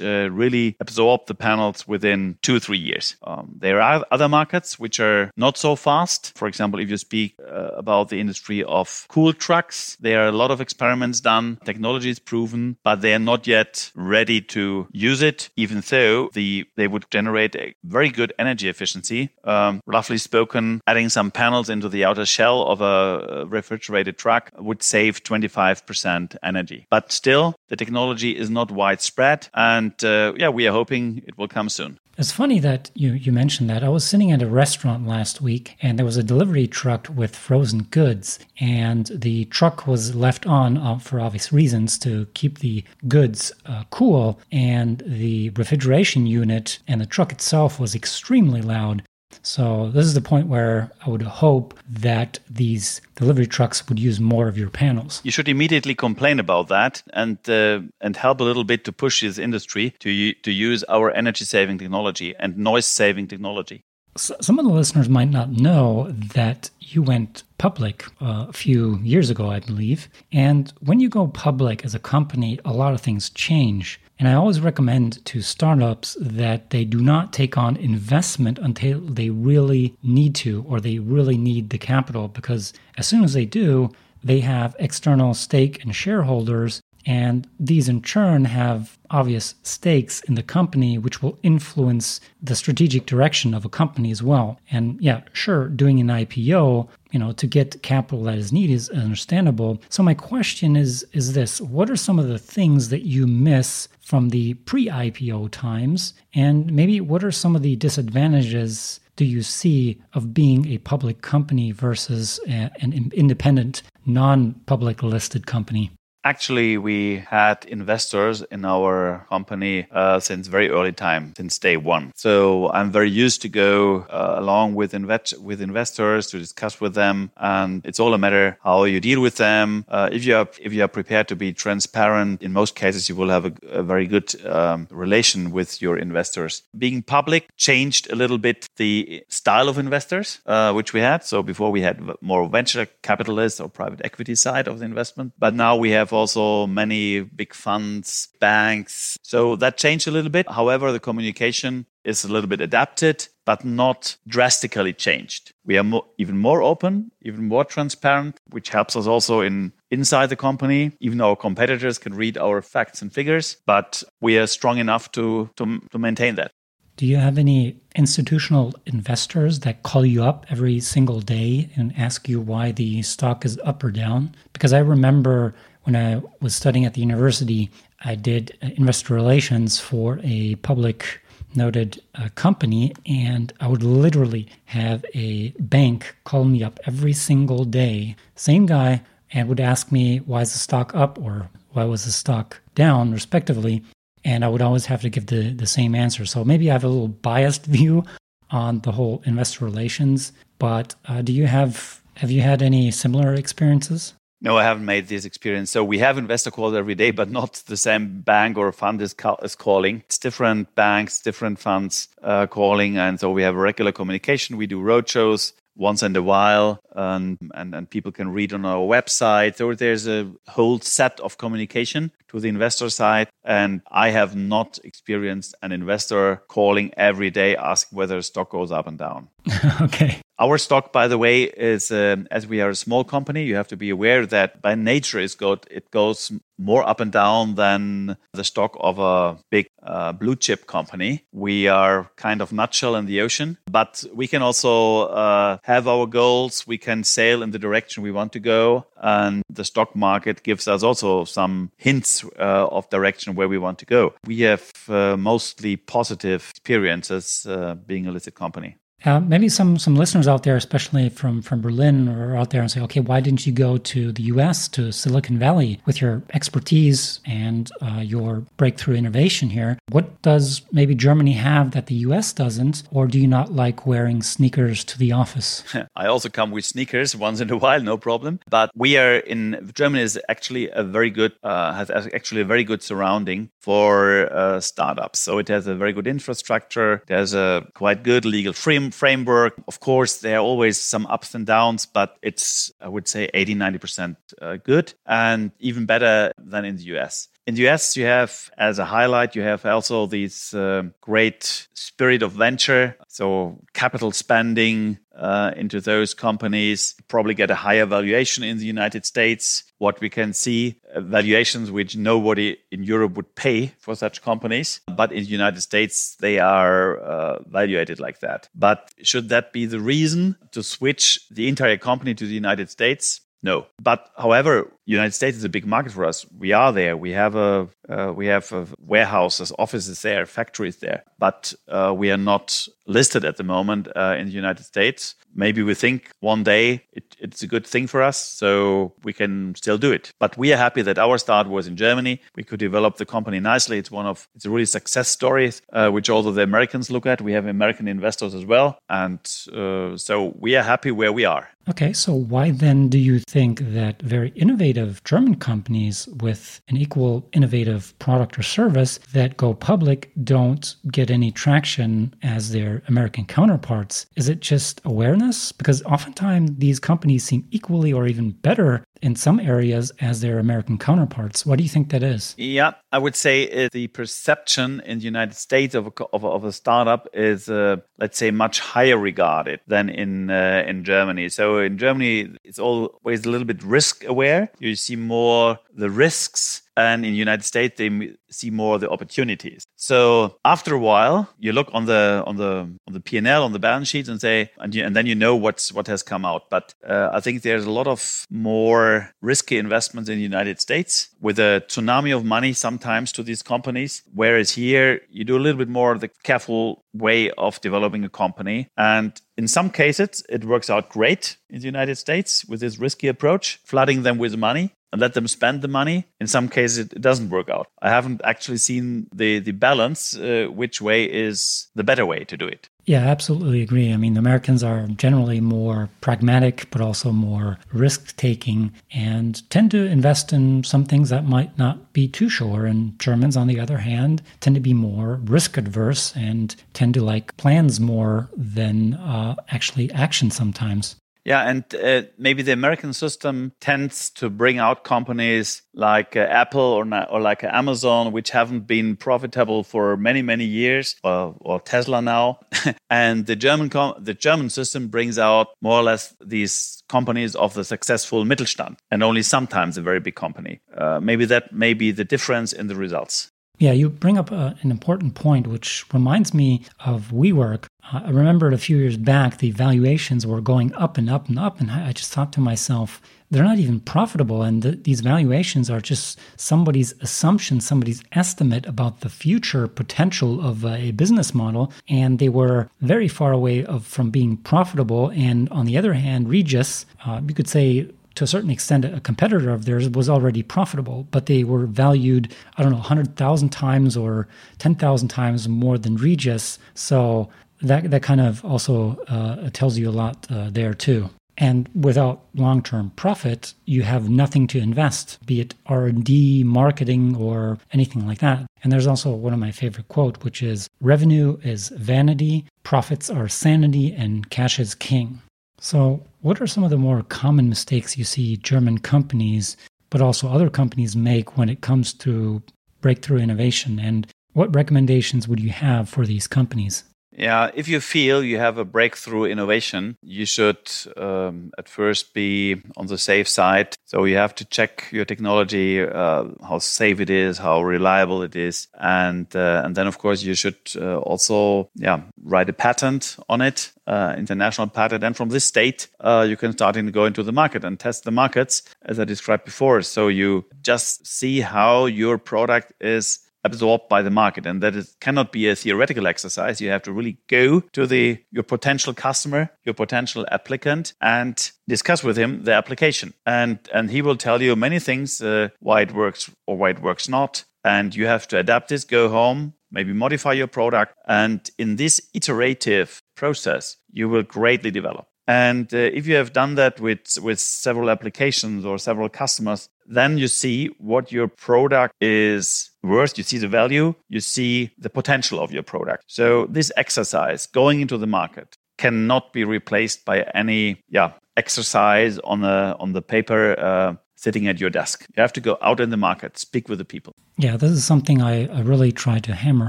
uh, 0.00 0.28
really 0.30 0.76
absorbed 0.80 1.28
the 1.28 1.34
panels 1.34 1.86
within 1.86 2.38
two 2.42 2.60
three 2.60 2.78
years. 2.78 3.16
Um, 3.22 3.54
there 3.58 3.80
are 3.80 4.04
other 4.14 4.28
markets 4.28 4.78
which 4.78 5.00
are 5.00 5.30
not 5.36 5.58
so 5.58 5.74
fast. 5.74 6.32
For 6.36 6.46
example, 6.46 6.78
if 6.78 6.88
you 6.88 6.96
speak 6.96 7.34
uh, 7.40 7.70
about 7.76 8.08
the 8.08 8.20
industry 8.20 8.62
of 8.62 9.06
cool 9.08 9.32
trucks, 9.32 9.96
there 10.00 10.22
are 10.22 10.28
a 10.28 10.38
lot 10.42 10.52
of 10.52 10.60
experiments 10.60 11.20
done. 11.20 11.58
Technology 11.64 12.10
is 12.10 12.20
proven, 12.20 12.76
but 12.84 13.00
they 13.00 13.12
are 13.12 13.18
not 13.32 13.46
yet 13.46 13.90
ready 13.96 14.40
to 14.40 14.86
use 14.92 15.20
it, 15.20 15.50
even 15.56 15.82
though 15.90 16.30
the 16.32 16.64
they 16.76 16.86
would 16.86 17.06
generate 17.10 17.56
a 17.56 17.74
very 17.82 18.08
good 18.08 18.32
energy 18.38 18.68
efficiency. 18.68 19.30
Um, 19.42 19.80
roughly 19.86 20.18
spoken, 20.18 20.80
adding 20.86 21.08
some 21.08 21.30
panels 21.32 21.68
into 21.68 21.88
the 21.88 22.04
outer 22.04 22.26
shell 22.26 22.62
of 22.62 22.80
a 22.80 23.44
refrigerated 23.48 24.16
truck 24.16 24.50
would 24.58 24.82
save 24.82 25.24
25% 25.24 26.36
energy. 26.42 26.86
But 26.88 27.10
still, 27.10 27.56
the 27.68 27.76
technology 27.76 28.36
is 28.36 28.48
not 28.48 28.70
widespread, 28.70 29.48
and 29.54 29.92
uh, 30.04 30.34
yeah, 30.36 30.50
we 30.50 30.68
are 30.68 30.72
hoping 30.72 31.22
it 31.26 31.36
will 31.36 31.48
come 31.48 31.68
soon. 31.68 31.98
It's 32.16 32.30
funny 32.30 32.60
that 32.60 32.90
you, 32.94 33.12
you 33.12 33.32
mentioned 33.32 33.68
that. 33.70 33.82
I 33.82 33.88
was 33.88 34.04
sitting 34.04 34.30
at 34.30 34.42
a 34.42 34.46
restaurant 34.46 35.06
last 35.06 35.40
week 35.40 35.76
and 35.82 35.98
there 35.98 36.06
was 36.06 36.16
a 36.16 36.22
delivery 36.22 36.68
truck 36.68 37.08
with 37.12 37.34
frozen 37.34 37.84
goods, 37.84 38.38
and 38.60 39.06
the 39.06 39.46
truck 39.46 39.86
was 39.86 40.14
left 40.14 40.46
on 40.46 40.76
uh, 40.76 40.98
for 40.98 41.20
obvious 41.20 41.52
reasons 41.52 41.98
to 41.98 42.26
keep 42.34 42.60
the 42.60 42.84
goods 43.08 43.52
uh, 43.66 43.84
cool. 43.90 44.38
And 44.52 45.02
the 45.06 45.50
refrigeration 45.50 46.26
unit 46.26 46.78
and 46.86 47.00
the 47.00 47.06
truck 47.06 47.32
itself 47.32 47.80
was 47.80 47.94
extremely 47.94 48.62
loud. 48.62 49.02
So 49.42 49.90
this 49.90 50.04
is 50.06 50.14
the 50.14 50.20
point 50.20 50.48
where 50.48 50.90
I 51.04 51.10
would 51.10 51.22
hope 51.22 51.78
that 51.88 52.38
these 52.48 53.00
delivery 53.16 53.46
trucks 53.46 53.88
would 53.88 53.98
use 53.98 54.20
more 54.20 54.48
of 54.48 54.58
your 54.58 54.70
panels. 54.70 55.20
You 55.24 55.30
should 55.30 55.48
immediately 55.48 55.94
complain 55.94 56.40
about 56.40 56.68
that 56.68 57.02
and 57.12 57.38
uh, 57.48 57.80
and 58.00 58.16
help 58.16 58.40
a 58.40 58.44
little 58.44 58.64
bit 58.64 58.84
to 58.84 58.92
push 58.92 59.22
this 59.22 59.38
industry 59.38 59.94
to 60.00 60.32
to 60.32 60.50
use 60.50 60.84
our 60.84 61.10
energy 61.10 61.44
saving 61.44 61.78
technology 61.78 62.34
and 62.38 62.56
noise 62.56 62.86
saving 62.86 63.28
technology. 63.28 63.84
some 64.16 64.58
of 64.58 64.64
the 64.64 64.70
listeners 64.70 65.08
might 65.08 65.30
not 65.30 65.50
know 65.50 66.08
that 66.34 66.70
you 66.78 67.02
went 67.02 67.42
public 67.58 68.04
uh, 68.20 68.46
a 68.48 68.52
few 68.52 68.98
years 69.02 69.30
ago, 69.30 69.50
I 69.50 69.60
believe. 69.60 70.08
And 70.32 70.72
when 70.80 71.00
you 71.00 71.08
go 71.08 71.26
public 71.26 71.84
as 71.84 71.94
a 71.94 71.98
company, 71.98 72.58
a 72.64 72.72
lot 72.72 72.94
of 72.94 73.00
things 73.00 73.30
change. 73.30 74.00
And 74.18 74.28
I 74.28 74.34
always 74.34 74.60
recommend 74.60 75.24
to 75.26 75.42
startups 75.42 76.16
that 76.20 76.70
they 76.70 76.84
do 76.84 77.00
not 77.00 77.32
take 77.32 77.58
on 77.58 77.76
investment 77.76 78.58
until 78.58 79.00
they 79.00 79.30
really 79.30 79.94
need 80.02 80.34
to 80.36 80.64
or 80.68 80.80
they 80.80 80.98
really 80.98 81.36
need 81.36 81.70
the 81.70 81.78
capital 81.78 82.28
because 82.28 82.72
as 82.96 83.08
soon 83.08 83.24
as 83.24 83.32
they 83.32 83.44
do, 83.44 83.90
they 84.22 84.40
have 84.40 84.76
external 84.78 85.34
stake 85.34 85.82
and 85.82 85.94
shareholders 85.94 86.80
And 87.06 87.46
these 87.60 87.88
in 87.88 88.00
turn 88.00 88.46
have 88.46 88.98
obvious 89.10 89.54
stakes 89.62 90.20
in 90.22 90.34
the 90.34 90.42
company, 90.42 90.96
which 90.96 91.22
will 91.22 91.38
influence 91.42 92.20
the 92.42 92.56
strategic 92.56 93.06
direction 93.06 93.52
of 93.52 93.64
a 93.64 93.68
company 93.68 94.10
as 94.10 94.22
well. 94.22 94.58
And 94.70 94.98
yeah, 95.00 95.20
sure, 95.32 95.68
doing 95.68 96.00
an 96.00 96.08
IPO, 96.08 96.88
you 97.12 97.18
know, 97.18 97.32
to 97.32 97.46
get 97.46 97.82
capital 97.82 98.24
that 98.24 98.38
is 98.38 98.52
needed 98.52 98.74
is 98.74 98.88
understandable. 98.90 99.80
So 99.90 100.02
my 100.02 100.14
question 100.14 100.76
is 100.76 101.06
is 101.12 101.34
this, 101.34 101.60
what 101.60 101.90
are 101.90 101.96
some 101.96 102.18
of 102.18 102.28
the 102.28 102.38
things 102.38 102.88
that 102.88 103.02
you 103.02 103.26
miss 103.26 103.88
from 104.04 104.28
the 104.28 104.54
pre-IPO 104.54 105.50
times 105.50 106.14
and 106.34 106.70
maybe 106.72 107.00
what 107.00 107.24
are 107.24 107.32
some 107.32 107.56
of 107.56 107.62
the 107.62 107.76
disadvantages 107.76 109.00
do 109.16 109.24
you 109.24 109.42
see 109.42 110.00
of 110.12 110.34
being 110.34 110.66
a 110.66 110.78
public 110.78 111.22
company 111.22 111.72
versus 111.72 112.40
a, 112.48 112.70
an 112.80 113.10
independent 113.14 113.82
non-public 114.06 115.02
listed 115.02 115.46
company? 115.46 115.90
Actually, 116.26 116.78
we 116.78 117.22
had 117.28 117.66
investors 117.66 118.40
in 118.50 118.64
our 118.64 119.26
company 119.28 119.86
uh, 119.90 120.18
since 120.18 120.46
very 120.46 120.70
early 120.70 120.90
time, 120.90 121.34
since 121.36 121.58
day 121.58 121.76
one. 121.76 122.12
So 122.16 122.70
I'm 122.70 122.90
very 122.90 123.10
used 123.10 123.42
to 123.42 123.50
go 123.50 124.06
uh, 124.08 124.36
along 124.38 124.74
with 124.74 124.92
invet- 124.92 125.38
with 125.38 125.60
investors 125.60 126.28
to 126.28 126.38
discuss 126.38 126.80
with 126.80 126.94
them, 126.94 127.30
and 127.36 127.84
it's 127.84 128.00
all 128.00 128.14
a 128.14 128.18
matter 128.18 128.56
how 128.64 128.84
you 128.84 129.00
deal 129.00 129.20
with 129.20 129.36
them. 129.36 129.84
Uh, 129.86 130.08
if 130.10 130.24
you 130.24 130.34
are 130.34 130.48
if 130.62 130.72
you 130.72 130.82
are 130.82 130.88
prepared 130.88 131.28
to 131.28 131.36
be 131.36 131.52
transparent, 131.52 132.42
in 132.42 132.54
most 132.54 132.74
cases 132.74 133.06
you 133.06 133.16
will 133.16 133.28
have 133.28 133.44
a, 133.44 133.52
a 133.80 133.82
very 133.82 134.06
good 134.06 134.34
um, 134.46 134.88
relation 134.90 135.50
with 135.50 135.82
your 135.82 135.98
investors. 135.98 136.62
Being 136.78 137.02
public 137.02 137.54
changed 137.58 138.10
a 138.10 138.16
little 138.16 138.38
bit 138.38 138.66
the 138.76 139.22
style 139.28 139.68
of 139.68 139.76
investors 139.76 140.40
uh, 140.46 140.72
which 140.72 140.94
we 140.94 141.00
had. 141.00 141.22
So 141.22 141.42
before 141.42 141.70
we 141.70 141.82
had 141.82 142.00
more 142.22 142.48
venture 142.48 142.86
capitalists 143.02 143.60
or 143.60 143.68
private 143.68 144.00
equity 144.02 144.34
side 144.34 144.68
of 144.68 144.78
the 144.78 144.86
investment, 144.86 145.34
but 145.38 145.54
now 145.54 145.76
we 145.76 145.90
have 145.90 146.13
also 146.14 146.66
many 146.66 147.20
big 147.20 147.54
funds, 147.54 148.28
banks. 148.40 149.18
So 149.22 149.56
that 149.56 149.76
changed 149.76 150.08
a 150.08 150.10
little 150.10 150.30
bit. 150.30 150.50
However, 150.50 150.92
the 150.92 151.00
communication 151.00 151.86
is 152.04 152.24
a 152.24 152.28
little 152.28 152.48
bit 152.48 152.60
adapted, 152.60 153.28
but 153.44 153.64
not 153.64 154.16
drastically 154.28 154.92
changed. 154.92 155.52
We 155.64 155.78
are 155.78 155.84
more, 155.84 156.04
even 156.18 156.38
more 156.38 156.62
open, 156.62 157.10
even 157.22 157.48
more 157.48 157.64
transparent, 157.64 158.38
which 158.50 158.68
helps 158.68 158.96
us 158.96 159.06
also 159.06 159.40
in 159.40 159.72
inside 159.90 160.28
the 160.28 160.36
company. 160.36 160.92
Even 161.00 161.20
our 161.20 161.36
competitors 161.36 161.98
can 161.98 162.14
read 162.14 162.38
our 162.38 162.62
facts 162.62 163.02
and 163.02 163.12
figures, 163.12 163.56
but 163.66 164.02
we 164.20 164.38
are 164.38 164.46
strong 164.46 164.78
enough 164.78 165.12
to, 165.12 165.50
to, 165.56 165.80
to 165.90 165.98
maintain 165.98 166.34
that. 166.36 166.50
Do 166.96 167.06
you 167.06 167.16
have 167.16 167.38
any 167.38 167.80
institutional 167.96 168.72
investors 168.86 169.60
that 169.60 169.82
call 169.82 170.06
you 170.06 170.22
up 170.22 170.46
every 170.48 170.78
single 170.78 171.20
day 171.20 171.68
and 171.74 171.92
ask 171.98 172.28
you 172.28 172.40
why 172.40 172.70
the 172.70 173.02
stock 173.02 173.44
is 173.44 173.58
up 173.64 173.82
or 173.82 173.90
down? 173.90 174.36
Because 174.52 174.72
I 174.72 174.78
remember 174.78 175.56
when 175.84 175.96
I 175.96 176.22
was 176.40 176.54
studying 176.54 176.84
at 176.84 176.94
the 176.94 177.00
university, 177.00 177.70
I 178.04 178.14
did 178.14 178.56
investor 178.76 179.14
relations 179.14 179.78
for 179.78 180.20
a 180.22 180.56
public 180.56 181.20
noted 181.54 182.02
uh, 182.16 182.28
company, 182.34 182.92
and 183.06 183.52
I 183.60 183.68
would 183.68 183.82
literally 183.82 184.48
have 184.66 185.04
a 185.14 185.50
bank 185.60 186.16
call 186.24 186.44
me 186.44 186.62
up 186.62 186.80
every 186.86 187.12
single 187.12 187.64
day, 187.64 188.16
same 188.34 188.66
guy, 188.66 189.02
and 189.32 189.48
would 189.48 189.60
ask 189.60 189.92
me 189.92 190.18
why 190.18 190.42
is 190.42 190.52
the 190.52 190.58
stock 190.58 190.94
up 190.94 191.18
or 191.18 191.48
why 191.72 191.84
was 191.84 192.04
the 192.04 192.12
stock 192.12 192.60
down, 192.74 193.12
respectively. 193.12 193.82
And 194.24 194.44
I 194.44 194.48
would 194.48 194.62
always 194.62 194.86
have 194.86 195.02
to 195.02 195.10
give 195.10 195.26
the, 195.26 195.50
the 195.50 195.66
same 195.66 195.94
answer. 195.94 196.24
So 196.24 196.44
maybe 196.44 196.70
I 196.70 196.72
have 196.72 196.84
a 196.84 196.88
little 196.88 197.08
biased 197.08 197.66
view 197.78 198.04
on 198.50 198.80
the 198.80 198.92
whole 198.92 199.22
investor 199.26 199.64
relations. 199.64 200.32
But 200.58 200.94
uh, 201.06 201.22
do 201.22 201.32
you 201.32 201.46
have 201.46 202.00
have 202.16 202.30
you 202.30 202.42
had 202.42 202.62
any 202.62 202.92
similar 202.92 203.34
experiences? 203.34 204.14
No, 204.44 204.58
I 204.58 204.62
haven't 204.62 204.84
made 204.84 205.08
this 205.08 205.24
experience. 205.24 205.70
So 205.70 205.82
we 205.82 205.98
have 206.00 206.18
investor 206.18 206.50
calls 206.50 206.74
every 206.74 206.94
day, 206.94 207.12
but 207.12 207.30
not 207.30 207.62
the 207.66 207.78
same 207.78 208.20
bank 208.20 208.58
or 208.58 208.70
fund 208.72 209.00
is, 209.00 209.14
is 209.42 209.54
calling. 209.56 210.02
It's 210.04 210.18
different 210.18 210.74
banks, 210.74 211.22
different 211.22 211.58
funds 211.58 212.08
uh, 212.22 212.46
calling, 212.46 212.98
and 212.98 213.18
so 213.18 213.30
we 213.30 213.42
have 213.42 213.54
regular 213.54 213.90
communication. 213.90 214.58
We 214.58 214.66
do 214.66 214.82
roadshows 214.82 215.54
once 215.76 216.02
in 216.02 216.14
a 216.14 216.22
while, 216.22 216.78
and, 216.94 217.38
and 217.54 217.74
and 217.74 217.88
people 217.88 218.12
can 218.12 218.32
read 218.32 218.52
on 218.52 218.66
our 218.66 218.86
website. 218.86 219.56
So 219.56 219.72
there's 219.72 220.06
a 220.06 220.30
whole 220.46 220.78
set 220.78 221.20
of 221.20 221.38
communication 221.38 222.12
to 222.28 222.38
the 222.38 222.48
investor 222.48 222.90
side, 222.90 223.28
and 223.44 223.80
I 223.90 224.10
have 224.10 224.36
not 224.36 224.78
experienced 224.84 225.54
an 225.62 225.72
investor 225.72 226.42
calling 226.48 226.92
every 226.98 227.30
day 227.30 227.56
asking 227.56 227.96
whether 227.96 228.20
stock 228.20 228.50
goes 228.50 228.70
up 228.70 228.86
and 228.86 228.98
down. 228.98 229.28
okay. 229.80 230.20
Our 230.36 230.58
stock, 230.58 230.92
by 230.92 231.06
the 231.06 231.16
way, 231.16 231.44
is 231.44 231.92
um, 231.92 232.26
as 232.28 232.44
we 232.44 232.60
are 232.60 232.70
a 232.70 232.74
small 232.74 233.04
company, 233.04 233.44
you 233.44 233.54
have 233.54 233.68
to 233.68 233.76
be 233.76 233.90
aware 233.90 234.26
that 234.26 234.60
by 234.60 234.74
nature 234.74 235.20
is 235.20 235.36
good. 235.36 235.64
It 235.70 235.92
goes 235.92 236.32
more 236.58 236.88
up 236.88 236.98
and 236.98 237.12
down 237.12 237.54
than 237.54 238.16
the 238.32 238.42
stock 238.42 238.76
of 238.80 238.98
a 238.98 239.38
big 239.50 239.66
uh, 239.84 240.12
blue 240.12 240.34
chip 240.34 240.66
company. 240.66 241.24
We 241.32 241.68
are 241.68 242.10
kind 242.16 242.42
of 242.42 242.52
nutshell 242.52 242.96
in 242.96 243.06
the 243.06 243.20
ocean, 243.20 243.58
but 243.70 244.02
we 244.12 244.26
can 244.26 244.42
also 244.42 245.02
uh, 245.02 245.58
have 245.62 245.86
our 245.86 246.06
goals. 246.06 246.66
We 246.66 246.78
can 246.78 247.04
sail 247.04 247.40
in 247.40 247.52
the 247.52 247.58
direction 247.60 248.02
we 248.02 248.10
want 248.10 248.32
to 248.32 248.40
go, 248.40 248.86
and 248.96 249.42
the 249.48 249.64
stock 249.64 249.94
market 249.94 250.42
gives 250.42 250.66
us 250.66 250.82
also 250.82 251.24
some 251.24 251.70
hints 251.76 252.24
uh, 252.40 252.66
of 252.72 252.90
direction 252.90 253.36
where 253.36 253.48
we 253.48 253.58
want 253.58 253.78
to 253.78 253.86
go. 253.86 254.14
We 254.26 254.40
have 254.40 254.72
uh, 254.88 255.16
mostly 255.16 255.76
positive 255.76 256.50
experiences 256.50 257.46
uh, 257.48 257.76
being 257.76 258.08
a 258.08 258.10
listed 258.10 258.34
company. 258.34 258.78
Uh, 259.04 259.20
maybe 259.20 259.48
some 259.48 259.78
some 259.78 259.96
listeners 259.96 260.26
out 260.26 260.42
there, 260.44 260.56
especially 260.56 261.08
from 261.08 261.42
from 261.42 261.60
Berlin, 261.60 262.08
are 262.08 262.36
out 262.36 262.50
there 262.50 262.62
and 262.62 262.70
say, 262.70 262.80
okay, 262.80 263.00
why 263.00 263.20
didn't 263.20 263.46
you 263.46 263.52
go 263.52 263.76
to 263.76 264.12
the 264.12 264.22
U.S. 264.34 264.68
to 264.68 264.92
Silicon 264.92 265.38
Valley 265.38 265.80
with 265.84 266.00
your 266.00 266.22
expertise 266.32 267.20
and 267.26 267.70
uh, 267.82 268.00
your 268.02 268.44
breakthrough 268.56 268.96
innovation 268.96 269.50
here? 269.50 269.78
What 269.90 270.22
does 270.22 270.62
maybe 270.72 270.94
Germany 270.94 271.32
have 271.32 271.72
that 271.72 271.86
the 271.86 271.94
U.S. 272.06 272.32
doesn't, 272.32 272.82
or 272.90 273.06
do 273.06 273.18
you 273.18 273.26
not 273.26 273.52
like 273.52 273.86
wearing 273.86 274.22
sneakers 274.22 274.84
to 274.84 274.98
the 274.98 275.12
office? 275.12 275.62
I 275.96 276.06
also 276.06 276.28
come 276.30 276.50
with 276.50 276.64
sneakers 276.64 277.14
once 277.14 277.40
in 277.40 277.50
a 277.50 277.56
while, 277.56 277.82
no 277.82 277.98
problem. 277.98 278.40
But 278.48 278.70
we 278.74 278.96
are 278.96 279.16
in 279.16 279.70
Germany 279.74 280.02
is 280.02 280.18
actually 280.28 280.70
a 280.70 280.82
very 280.82 281.10
good 281.10 281.32
uh, 281.42 281.74
has 281.74 281.90
actually 281.90 282.40
a 282.40 282.46
very 282.46 282.64
good 282.64 282.82
surrounding 282.82 283.50
for 283.60 284.32
uh, 284.32 284.60
startups. 284.60 285.20
So 285.20 285.38
it 285.38 285.48
has 285.48 285.66
a 285.66 285.74
very 285.74 285.92
good 285.92 286.06
infrastructure. 286.06 287.02
There's 287.06 287.34
a 287.34 287.66
quite 287.74 288.02
good 288.02 288.24
legal 288.24 288.52
frame 288.52 288.90
framework. 288.94 289.54
Of 289.68 289.80
course, 289.80 290.18
there 290.18 290.36
are 290.38 290.42
always 290.42 290.80
some 290.80 291.06
ups 291.06 291.34
and 291.34 291.46
downs, 291.46 291.86
but 291.86 292.16
it's, 292.22 292.72
I 292.80 292.88
would 292.88 293.08
say, 293.08 293.28
80, 293.34 293.54
90% 293.56 294.16
uh, 294.40 294.56
good 294.56 294.94
and 295.06 295.52
even 295.58 295.86
better 295.86 296.32
than 296.38 296.64
in 296.64 296.76
the 296.76 296.84
US. 296.96 297.28
In 297.46 297.54
the 297.54 297.68
US, 297.68 297.96
you 297.96 298.06
have, 298.06 298.50
as 298.56 298.78
a 298.78 298.86
highlight, 298.86 299.36
you 299.36 299.42
have 299.42 299.66
also 299.66 300.06
this 300.06 300.54
uh, 300.54 300.84
great 301.00 301.68
spirit 301.74 302.22
of 302.22 302.32
venture. 302.32 302.96
So, 303.08 303.60
capital 303.74 304.12
spending 304.12 304.98
uh, 305.16 305.52
into 305.56 305.80
those 305.80 306.14
companies 306.14 306.94
probably 307.08 307.34
get 307.34 307.50
a 307.50 307.54
higher 307.54 307.86
valuation 307.86 308.44
in 308.44 308.58
the 308.58 308.64
United 308.64 309.04
States. 309.04 309.64
What 309.78 310.00
we 310.00 310.10
can 310.10 310.32
see, 310.32 310.80
uh, 310.94 311.00
valuations 311.00 311.70
which 311.70 311.96
nobody 311.96 312.56
in 312.70 312.82
Europe 312.82 313.16
would 313.16 313.34
pay 313.34 313.74
for 313.78 313.94
such 313.94 314.22
companies. 314.22 314.80
But 314.86 315.12
in 315.12 315.24
the 315.24 315.30
United 315.30 315.60
States, 315.60 316.16
they 316.20 316.38
are 316.38 316.98
uh, 316.98 317.42
valuated 317.46 318.00
like 318.00 318.20
that. 318.20 318.48
But 318.54 318.92
should 319.02 319.28
that 319.28 319.52
be 319.52 319.66
the 319.66 319.80
reason 319.80 320.36
to 320.52 320.62
switch 320.62 321.26
the 321.30 321.48
entire 321.48 321.76
company 321.76 322.14
to 322.14 322.26
the 322.26 322.34
United 322.34 322.70
States? 322.70 323.20
No. 323.44 323.66
But 323.78 324.08
however, 324.16 324.72
United 324.86 325.12
States 325.12 325.36
is 325.36 325.44
a 325.44 325.50
big 325.50 325.66
market 325.66 325.92
for 325.92 326.06
us. 326.06 326.26
We 326.38 326.52
are 326.52 326.72
there. 326.72 326.96
We 326.96 327.12
have 327.12 327.36
a 327.36 327.68
uh, 327.88 328.12
we 328.16 328.26
have 328.26 328.50
uh, 328.52 328.64
warehouses, 328.78 329.52
offices 329.58 330.00
there, 330.00 330.24
factories 330.24 330.78
there. 330.78 331.04
But 331.18 331.52
uh, 331.68 331.92
we 331.94 332.10
are 332.10 332.16
not 332.16 332.66
listed 332.86 333.24
at 333.24 333.36
the 333.36 333.44
moment 333.44 333.88
uh, 333.94 334.16
in 334.18 334.26
the 334.26 334.32
United 334.32 334.64
States. 334.64 335.14
Maybe 335.34 335.62
we 335.62 335.74
think 335.74 336.10
one 336.20 336.42
day 336.42 336.84
it, 336.92 337.16
it's 337.18 337.42
a 337.42 337.46
good 337.46 337.66
thing 337.66 337.86
for 337.86 338.02
us, 338.02 338.16
so 338.16 338.94
we 339.02 339.12
can 339.12 339.54
still 339.56 339.76
do 339.76 339.92
it. 339.92 340.10
But 340.18 340.38
we 340.38 340.52
are 340.54 340.56
happy 340.56 340.80
that 340.82 340.98
our 340.98 341.18
start 341.18 341.46
was 341.48 341.66
in 341.66 341.76
Germany. 341.76 342.22
We 342.36 342.44
could 342.44 342.60
develop 342.60 342.96
the 342.96 343.06
company 343.06 343.40
nicely. 343.40 343.76
It's 343.76 343.90
one 343.90 344.06
of 344.06 344.26
it's 344.34 344.46
a 344.46 344.50
really 344.50 344.64
success 344.64 345.08
story, 345.08 345.52
uh, 345.72 345.90
which 345.90 346.08
also 346.08 346.32
the 346.32 346.42
Americans 346.42 346.90
look 346.90 347.04
at. 347.04 347.20
We 347.20 347.32
have 347.32 347.46
American 347.46 347.88
investors 347.88 348.34
as 348.34 348.46
well, 348.46 348.78
and 348.88 349.20
uh, 349.52 349.98
so 349.98 350.32
we 350.38 350.56
are 350.56 350.62
happy 350.62 350.90
where 350.90 351.12
we 351.12 351.26
are. 351.26 351.48
Okay, 351.68 351.94
so 351.94 352.12
why 352.12 352.50
then 352.50 352.88
do 352.88 352.98
you 352.98 353.20
think 353.20 353.60
that 353.72 354.02
very 354.02 354.30
innovative 354.30 355.02
German 355.04 355.36
companies 355.36 356.06
with 356.20 356.60
an 356.68 356.76
equal 356.76 357.26
innovative 357.32 357.98
product 357.98 358.38
or 358.38 358.42
service 358.42 358.98
that 359.12 359.38
go 359.38 359.54
public 359.54 360.12
don't 360.24 360.76
get 360.92 361.10
any 361.10 361.30
traction 361.30 362.14
as 362.22 362.52
their 362.52 362.82
American 362.88 363.24
counterparts? 363.24 364.06
Is 364.14 364.28
it 364.28 364.40
just 364.40 364.82
awareness? 364.84 365.52
Because 365.52 365.82
oftentimes 365.84 366.50
these 366.58 366.78
companies 366.78 367.24
seem 367.24 367.46
equally 367.50 367.92
or 367.92 368.06
even 368.06 368.32
better 368.32 368.84
in 369.04 369.14
some 369.14 369.38
areas 369.38 369.92
as 370.00 370.22
their 370.22 370.38
American 370.38 370.78
counterparts. 370.78 371.44
What 371.44 371.58
do 371.58 371.62
you 371.62 371.68
think 371.68 371.90
that 371.90 372.02
is? 372.02 372.34
Yeah, 372.38 372.72
I 372.90 372.98
would 372.98 373.14
say 373.14 373.68
the 373.68 373.88
perception 373.88 374.80
in 374.86 374.98
the 374.98 375.04
United 375.04 375.34
States 375.34 375.74
of 375.74 375.86
a, 375.88 376.04
of 376.14 376.24
a, 376.24 376.28
of 376.28 376.44
a 376.44 376.52
startup 376.52 377.06
is, 377.12 377.50
uh, 377.50 377.76
let's 377.98 378.16
say, 378.16 378.30
much 378.30 378.60
higher 378.60 378.96
regarded 378.96 379.60
than 379.66 379.90
in 379.90 380.30
uh, 380.30 380.64
in 380.66 380.84
Germany. 380.84 381.28
So 381.28 381.58
in 381.58 381.76
Germany, 381.76 382.30
it's 382.44 382.58
always 382.58 383.26
a 383.26 383.30
little 383.30 383.46
bit 383.46 383.62
risk 383.62 384.04
aware. 384.04 384.48
You 384.58 384.74
see 384.74 384.96
more 384.96 385.58
the 385.74 385.90
risks 385.90 386.62
and 386.76 387.04
in 387.04 387.12
the 387.12 387.18
United 387.18 387.44
States 387.44 387.76
they 387.78 388.14
see 388.30 388.50
more 388.50 388.78
the 388.78 388.90
opportunities. 388.90 389.64
So 389.76 390.38
after 390.44 390.74
a 390.74 390.78
while, 390.78 391.28
you 391.38 391.52
look 391.52 391.68
on 391.72 391.86
the 391.86 392.22
on 392.26 392.36
the 392.36 392.68
on 392.86 392.92
the 392.92 393.00
P 393.00 393.18
and 393.18 393.26
L 393.26 393.44
on 393.44 393.52
the 393.52 393.58
balance 393.58 393.88
sheets 393.88 394.08
and 394.08 394.20
say, 394.20 394.50
and, 394.58 394.74
you, 394.74 394.84
and 394.84 394.94
then 394.96 395.06
you 395.06 395.14
know 395.14 395.36
what's 395.36 395.72
what 395.72 395.86
has 395.86 396.02
come 396.02 396.24
out. 396.24 396.50
But 396.50 396.74
uh, 396.86 397.10
I 397.12 397.20
think 397.20 397.42
there's 397.42 397.64
a 397.64 397.70
lot 397.70 397.86
of 397.86 398.26
more 398.30 399.10
risky 399.20 399.58
investments 399.58 400.08
in 400.10 400.16
the 400.16 400.22
United 400.22 400.60
States 400.60 401.08
with 401.20 401.38
a 401.38 401.62
tsunami 401.68 402.16
of 402.16 402.24
money 402.24 402.52
sometimes 402.52 403.12
to 403.12 403.22
these 403.22 403.42
companies. 403.42 404.02
Whereas 404.12 404.52
here, 404.52 405.00
you 405.10 405.24
do 405.24 405.36
a 405.36 405.40
little 405.40 405.58
bit 405.58 405.68
more 405.68 405.96
the 405.98 406.10
careful 406.22 406.84
way 406.92 407.30
of 407.32 407.60
developing 407.60 408.04
a 408.04 408.08
company. 408.08 408.68
And 408.76 409.20
in 409.36 409.48
some 409.48 409.70
cases, 409.70 410.24
it 410.28 410.44
works 410.44 410.70
out 410.70 410.88
great 410.88 411.36
in 411.50 411.60
the 411.60 411.66
United 411.66 411.96
States 411.96 412.44
with 412.44 412.60
this 412.60 412.78
risky 412.78 413.08
approach, 413.08 413.60
flooding 413.64 414.02
them 414.02 414.18
with 414.18 414.36
money 414.36 414.72
and 414.94 415.00
let 415.00 415.14
them 415.14 415.26
spend 415.26 415.60
the 415.60 415.66
money. 415.66 416.06
In 416.20 416.28
some 416.28 416.48
cases, 416.48 416.78
it 416.78 417.00
doesn't 417.00 417.30
work 417.30 417.50
out. 417.50 417.66
I 417.82 417.90
haven't 417.90 418.20
actually 418.22 418.58
seen 418.58 419.08
the, 419.12 419.40
the 419.40 419.50
balance, 419.50 420.16
uh, 420.16 420.46
which 420.48 420.80
way 420.80 421.02
is 421.04 421.66
the 421.74 421.82
better 421.82 422.06
way 422.06 422.22
to 422.22 422.36
do 422.36 422.46
it. 422.46 422.68
Yeah, 422.84 423.02
I 423.02 423.08
absolutely 423.08 423.60
agree. 423.60 423.92
I 423.92 423.96
mean, 423.96 424.16
Americans 424.16 424.62
are 424.62 424.86
generally 424.86 425.40
more 425.40 425.88
pragmatic, 426.00 426.68
but 426.70 426.80
also 426.80 427.10
more 427.10 427.58
risk 427.72 428.14
taking 428.16 428.72
and 428.92 429.50
tend 429.50 429.72
to 429.72 429.84
invest 429.84 430.32
in 430.32 430.62
some 430.62 430.84
things 430.84 431.08
that 431.08 431.24
might 431.24 431.58
not 431.58 431.92
be 431.92 432.06
too 432.06 432.28
sure. 432.28 432.64
And 432.64 432.96
Germans, 433.00 433.36
on 433.36 433.48
the 433.48 433.58
other 433.58 433.78
hand, 433.78 434.22
tend 434.38 434.54
to 434.54 434.60
be 434.60 434.74
more 434.74 435.18
risk 435.24 435.56
adverse 435.56 436.14
and 436.14 436.54
tend 436.72 436.94
to 436.94 437.02
like 437.02 437.36
plans 437.36 437.80
more 437.80 438.28
than 438.36 438.94
uh, 438.94 439.34
actually 439.48 439.90
action 439.90 440.30
sometimes. 440.30 440.94
Yeah, 441.24 441.48
and 441.48 441.64
uh, 441.74 442.02
maybe 442.18 442.42
the 442.42 442.52
American 442.52 442.92
system 442.92 443.52
tends 443.58 444.10
to 444.10 444.28
bring 444.28 444.58
out 444.58 444.84
companies 444.84 445.62
like 445.72 446.16
uh, 446.16 446.20
Apple 446.20 446.60
or 446.60 446.84
or 447.10 447.20
like 447.20 447.42
Amazon, 447.44 448.12
which 448.12 448.30
haven't 448.30 448.66
been 448.66 448.96
profitable 448.96 449.64
for 449.64 449.96
many 449.96 450.20
many 450.20 450.44
years, 450.44 450.96
or, 451.02 451.34
or 451.40 451.60
Tesla 451.60 452.02
now. 452.02 452.40
and 452.90 453.24
the 453.24 453.36
German 453.36 453.70
the 453.98 454.14
German 454.14 454.50
system 454.50 454.88
brings 454.88 455.18
out 455.18 455.48
more 455.62 455.78
or 455.80 455.82
less 455.82 456.14
these 456.20 456.82
companies 456.90 457.34
of 457.34 457.54
the 457.54 457.64
successful 457.64 458.24
Mittelstand, 458.24 458.76
and 458.90 459.02
only 459.02 459.22
sometimes 459.22 459.78
a 459.78 459.82
very 459.82 460.00
big 460.00 460.16
company. 460.16 460.60
Uh, 460.76 461.00
maybe 461.00 461.24
that 461.24 461.52
may 461.52 461.72
be 461.72 461.90
the 461.90 462.04
difference 462.04 462.52
in 462.52 462.66
the 462.66 462.76
results. 462.76 463.30
Yeah, 463.58 463.72
you 463.72 463.88
bring 463.88 464.18
up 464.18 464.32
a, 464.32 464.36
uh, 464.36 464.54
an 464.62 464.70
important 464.70 465.14
point, 465.14 465.46
which 465.46 465.84
reminds 465.92 466.34
me 466.34 466.64
of 466.84 467.12
WeWork. 467.12 467.66
Uh, 467.92 468.00
I 468.04 468.10
remembered 468.10 468.52
a 468.52 468.58
few 468.58 468.76
years 468.76 468.96
back, 468.96 469.38
the 469.38 469.52
valuations 469.52 470.26
were 470.26 470.40
going 470.40 470.74
up 470.74 470.98
and 470.98 471.08
up 471.08 471.28
and 471.28 471.38
up. 471.38 471.60
And 471.60 471.70
I 471.70 471.92
just 471.92 472.12
thought 472.12 472.32
to 472.32 472.40
myself, 472.40 473.00
they're 473.30 473.44
not 473.44 473.58
even 473.58 473.80
profitable. 473.80 474.42
And 474.42 474.62
th- 474.62 474.82
these 474.82 475.00
valuations 475.00 475.70
are 475.70 475.80
just 475.80 476.18
somebody's 476.36 476.94
assumption, 477.00 477.60
somebody's 477.60 478.02
estimate 478.12 478.66
about 478.66 479.00
the 479.00 479.08
future 479.08 479.68
potential 479.68 480.44
of 480.44 480.64
uh, 480.64 480.70
a 480.70 480.90
business 480.90 481.32
model. 481.32 481.72
And 481.88 482.18
they 482.18 482.28
were 482.28 482.68
very 482.80 483.08
far 483.08 483.32
away 483.32 483.64
of, 483.64 483.86
from 483.86 484.10
being 484.10 484.36
profitable. 484.36 485.10
And 485.10 485.48
on 485.50 485.66
the 485.66 485.78
other 485.78 485.92
hand, 485.92 486.28
Regus, 486.28 486.86
uh, 487.06 487.20
you 487.26 487.34
could 487.34 487.48
say, 487.48 487.88
to 488.14 488.24
a 488.24 488.26
certain 488.26 488.50
extent, 488.50 488.84
a 488.84 489.00
competitor 489.00 489.50
of 489.50 489.64
theirs 489.64 489.88
was 489.88 490.08
already 490.08 490.42
profitable, 490.42 491.06
but 491.10 491.26
they 491.26 491.44
were 491.44 491.66
valued, 491.66 492.34
I 492.56 492.62
don't 492.62 492.72
know, 492.72 492.78
100,000 492.78 493.48
times 493.50 493.96
or 493.96 494.28
10,000 494.58 495.08
times 495.08 495.48
more 495.48 495.78
than 495.78 495.96
Regus. 495.96 496.58
So 496.74 497.28
that, 497.60 497.90
that 497.90 498.02
kind 498.02 498.20
of 498.20 498.44
also 498.44 498.96
uh, 499.08 499.50
tells 499.50 499.78
you 499.78 499.88
a 499.88 499.92
lot 499.92 500.26
uh, 500.30 500.50
there 500.50 500.74
too. 500.74 501.10
And 501.36 501.68
without 501.74 502.22
long-term 502.34 502.92
profit, 502.94 503.54
you 503.64 503.82
have 503.82 504.08
nothing 504.08 504.46
to 504.48 504.58
invest, 504.58 505.18
be 505.26 505.40
it 505.40 505.54
R&D, 505.66 506.44
marketing, 506.44 507.16
or 507.16 507.58
anything 507.72 508.06
like 508.06 508.18
that. 508.18 508.46
And 508.62 508.72
there's 508.72 508.86
also 508.86 509.10
one 509.10 509.32
of 509.32 509.40
my 509.40 509.50
favorite 509.50 509.88
quote, 509.88 510.22
which 510.22 510.42
is 510.42 510.68
revenue 510.80 511.38
is 511.42 511.70
vanity, 511.70 512.46
profits 512.62 513.10
are 513.10 513.28
sanity, 513.28 513.92
and 513.92 514.30
cash 514.30 514.60
is 514.60 514.76
king. 514.76 515.22
So, 515.64 516.04
what 516.20 516.42
are 516.42 516.46
some 516.46 516.62
of 516.62 516.68
the 516.68 516.76
more 516.76 517.02
common 517.04 517.48
mistakes 517.48 517.96
you 517.96 518.04
see 518.04 518.36
German 518.36 518.76
companies, 518.76 519.56
but 519.88 520.02
also 520.02 520.28
other 520.28 520.50
companies 520.50 520.94
make 520.94 521.38
when 521.38 521.48
it 521.48 521.62
comes 521.62 521.94
to 521.94 522.42
breakthrough 522.82 523.20
innovation? 523.20 523.78
And 523.78 524.06
what 524.34 524.54
recommendations 524.54 525.26
would 525.26 525.40
you 525.40 525.48
have 525.48 525.88
for 525.88 526.04
these 526.04 526.26
companies? 526.26 526.84
Yeah, 527.16 527.50
if 527.54 527.68
you 527.68 527.80
feel 527.80 528.24
you 528.24 528.38
have 528.38 528.58
a 528.58 528.64
breakthrough 528.64 529.26
innovation, 529.26 529.96
you 530.02 530.26
should 530.26 530.68
um, 530.96 531.52
at 531.56 531.68
first 531.68 532.12
be 532.12 532.60
on 532.76 532.88
the 532.88 532.98
safe 532.98 533.28
side. 533.28 533.76
So 533.84 534.04
you 534.04 534.16
have 534.16 534.34
to 534.36 534.44
check 534.44 534.88
your 534.90 535.04
technology, 535.04 535.80
uh, 535.80 536.24
how 536.42 536.58
safe 536.58 536.98
it 536.98 537.10
is, 537.10 537.38
how 537.38 537.62
reliable 537.62 538.22
it 538.22 538.34
is, 538.34 538.66
and 538.80 539.26
uh, 539.36 539.62
and 539.64 539.76
then 539.76 539.86
of 539.86 539.98
course 539.98 540.24
you 540.24 540.34
should 540.34 540.58
uh, 540.76 540.98
also 540.98 541.70
yeah 541.76 542.00
write 542.24 542.48
a 542.48 542.52
patent 542.52 543.16
on 543.28 543.40
it, 543.40 543.70
uh, 543.86 544.14
international 544.18 544.66
patent, 544.66 545.04
and 545.04 545.16
from 545.16 545.28
this 545.28 545.44
state 545.44 545.86
uh, 546.00 546.26
you 546.28 546.36
can 546.36 546.52
start 546.52 546.74
to 546.74 546.82
go 546.90 547.04
into 547.04 547.22
the 547.22 547.32
market 547.32 547.64
and 547.64 547.78
test 547.78 548.02
the 548.02 548.10
markets 548.10 548.62
as 548.82 548.98
I 548.98 549.04
described 549.04 549.44
before. 549.44 549.82
So 549.82 550.08
you 550.08 550.46
just 550.62 551.06
see 551.06 551.40
how 551.40 551.86
your 551.86 552.18
product 552.18 552.72
is 552.80 553.20
absorbed 553.44 553.88
by 553.88 554.02
the 554.02 554.10
market. 554.10 554.46
And 554.46 554.62
that 554.62 554.74
it 554.74 554.86
cannot 555.00 555.32
be 555.32 555.48
a 555.48 555.54
theoretical 555.54 556.06
exercise. 556.06 556.60
You 556.60 556.70
have 556.70 556.82
to 556.82 556.92
really 556.92 557.18
go 557.28 557.60
to 557.60 557.86
the 557.86 558.18
your 558.30 558.42
potential 558.42 558.94
customer 558.94 559.50
your 559.64 559.74
potential 559.74 560.26
applicant 560.30 560.94
and 561.00 561.50
discuss 561.68 562.02
with 562.02 562.16
him 562.16 562.44
the 562.44 562.52
application. 562.52 563.14
And 563.26 563.58
and 563.72 563.90
he 563.90 564.02
will 564.02 564.16
tell 564.16 564.42
you 564.42 564.56
many 564.56 564.78
things 564.78 565.20
uh, 565.20 565.48
why 565.60 565.82
it 565.82 565.92
works 565.92 566.30
or 566.46 566.56
why 566.56 566.70
it 566.70 566.82
works 566.82 567.08
not. 567.08 567.44
And 567.62 567.94
you 567.94 568.06
have 568.06 568.28
to 568.28 568.38
adapt 568.38 568.68
this 568.68 568.84
go 568.84 569.08
home 569.08 569.54
maybe 569.70 569.92
modify 569.92 570.32
your 570.32 570.46
product. 570.46 570.94
And 571.08 571.50
in 571.58 571.76
this 571.76 572.00
iterative 572.14 573.02
process 573.16 573.76
you 573.92 574.08
will 574.08 574.22
greatly 574.22 574.70
develop. 574.70 575.06
And 575.26 575.72
uh, 575.72 575.78
if 575.78 576.06
you 576.06 576.16
have 576.16 576.32
done 576.32 576.54
that 576.56 576.80
with 576.80 577.18
with 577.22 577.40
several 577.40 577.90
applications 577.90 578.64
or 578.64 578.78
several 578.78 579.08
customers 579.08 579.68
then 579.86 580.18
you 580.18 580.28
see 580.28 580.68
what 580.78 581.12
your 581.12 581.28
product 581.28 581.94
is 582.00 582.70
worth. 582.84 583.18
You 583.18 583.24
see 583.24 583.38
the 583.38 583.48
value, 583.48 583.94
you 584.08 584.20
see 584.20 584.70
the 584.78 584.90
potential 584.90 585.40
of 585.40 585.52
your 585.52 585.62
product. 585.62 586.04
So 586.06 586.46
this 586.46 586.70
exercise 586.76 587.46
going 587.46 587.80
into 587.80 587.98
the 587.98 588.06
market 588.06 588.56
cannot 588.78 589.32
be 589.32 589.44
replaced 589.44 590.04
by 590.04 590.22
any 590.34 590.82
yeah 590.88 591.12
exercise 591.36 592.18
on 592.20 592.40
the 592.40 592.76
on 592.78 592.92
the 592.92 593.02
paper 593.02 593.58
uh, 593.58 593.94
sitting 594.16 594.46
at 594.48 594.60
your 594.60 594.70
desk. 594.70 595.06
You 595.16 595.20
have 595.20 595.32
to 595.34 595.40
go 595.40 595.58
out 595.60 595.80
in 595.80 595.90
the 595.90 595.96
market, 595.96 596.38
speak 596.38 596.68
with 596.68 596.78
the 596.78 596.84
people. 596.84 597.14
Yeah, 597.36 597.56
this 597.56 597.72
is 597.72 597.84
something 597.84 598.22
I, 598.22 598.46
I, 598.46 598.60
really 598.60 598.92
try 598.92 599.18
to 599.18 599.34
hammer 599.34 599.68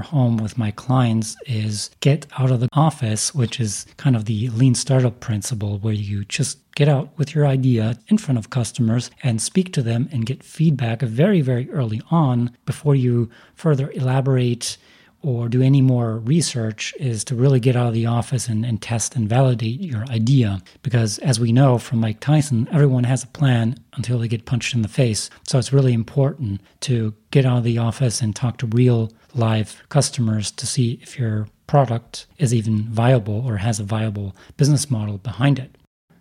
home 0.00 0.36
with 0.36 0.56
my 0.56 0.70
clients 0.70 1.36
is 1.46 1.90
get 1.98 2.24
out 2.38 2.52
of 2.52 2.60
the 2.60 2.68
office, 2.72 3.34
which 3.34 3.58
is 3.58 3.86
kind 3.96 4.14
of 4.14 4.26
the 4.26 4.48
lean 4.50 4.76
startup 4.76 5.18
principle 5.18 5.78
where 5.78 5.92
you 5.92 6.24
just 6.24 6.58
get 6.76 6.88
out 6.88 7.08
with 7.18 7.34
your 7.34 7.44
idea 7.44 7.98
in 8.06 8.18
front 8.18 8.38
of 8.38 8.50
customers 8.50 9.10
and 9.24 9.42
speak 9.42 9.72
to 9.72 9.82
them 9.82 10.08
and 10.12 10.26
get 10.26 10.44
feedback 10.44 11.00
very, 11.00 11.40
very 11.40 11.68
early 11.72 12.00
on 12.08 12.56
before 12.66 12.94
you 12.94 13.28
further 13.56 13.90
elaborate 13.92 14.76
or 15.22 15.48
do 15.48 15.62
any 15.62 15.80
more 15.80 16.18
research 16.18 16.94
is 16.98 17.24
to 17.24 17.34
really 17.34 17.58
get 17.58 17.76
out 17.76 17.88
of 17.88 17.94
the 17.94 18.06
office 18.06 18.48
and, 18.48 18.64
and, 18.64 18.80
test 18.80 19.16
and 19.16 19.28
validate 19.28 19.80
your 19.80 20.04
idea. 20.04 20.62
Because 20.82 21.18
as 21.18 21.40
we 21.40 21.52
know 21.52 21.78
from 21.78 22.00
Mike 22.00 22.20
Tyson, 22.20 22.68
everyone 22.70 23.04
has 23.04 23.24
a 23.24 23.28
plan 23.28 23.76
until 23.94 24.18
they 24.18 24.28
get 24.28 24.44
punched 24.44 24.74
in 24.74 24.82
the 24.82 24.88
face. 24.88 25.28
So 25.48 25.58
it's 25.58 25.72
really 25.72 25.92
important 25.92 26.60
to 26.80 27.14
get 27.30 27.44
out 27.44 27.58
of 27.58 27.64
the 27.64 27.78
office 27.78 28.20
and 28.20 28.36
talk 28.36 28.58
to 28.58 28.66
real 28.66 29.12
live 29.34 29.82
customers 29.88 30.50
to 30.52 30.66
see 30.66 30.98
if 31.02 31.18
your 31.18 31.48
product 31.66 32.26
is 32.38 32.54
even 32.54 32.84
viable 32.84 33.44
or 33.46 33.56
has 33.56 33.80
a 33.80 33.84
viable 33.84 34.36
business 34.56 34.90
model 34.90 35.18
behind 35.18 35.58
it. 35.58 35.76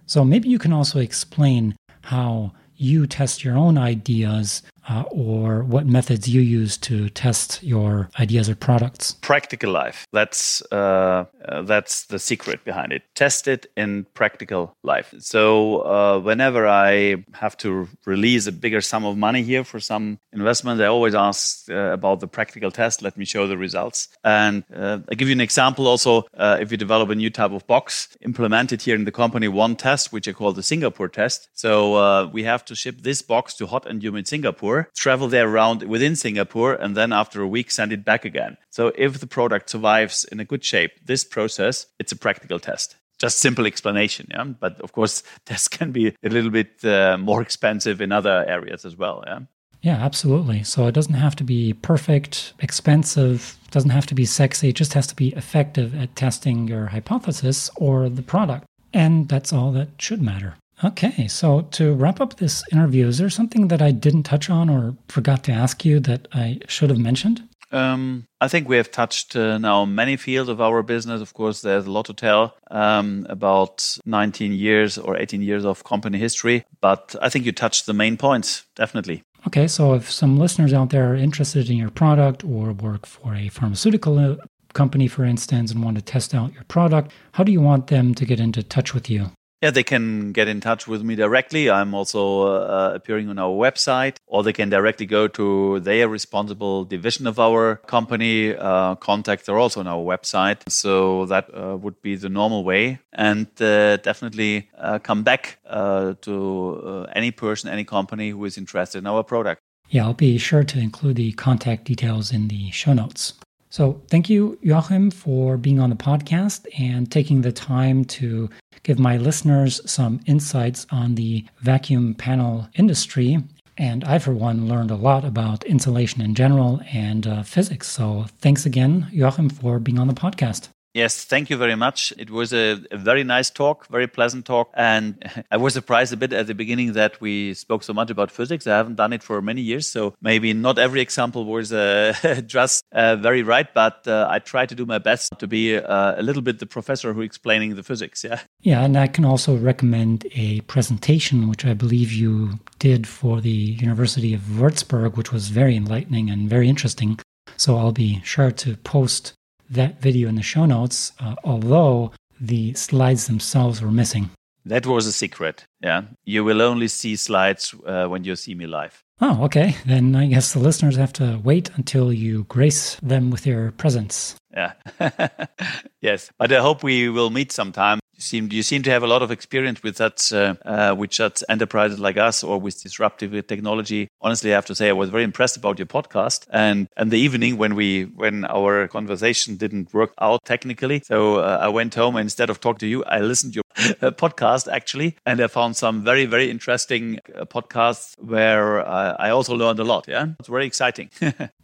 So 0.07 0.23
maybe 0.23 0.49
you 0.49 0.59
can 0.59 0.73
also 0.73 0.99
explain 0.99 1.75
how 2.01 2.53
you 2.77 3.07
test 3.07 3.43
your 3.43 3.57
own 3.57 3.77
ideas 3.77 4.61
uh, 4.87 5.03
or 5.09 5.63
what 5.63 5.85
methods 5.85 6.27
you 6.27 6.41
use 6.41 6.77
to 6.77 7.09
test 7.09 7.61
your 7.63 8.09
ideas 8.19 8.49
or 8.49 8.55
products? 8.55 9.13
Practical 9.21 9.71
life. 9.71 10.07
That's 10.11 10.61
uh, 10.71 11.25
uh, 11.47 11.61
that's 11.63 12.05
the 12.05 12.19
secret 12.19 12.63
behind 12.63 12.91
it. 12.91 13.03
Test 13.15 13.47
it 13.47 13.71
in 13.75 14.05
practical 14.13 14.75
life. 14.83 15.13
So 15.19 15.81
uh, 15.81 16.19
whenever 16.19 16.67
I 16.67 17.23
have 17.33 17.57
to 17.57 17.87
release 18.05 18.47
a 18.47 18.51
bigger 18.51 18.81
sum 18.81 19.05
of 19.05 19.17
money 19.17 19.43
here 19.43 19.63
for 19.63 19.79
some 19.79 20.19
investment, 20.33 20.81
I 20.81 20.85
always 20.85 21.15
ask 21.15 21.69
uh, 21.69 21.73
about 21.91 22.19
the 22.19 22.27
practical 22.27 22.71
test. 22.71 23.01
Let 23.01 23.17
me 23.17 23.25
show 23.25 23.47
the 23.47 23.57
results. 23.57 24.09
And 24.23 24.63
uh, 24.75 24.99
I 25.09 25.15
give 25.15 25.27
you 25.27 25.33
an 25.33 25.41
example. 25.41 25.87
Also, 25.87 26.25
if 26.37 26.71
you 26.71 26.77
develop 26.77 27.09
a 27.09 27.15
new 27.15 27.29
type 27.29 27.51
of 27.51 27.65
box, 27.67 28.09
implemented 28.21 28.81
here 28.81 28.95
in 28.95 29.05
the 29.05 29.11
company 29.11 29.47
one 29.47 29.75
test, 29.75 30.11
which 30.11 30.27
I 30.27 30.33
call 30.33 30.53
the 30.53 30.63
Singapore 30.63 31.09
test. 31.09 31.49
So 31.53 32.29
we 32.29 32.43
have 32.43 32.65
to 32.65 32.75
ship 32.75 33.01
this 33.01 33.21
box 33.21 33.55
to 33.55 33.67
hot 33.67 33.85
and 33.85 34.01
humid 34.01 34.27
Singapore 34.27 34.74
Singapore, 34.75 34.91
travel 34.95 35.27
there 35.27 35.47
around 35.47 35.83
within 35.83 36.15
Singapore, 36.15 36.73
and 36.73 36.95
then 36.95 37.13
after 37.13 37.41
a 37.41 37.47
week 37.47 37.71
send 37.71 37.91
it 37.91 38.03
back 38.03 38.25
again. 38.25 38.57
So 38.69 38.91
if 38.95 39.19
the 39.19 39.27
product 39.27 39.69
survives 39.69 40.25
in 40.31 40.39
a 40.39 40.45
good 40.45 40.63
shape, 40.63 40.91
this 41.05 41.23
process, 41.23 41.87
it's 41.99 42.11
a 42.11 42.15
practical 42.15 42.59
test. 42.59 42.95
Just 43.17 43.39
simple 43.39 43.65
explanation, 43.65 44.27
yeah. 44.29 44.43
But 44.43 44.79
of 44.81 44.91
course, 44.91 45.23
tests 45.45 45.67
can 45.67 45.91
be 45.91 46.07
a 46.23 46.29
little 46.29 46.51
bit 46.51 46.83
uh, 46.83 47.17
more 47.17 47.41
expensive 47.41 48.01
in 48.01 48.11
other 48.11 48.45
areas 48.47 48.85
as 48.85 48.95
well, 48.97 49.23
yeah. 49.25 49.39
Yeah, 49.81 50.03
absolutely. 50.03 50.63
So 50.63 50.87
it 50.87 50.95
doesn't 50.95 51.13
have 51.13 51.35
to 51.35 51.43
be 51.43 51.73
perfect, 51.73 52.53
expensive, 52.59 53.55
doesn't 53.69 53.91
have 53.91 54.07
to 54.07 54.15
be 54.15 54.25
sexy. 54.25 54.69
It 54.69 54.75
just 54.75 54.93
has 54.93 55.05
to 55.07 55.15
be 55.15 55.29
effective 55.35 55.93
at 55.93 56.15
testing 56.15 56.67
your 56.67 56.87
hypothesis 56.87 57.69
or 57.75 58.09
the 58.09 58.23
product. 58.23 58.65
And 58.93 59.29
that's 59.29 59.53
all 59.53 59.71
that 59.73 59.89
should 59.99 60.23
matter. 60.23 60.55
Okay, 60.83 61.27
so 61.27 61.61
to 61.71 61.93
wrap 61.93 62.19
up 62.19 62.35
this 62.35 62.63
interview, 62.71 63.07
is 63.07 63.17
there 63.17 63.29
something 63.29 63.69
that 63.69 63.81
I 63.81 63.91
didn't 63.91 64.23
touch 64.23 64.49
on 64.49 64.69
or 64.69 64.97
forgot 65.07 65.43
to 65.45 65.51
ask 65.51 65.85
you 65.85 65.99
that 66.01 66.27
I 66.33 66.59
should 66.67 66.89
have 66.89 66.99
mentioned? 66.99 67.47
Um, 67.71 68.27
I 68.39 68.47
think 68.47 68.69
we 68.69 68.77
have 68.77 68.91
touched 68.91 69.35
uh, 69.35 69.57
now 69.57 69.85
many 69.85 70.17
fields 70.17 70.49
of 70.49 70.61
our 70.61 70.83
business. 70.83 71.21
Of 71.21 71.33
course, 71.33 71.61
there's 71.61 71.85
a 71.85 71.91
lot 71.91 72.05
to 72.05 72.13
tell 72.13 72.55
um, 72.71 73.25
about 73.29 73.97
19 74.05 74.53
years 74.53 74.97
or 74.97 75.17
18 75.17 75.41
years 75.41 75.65
of 75.65 75.83
company 75.83 76.17
history, 76.17 76.65
but 76.81 77.15
I 77.21 77.29
think 77.29 77.45
you 77.45 77.51
touched 77.51 77.85
the 77.85 77.93
main 77.93 78.17
points, 78.17 78.65
definitely. 78.75 79.23
Okay, 79.47 79.67
so 79.67 79.93
if 79.93 80.11
some 80.11 80.37
listeners 80.37 80.73
out 80.73 80.89
there 80.89 81.11
are 81.11 81.15
interested 81.15 81.69
in 81.69 81.77
your 81.77 81.91
product 81.91 82.43
or 82.43 82.71
work 82.71 83.05
for 83.05 83.35
a 83.35 83.49
pharmaceutical 83.49 84.17
uh, 84.17 84.35
company, 84.73 85.07
for 85.07 85.23
instance, 85.23 85.71
and 85.71 85.83
want 85.83 85.97
to 85.97 86.01
test 86.01 86.33
out 86.33 86.53
your 86.53 86.63
product, 86.63 87.11
how 87.33 87.43
do 87.43 87.51
you 87.51 87.61
want 87.61 87.87
them 87.87 88.15
to 88.15 88.25
get 88.25 88.39
into 88.39 88.63
touch 88.63 88.93
with 88.93 89.09
you? 89.09 89.31
Yeah, 89.61 89.71
they 89.71 89.83
can 89.83 90.31
get 90.31 90.47
in 90.47 90.59
touch 90.59 90.87
with 90.87 91.01
me 91.01 91.15
directly. 91.15 91.69
I'm 91.69 91.93
also 91.93 92.43
uh, 92.43 92.91
appearing 92.93 93.29
on 93.29 93.39
our 93.39 93.51
website, 93.51 94.17
or 94.27 94.43
they 94.43 94.53
can 94.53 94.69
directly 94.69 95.05
go 95.05 95.27
to 95.29 95.79
their 95.79 96.09
responsible 96.09 96.83
division 96.83 97.25
of 97.25 97.39
our 97.39 97.77
company. 97.87 98.55
Uh, 98.55 98.95
contacts 98.95 99.47
are 99.47 99.57
also 99.57 99.79
on 99.79 99.87
our 99.87 100.03
website. 100.03 100.69
So 100.69 101.25
that 101.27 101.49
uh, 101.55 101.77
would 101.77 102.01
be 102.01 102.15
the 102.15 102.29
normal 102.29 102.63
way. 102.63 102.99
And 103.13 103.47
uh, 103.61 103.97
definitely 103.97 104.69
uh, 104.77 104.99
come 104.99 105.23
back 105.23 105.57
uh, 105.65 106.15
to 106.21 107.07
any 107.15 107.31
person, 107.31 107.69
any 107.69 107.85
company 107.85 108.31
who 108.31 108.43
is 108.45 108.57
interested 108.57 108.99
in 108.99 109.07
our 109.07 109.23
product. 109.23 109.61
Yeah, 109.89 110.05
I'll 110.05 110.13
be 110.13 110.37
sure 110.37 110.63
to 110.63 110.79
include 110.79 111.15
the 111.15 111.31
contact 111.33 111.85
details 111.85 112.31
in 112.31 112.49
the 112.49 112.71
show 112.71 112.93
notes. 112.93 113.33
So, 113.69 114.01
thank 114.07 114.29
you, 114.29 114.57
Joachim, 114.61 115.11
for 115.11 115.57
being 115.57 115.79
on 115.79 115.89
the 115.89 115.97
podcast 115.97 116.65
and 116.79 117.11
taking 117.11 117.41
the 117.41 117.51
time 117.51 118.05
to 118.05 118.49
give 118.83 118.99
my 118.99 119.17
listeners 119.17 119.81
some 119.85 120.19
insights 120.25 120.85
on 120.91 121.15
the 121.15 121.45
vacuum 121.61 122.13
panel 122.13 122.67
industry. 122.75 123.39
And 123.77 124.03
I, 124.05 124.19
for 124.19 124.31
one, 124.33 124.67
learned 124.67 124.91
a 124.91 124.95
lot 124.95 125.25
about 125.25 125.63
insulation 125.65 126.21
in 126.21 126.33
general 126.33 126.81
and 126.93 127.27
uh, 127.27 127.43
physics. 127.43 127.89
So, 127.89 128.25
thanks 128.39 128.65
again, 128.65 129.07
Joachim, 129.11 129.49
for 129.49 129.79
being 129.79 129.99
on 129.99 130.07
the 130.07 130.13
podcast. 130.13 130.69
Yes, 130.95 131.25
thank 131.25 131.49
you 131.49 131.57
very 131.57 131.75
much. 131.75 132.13
It 132.17 132.29
was 132.29 132.53
a, 132.53 132.79
a, 132.89 132.95
very 132.95 133.25
nice 133.25 133.49
talk, 133.49 133.85
very 133.87 134.07
pleasant 134.07 134.45
talk. 134.45 134.69
And 134.73 135.21
I 135.51 135.57
was 135.57 135.73
surprised 135.73 136.13
a 136.13 136.17
bit 136.17 136.31
at 136.31 136.47
the 136.47 136.55
beginning 136.55 136.93
that 136.93 137.19
we 137.19 137.53
spoke 137.53 137.83
so 137.83 137.93
much 137.93 138.09
about 138.09 138.31
physics. 138.31 138.65
I 138.65 138.77
haven't 138.77 138.95
done 138.95 139.11
it 139.11 139.21
for 139.21 139.41
many 139.41 139.61
years. 139.61 139.89
So 139.89 140.15
maybe 140.21 140.53
not 140.53 140.79
every 140.79 141.01
example 141.01 141.43
was 141.43 141.73
uh, 141.73 142.41
just 142.47 142.81
uh, 142.93 143.17
very 143.17 143.43
right, 143.43 143.67
but 143.73 144.07
uh, 144.07 144.27
I 144.29 144.39
try 144.39 144.65
to 144.65 144.73
do 144.73 144.85
my 144.85 144.97
best 144.97 145.33
to 145.37 145.47
be 145.47 145.75
uh, 145.75 146.15
a 146.17 146.23
little 146.23 146.41
bit 146.41 146.59
the 146.59 146.65
professor 146.65 147.11
who 147.11 147.19
explaining 147.19 147.75
the 147.75 147.83
physics. 147.83 148.23
Yeah. 148.23 148.39
Yeah. 148.61 148.81
And 148.85 148.95
I 148.95 149.07
can 149.07 149.25
also 149.25 149.57
recommend 149.57 150.25
a 150.33 150.61
presentation, 150.61 151.49
which 151.49 151.65
I 151.65 151.73
believe 151.73 152.13
you 152.13 152.51
did 152.79 153.05
for 153.05 153.41
the 153.41 153.49
University 153.49 154.33
of 154.33 154.39
Würzburg, 154.43 155.17
which 155.17 155.33
was 155.33 155.49
very 155.49 155.75
enlightening 155.75 156.29
and 156.29 156.49
very 156.49 156.69
interesting. 156.69 157.19
So 157.57 157.75
I'll 157.75 157.91
be 157.91 158.21
sure 158.23 158.51
to 158.51 158.77
post 158.77 159.33
that 159.69 160.01
video 160.01 160.29
in 160.29 160.35
the 160.35 160.41
show 160.41 160.65
notes, 160.65 161.11
uh, 161.19 161.35
although 161.43 162.11
the 162.39 162.73
slides 162.73 163.27
themselves 163.27 163.81
were 163.81 163.91
missing. 163.91 164.29
That 164.65 164.85
was 164.85 165.05
a 165.05 165.11
secret. 165.11 165.65
Yeah. 165.81 166.03
You 166.23 166.43
will 166.43 166.61
only 166.61 166.87
see 166.87 167.15
slides 167.15 167.75
uh, 167.85 168.07
when 168.07 168.23
you 168.23 168.35
see 168.35 168.55
me 168.55 168.65
live. 168.65 169.03
Oh, 169.21 169.43
okay. 169.43 169.75
Then 169.85 170.15
I 170.15 170.25
guess 170.27 170.53
the 170.53 170.59
listeners 170.59 170.97
have 170.97 171.13
to 171.13 171.39
wait 171.43 171.69
until 171.75 172.11
you 172.11 172.45
grace 172.45 172.95
them 172.95 173.29
with 173.29 173.45
your 173.45 173.71
presence. 173.71 174.35
Yeah. 174.51 174.73
yes. 176.01 176.31
But 176.39 176.51
I 176.51 176.61
hope 176.61 176.83
we 176.83 177.09
will 177.09 177.29
meet 177.29 177.51
sometime 177.51 177.99
you 178.15 178.21
seem 178.21 178.51
you 178.51 178.63
seem 178.63 178.81
to 178.83 178.89
have 178.89 179.03
a 179.03 179.07
lot 179.07 179.21
of 179.21 179.31
experience 179.31 179.83
with 179.83 179.97
that 179.97 180.31
uh, 180.31 180.55
uh, 180.67 180.95
with 180.95 181.13
such 181.13 181.43
enterprises 181.49 181.99
like 181.99 182.17
us 182.17 182.43
or 182.43 182.59
with 182.59 182.81
disruptive 182.81 183.47
technology. 183.47 184.09
Honestly, 184.21 184.51
I 184.51 184.55
have 184.55 184.65
to 184.67 184.75
say 184.75 184.89
I 184.89 184.93
was 184.93 185.09
very 185.09 185.23
impressed 185.23 185.57
about 185.57 185.79
your 185.79 185.85
podcast 185.85 186.47
and 186.49 186.87
and 186.97 187.11
the 187.11 187.19
evening 187.19 187.57
when 187.57 187.75
we 187.75 188.03
when 188.03 188.45
our 188.45 188.87
conversation 188.87 189.57
didn't 189.57 189.93
work 189.93 190.13
out 190.19 190.43
technically. 190.45 191.01
So 191.05 191.37
uh, 191.37 191.59
I 191.61 191.67
went 191.67 191.95
home 191.95 192.15
and 192.15 192.25
instead 192.25 192.49
of 192.49 192.59
talking 192.59 192.79
to 192.79 192.87
you, 192.87 193.03
I 193.03 193.19
listened 193.19 193.53
to 193.53 193.61
your 194.01 194.11
podcast 194.23 194.71
actually, 194.71 195.15
and 195.25 195.41
I 195.41 195.47
found 195.47 195.75
some 195.75 196.03
very 196.03 196.25
very 196.25 196.49
interesting 196.49 197.19
uh, 197.35 197.45
podcasts 197.45 198.17
where 198.19 198.85
I 198.87 199.29
also 199.29 199.55
learned 199.55 199.79
a 199.79 199.83
lot. 199.83 200.05
Yeah, 200.07 200.27
it's 200.39 200.49
very 200.49 200.65
exciting. 200.65 201.09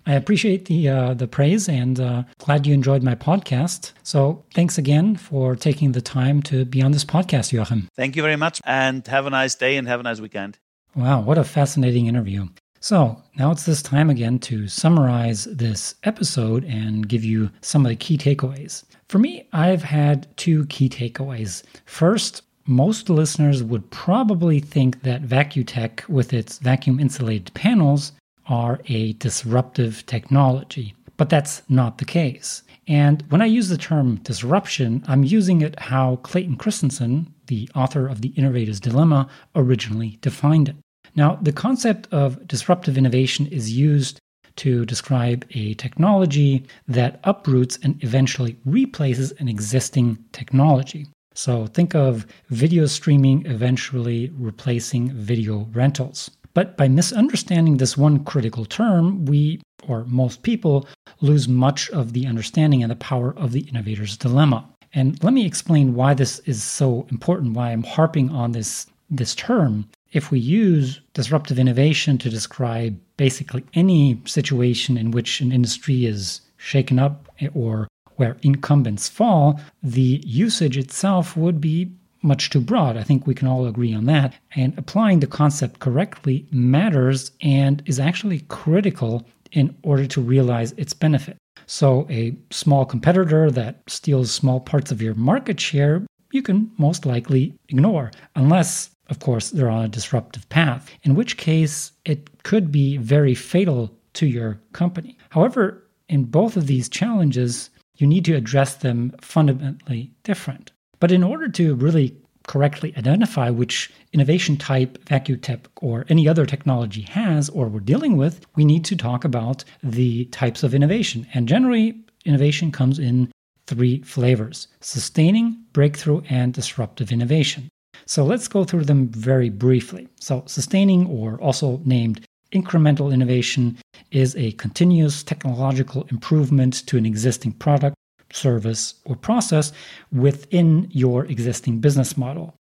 I 0.05 0.13
appreciate 0.13 0.65
the 0.65 0.89
uh, 0.89 1.13
the 1.13 1.27
praise 1.27 1.69
and 1.69 1.99
uh, 1.99 2.23
glad 2.39 2.65
you 2.65 2.73
enjoyed 2.73 3.03
my 3.03 3.15
podcast. 3.15 3.91
So 4.03 4.43
thanks 4.53 4.77
again 4.77 5.15
for 5.15 5.55
taking 5.55 5.91
the 5.91 6.01
time 6.01 6.41
to 6.43 6.50
be 6.65 6.81
on 6.81 6.91
this 6.91 7.05
podcast, 7.05 7.51
Joachim. 7.51 7.87
Thank 7.95 8.15
you 8.15 8.21
very 8.21 8.35
much, 8.35 8.61
and 8.65 9.05
have 9.07 9.25
a 9.25 9.29
nice 9.29 9.55
day 9.55 9.77
and 9.77 9.87
have 9.87 9.99
a 9.99 10.03
nice 10.03 10.19
weekend. 10.19 10.57
Wow, 10.95 11.21
what 11.21 11.37
a 11.37 11.43
fascinating 11.43 12.07
interview! 12.07 12.47
So 12.79 13.21
now 13.37 13.51
it's 13.51 13.65
this 13.65 13.81
time 13.81 14.09
again 14.09 14.39
to 14.39 14.67
summarize 14.67 15.45
this 15.45 15.95
episode 16.03 16.63
and 16.65 17.07
give 17.07 17.23
you 17.23 17.51
some 17.61 17.85
of 17.85 17.89
the 17.89 17.95
key 17.95 18.17
takeaways. 18.17 18.83
For 19.07 19.19
me, 19.19 19.47
I've 19.53 19.83
had 19.83 20.27
two 20.35 20.65
key 20.65 20.89
takeaways. 20.89 21.63
First, 21.85 22.41
most 22.65 23.09
listeners 23.09 23.61
would 23.61 23.89
probably 23.91 24.59
think 24.59 25.03
that 25.03 25.21
va-Q-tec, 25.21 26.03
with 26.07 26.33
its 26.33 26.57
vacuum 26.57 26.99
insulated 26.99 27.53
panels, 27.53 28.13
are 28.47 28.79
a 28.87 29.13
disruptive 29.13 30.05
technology. 30.07 30.95
But 31.21 31.29
that's 31.29 31.61
not 31.69 31.99
the 31.99 32.05
case. 32.05 32.63
And 32.87 33.23
when 33.29 33.43
I 33.43 33.45
use 33.45 33.69
the 33.69 33.77
term 33.77 34.15
disruption, 34.23 35.03
I'm 35.07 35.23
using 35.23 35.61
it 35.61 35.79
how 35.79 36.15
Clayton 36.23 36.55
Christensen, 36.55 37.31
the 37.45 37.69
author 37.75 38.07
of 38.07 38.21
The 38.21 38.29
Innovator's 38.29 38.79
Dilemma, 38.79 39.29
originally 39.53 40.17
defined 40.21 40.69
it. 40.69 40.77
Now, 41.15 41.37
the 41.39 41.53
concept 41.53 42.11
of 42.11 42.47
disruptive 42.47 42.97
innovation 42.97 43.45
is 43.45 43.71
used 43.71 44.17
to 44.55 44.83
describe 44.83 45.45
a 45.51 45.75
technology 45.75 46.65
that 46.87 47.19
uproots 47.23 47.77
and 47.83 48.03
eventually 48.03 48.57
replaces 48.65 49.31
an 49.33 49.47
existing 49.47 50.17
technology. 50.31 51.05
So 51.35 51.67
think 51.67 51.93
of 51.93 52.25
video 52.49 52.87
streaming 52.87 53.45
eventually 53.45 54.31
replacing 54.33 55.11
video 55.11 55.69
rentals. 55.71 56.31
But 56.53 56.77
by 56.77 56.87
misunderstanding 56.87 57.77
this 57.77 57.97
one 57.97 58.23
critical 58.23 58.65
term, 58.65 59.25
we, 59.25 59.61
or 59.87 60.03
most 60.05 60.43
people, 60.43 60.87
lose 61.21 61.47
much 61.47 61.89
of 61.91 62.13
the 62.13 62.27
understanding 62.27 62.83
and 62.83 62.91
the 62.91 62.95
power 62.95 63.33
of 63.37 63.51
the 63.51 63.61
innovator's 63.61 64.17
dilemma. 64.17 64.67
And 64.93 65.21
let 65.23 65.33
me 65.33 65.45
explain 65.45 65.95
why 65.95 66.13
this 66.13 66.39
is 66.39 66.63
so 66.63 67.07
important, 67.09 67.53
why 67.53 67.71
I'm 67.71 67.83
harping 67.83 68.29
on 68.29 68.51
this, 68.51 68.87
this 69.09 69.33
term. 69.35 69.87
If 70.11 70.29
we 70.31 70.39
use 70.39 70.99
disruptive 71.13 71.57
innovation 71.57 72.17
to 72.17 72.29
describe 72.29 72.99
basically 73.15 73.63
any 73.73 74.21
situation 74.25 74.97
in 74.97 75.11
which 75.11 75.39
an 75.39 75.53
industry 75.53 76.05
is 76.05 76.41
shaken 76.57 76.99
up 76.99 77.29
or 77.53 77.87
where 78.17 78.37
incumbents 78.41 79.07
fall, 79.07 79.59
the 79.81 80.21
usage 80.25 80.77
itself 80.77 81.37
would 81.37 81.61
be 81.61 81.91
much 82.21 82.49
too 82.49 82.61
broad. 82.61 82.97
I 82.97 83.03
think 83.03 83.25
we 83.25 83.35
can 83.35 83.47
all 83.47 83.65
agree 83.65 83.93
on 83.93 84.05
that. 84.05 84.35
And 84.55 84.77
applying 84.77 85.19
the 85.19 85.27
concept 85.27 85.79
correctly 85.79 86.45
matters 86.51 87.31
and 87.41 87.81
is 87.85 87.99
actually 87.99 88.41
critical 88.41 89.27
in 89.51 89.75
order 89.83 90.05
to 90.07 90.21
realize 90.21 90.71
its 90.73 90.93
benefit. 90.93 91.37
So, 91.67 92.07
a 92.09 92.35
small 92.49 92.85
competitor 92.85 93.51
that 93.51 93.81
steals 93.87 94.31
small 94.31 94.59
parts 94.59 94.91
of 94.91 95.01
your 95.01 95.13
market 95.15 95.59
share, 95.59 96.05
you 96.31 96.41
can 96.41 96.71
most 96.77 97.05
likely 97.05 97.53
ignore, 97.69 98.11
unless, 98.35 98.89
of 99.09 99.19
course, 99.19 99.49
they're 99.49 99.69
on 99.69 99.85
a 99.85 99.89
disruptive 99.89 100.47
path, 100.49 100.89
in 101.03 101.15
which 101.15 101.37
case 101.37 101.91
it 102.05 102.43
could 102.43 102.71
be 102.71 102.97
very 102.97 103.35
fatal 103.35 103.91
to 104.13 104.25
your 104.25 104.59
company. 104.73 105.17
However, 105.29 105.87
in 106.09 106.25
both 106.25 106.57
of 106.57 106.67
these 106.67 106.89
challenges, 106.89 107.69
you 107.97 108.07
need 108.07 108.25
to 108.25 108.35
address 108.35 108.75
them 108.75 109.13
fundamentally 109.21 110.11
different. 110.23 110.71
But 111.01 111.11
in 111.11 111.23
order 111.23 111.49
to 111.49 111.75
really 111.75 112.15
correctly 112.47 112.93
identify 112.95 113.49
which 113.49 113.91
innovation 114.13 114.55
type 114.55 114.97
va-Q-tec 115.09 115.67
or 115.81 116.05
any 116.09 116.27
other 116.27 116.45
technology 116.45 117.01
has 117.01 117.49
or 117.49 117.67
we're 117.67 117.79
dealing 117.79 118.17
with, 118.17 118.45
we 118.55 118.65
need 118.65 118.85
to 118.85 118.95
talk 118.95 119.25
about 119.25 119.63
the 119.83 120.25
types 120.25 120.63
of 120.63 120.73
innovation. 120.73 121.27
And 121.33 121.47
generally, 121.47 121.99
innovation 122.23 122.71
comes 122.71 122.99
in 122.99 123.31
three 123.65 124.01
flavors 124.03 124.67
sustaining, 124.79 125.63
breakthrough, 125.73 126.21
and 126.29 126.53
disruptive 126.53 127.11
innovation. 127.11 127.67
So 128.05 128.23
let's 128.23 128.47
go 128.47 128.63
through 128.63 128.85
them 128.85 129.07
very 129.09 129.49
briefly. 129.49 130.07
So, 130.19 130.43
sustaining, 130.45 131.07
or 131.07 131.39
also 131.41 131.81
named 131.83 132.25
incremental 132.51 133.13
innovation, 133.13 133.77
is 134.11 134.35
a 134.35 134.51
continuous 134.53 135.23
technological 135.23 136.05
improvement 136.11 136.85
to 136.87 136.97
an 136.97 137.05
existing 137.05 137.53
product 137.53 137.95
service, 138.33 138.95
or 139.05 139.15
process 139.15 139.71
within 140.11 140.87
your 140.91 141.25
existing 141.25 141.79
business 141.79 142.17
model. 142.17 142.53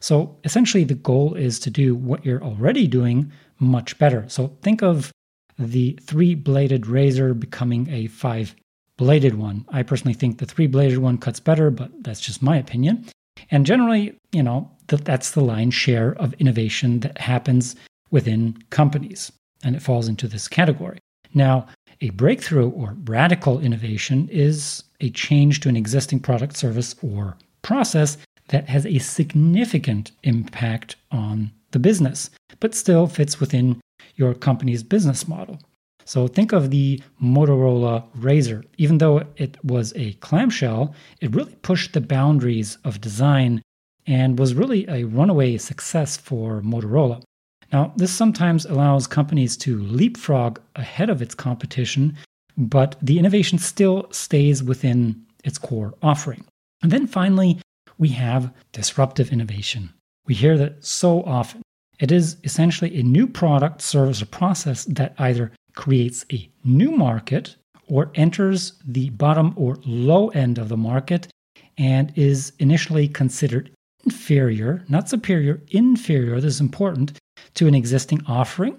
So 0.00 0.36
essentially, 0.44 0.84
the 0.84 0.94
goal 0.94 1.34
is 1.34 1.58
to 1.60 1.70
do 1.70 1.94
what 1.94 2.24
you're 2.24 2.42
already 2.42 2.86
doing 2.86 3.32
much 3.58 3.98
better. 3.98 4.24
So 4.28 4.56
think 4.62 4.82
of 4.82 5.10
the 5.58 5.98
three 6.02 6.34
bladed 6.34 6.86
razor 6.86 7.32
becoming 7.32 7.88
a 7.90 8.08
five 8.08 8.54
bladed 8.96 9.34
one. 9.36 9.64
I 9.68 9.82
personally 9.82 10.14
think 10.14 10.38
the 10.38 10.46
three 10.46 10.66
bladed 10.66 10.98
one 10.98 11.18
cuts 11.18 11.40
better, 11.40 11.70
but 11.70 11.90
that's 12.02 12.20
just 12.20 12.42
my 12.42 12.56
opinion. 12.56 13.06
And 13.50 13.66
generally, 13.66 14.16
you 14.32 14.42
know, 14.42 14.70
that's 14.88 15.32
the 15.32 15.42
lion's 15.42 15.74
share 15.74 16.14
of 16.14 16.34
innovation 16.34 17.00
that 17.00 17.18
happens 17.18 17.76
within 18.10 18.56
companies, 18.70 19.32
and 19.62 19.74
it 19.74 19.82
falls 19.82 20.08
into 20.08 20.28
this 20.28 20.48
category. 20.48 20.98
Now, 21.32 21.66
a 22.04 22.10
breakthrough 22.10 22.68
or 22.68 22.94
radical 23.04 23.58
innovation 23.60 24.28
is 24.30 24.84
a 25.00 25.08
change 25.10 25.60
to 25.60 25.70
an 25.70 25.76
existing 25.76 26.20
product, 26.20 26.54
service, 26.54 26.94
or 27.02 27.38
process 27.62 28.18
that 28.48 28.68
has 28.68 28.84
a 28.84 28.98
significant 28.98 30.12
impact 30.22 30.96
on 31.10 31.50
the 31.70 31.78
business, 31.78 32.28
but 32.60 32.74
still 32.74 33.06
fits 33.06 33.40
within 33.40 33.80
your 34.16 34.34
company's 34.34 34.82
business 34.82 35.26
model. 35.26 35.58
So 36.04 36.28
think 36.28 36.52
of 36.52 36.70
the 36.70 37.00
Motorola 37.22 38.04
Razr. 38.18 38.62
Even 38.76 38.98
though 38.98 39.22
it 39.38 39.56
was 39.64 39.94
a 39.96 40.12
clamshell, 40.14 40.94
it 41.22 41.34
really 41.34 41.54
pushed 41.62 41.94
the 41.94 42.02
boundaries 42.02 42.76
of 42.84 43.00
design 43.00 43.62
and 44.06 44.38
was 44.38 44.52
really 44.52 44.86
a 44.88 45.04
runaway 45.04 45.56
success 45.56 46.18
for 46.18 46.60
Motorola. 46.60 47.22
Now, 47.74 47.92
this 47.96 48.12
sometimes 48.12 48.66
allows 48.66 49.08
companies 49.08 49.56
to 49.56 49.82
leapfrog 49.82 50.60
ahead 50.76 51.10
of 51.10 51.20
its 51.20 51.34
competition, 51.34 52.16
but 52.56 52.94
the 53.02 53.18
innovation 53.18 53.58
still 53.58 54.06
stays 54.12 54.62
within 54.62 55.20
its 55.42 55.58
core 55.58 55.92
offering. 56.00 56.44
And 56.82 56.92
then 56.92 57.08
finally, 57.08 57.60
we 57.98 58.10
have 58.10 58.52
disruptive 58.70 59.32
innovation. 59.32 59.92
We 60.24 60.34
hear 60.34 60.56
that 60.58 60.84
so 60.84 61.24
often. 61.24 61.62
It 61.98 62.12
is 62.12 62.36
essentially 62.44 62.96
a 62.96 63.02
new 63.02 63.26
product, 63.26 63.82
service, 63.82 64.22
or 64.22 64.26
process 64.26 64.84
that 64.84 65.16
either 65.18 65.50
creates 65.74 66.24
a 66.32 66.48
new 66.62 66.92
market 66.92 67.56
or 67.88 68.12
enters 68.14 68.74
the 68.86 69.10
bottom 69.10 69.52
or 69.56 69.78
low 69.84 70.28
end 70.28 70.58
of 70.58 70.68
the 70.68 70.76
market 70.76 71.26
and 71.76 72.12
is 72.14 72.52
initially 72.60 73.08
considered 73.08 73.72
inferior, 74.04 74.84
not 74.88 75.08
superior, 75.08 75.60
inferior, 75.72 76.40
this 76.40 76.54
is 76.54 76.60
important, 76.60 77.18
to 77.54 77.66
an 77.66 77.74
existing 77.74 78.22
offering 78.26 78.78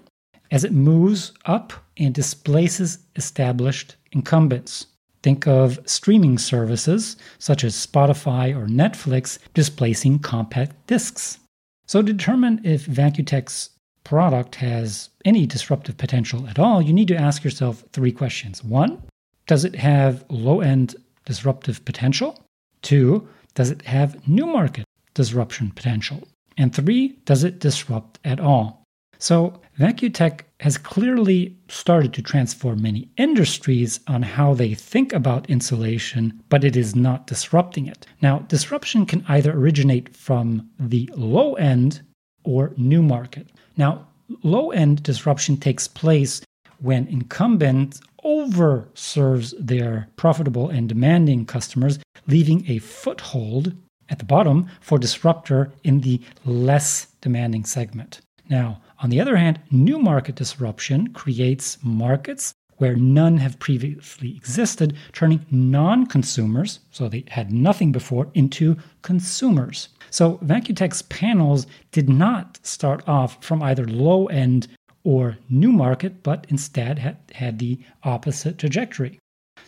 as 0.50 0.64
it 0.64 0.72
moves 0.72 1.32
up 1.44 1.72
and 1.96 2.14
displaces 2.14 2.98
established 3.16 3.96
incumbents. 4.12 4.86
Think 5.22 5.46
of 5.46 5.80
streaming 5.86 6.38
services 6.38 7.16
such 7.38 7.64
as 7.64 7.74
Spotify 7.74 8.54
or 8.54 8.66
Netflix 8.66 9.38
displacing 9.54 10.20
compact 10.20 10.86
discs. 10.86 11.38
So, 11.86 12.02
to 12.02 12.12
determine 12.12 12.60
if 12.64 12.84
va-Q-tec's 12.86 13.70
product 14.04 14.54
has 14.56 15.10
any 15.24 15.46
disruptive 15.46 15.96
potential 15.96 16.46
at 16.46 16.58
all, 16.58 16.80
you 16.80 16.92
need 16.92 17.08
to 17.08 17.16
ask 17.16 17.42
yourself 17.42 17.82
three 17.92 18.12
questions. 18.12 18.62
One, 18.62 19.02
does 19.46 19.64
it 19.64 19.74
have 19.74 20.24
low 20.28 20.60
end 20.60 20.94
disruptive 21.24 21.84
potential? 21.84 22.40
Two, 22.82 23.28
does 23.54 23.70
it 23.70 23.82
have 23.82 24.28
new 24.28 24.46
market 24.46 24.84
disruption 25.14 25.72
potential? 25.72 26.28
And 26.56 26.74
three, 26.74 27.18
does 27.24 27.44
it 27.44 27.60
disrupt 27.60 28.18
at 28.24 28.40
all? 28.40 28.82
So, 29.18 29.60
va-Q-tec 29.78 30.44
has 30.60 30.76
clearly 30.76 31.56
started 31.68 32.12
to 32.14 32.22
transform 32.22 32.82
many 32.82 33.08
industries 33.16 34.00
on 34.06 34.22
how 34.22 34.54
they 34.54 34.74
think 34.74 35.12
about 35.12 35.48
insulation, 35.48 36.42
but 36.48 36.64
it 36.64 36.76
is 36.76 36.94
not 36.94 37.26
disrupting 37.26 37.86
it. 37.86 38.06
Now, 38.20 38.40
disruption 38.40 39.06
can 39.06 39.24
either 39.28 39.52
originate 39.52 40.14
from 40.14 40.68
the 40.78 41.08
low 41.14 41.54
end 41.54 42.02
or 42.44 42.72
new 42.76 43.02
market. 43.02 43.48
Now, 43.76 44.06
low 44.42 44.70
end 44.70 45.02
disruption 45.02 45.56
takes 45.56 45.88
place 45.88 46.42
when 46.80 47.06
incumbent 47.06 48.00
overserves 48.24 49.54
their 49.58 50.08
profitable 50.16 50.68
and 50.68 50.88
demanding 50.88 51.46
customers, 51.46 51.98
leaving 52.26 52.68
a 52.68 52.78
foothold 52.78 53.74
at 54.08 54.18
the 54.18 54.24
bottom 54.24 54.68
for 54.80 54.98
disruptor 54.98 55.72
in 55.84 56.00
the 56.00 56.20
less 56.44 57.06
demanding 57.20 57.64
segment. 57.64 58.20
Now, 58.48 58.80
on 59.02 59.10
the 59.10 59.20
other 59.20 59.36
hand, 59.36 59.60
new 59.70 59.98
market 59.98 60.36
disruption 60.36 61.08
creates 61.12 61.78
markets 61.82 62.54
where 62.78 62.94
none 62.96 63.38
have 63.38 63.58
previously 63.58 64.36
existed, 64.36 64.96
turning 65.12 65.44
non 65.50 66.06
consumers, 66.06 66.80
so 66.90 67.08
they 67.08 67.24
had 67.28 67.50
nothing 67.50 67.90
before, 67.92 68.28
into 68.34 68.76
consumers. 69.02 69.88
So 70.10 70.38
va-Q-tec's 70.42 71.02
panels 71.02 71.66
did 71.92 72.08
not 72.08 72.58
start 72.62 73.06
off 73.08 73.42
from 73.42 73.62
either 73.62 73.86
low 73.86 74.26
end 74.26 74.68
or 75.04 75.38
new 75.48 75.72
market, 75.72 76.22
but 76.22 76.46
instead 76.48 76.98
had, 76.98 77.16
had 77.34 77.58
the 77.58 77.78
opposite 78.02 78.58
trajectory. 78.58 79.18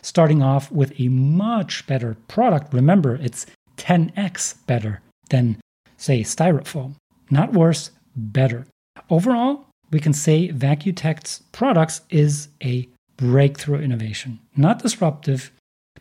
Starting 0.01 0.41
off 0.41 0.71
with 0.71 0.93
a 0.99 1.07
much 1.09 1.85
better 1.87 2.15
product. 2.27 2.73
Remember, 2.73 3.15
it's 3.15 3.45
10x 3.79 4.65
better 4.67 5.01
than, 5.29 5.57
say, 5.97 6.21
styrofoam. 6.21 6.95
Not 7.31 7.53
worse, 7.53 7.91
better. 8.15 8.67
Overall, 9.09 9.65
we 9.91 9.99
can 9.99 10.13
say 10.13 10.51
va-Q-tec's 10.51 11.41
products 11.51 12.01
is 12.09 12.49
a 12.63 12.87
breakthrough 13.17 13.79
innovation, 13.81 14.39
not 14.55 14.81
disruptive, 14.81 15.51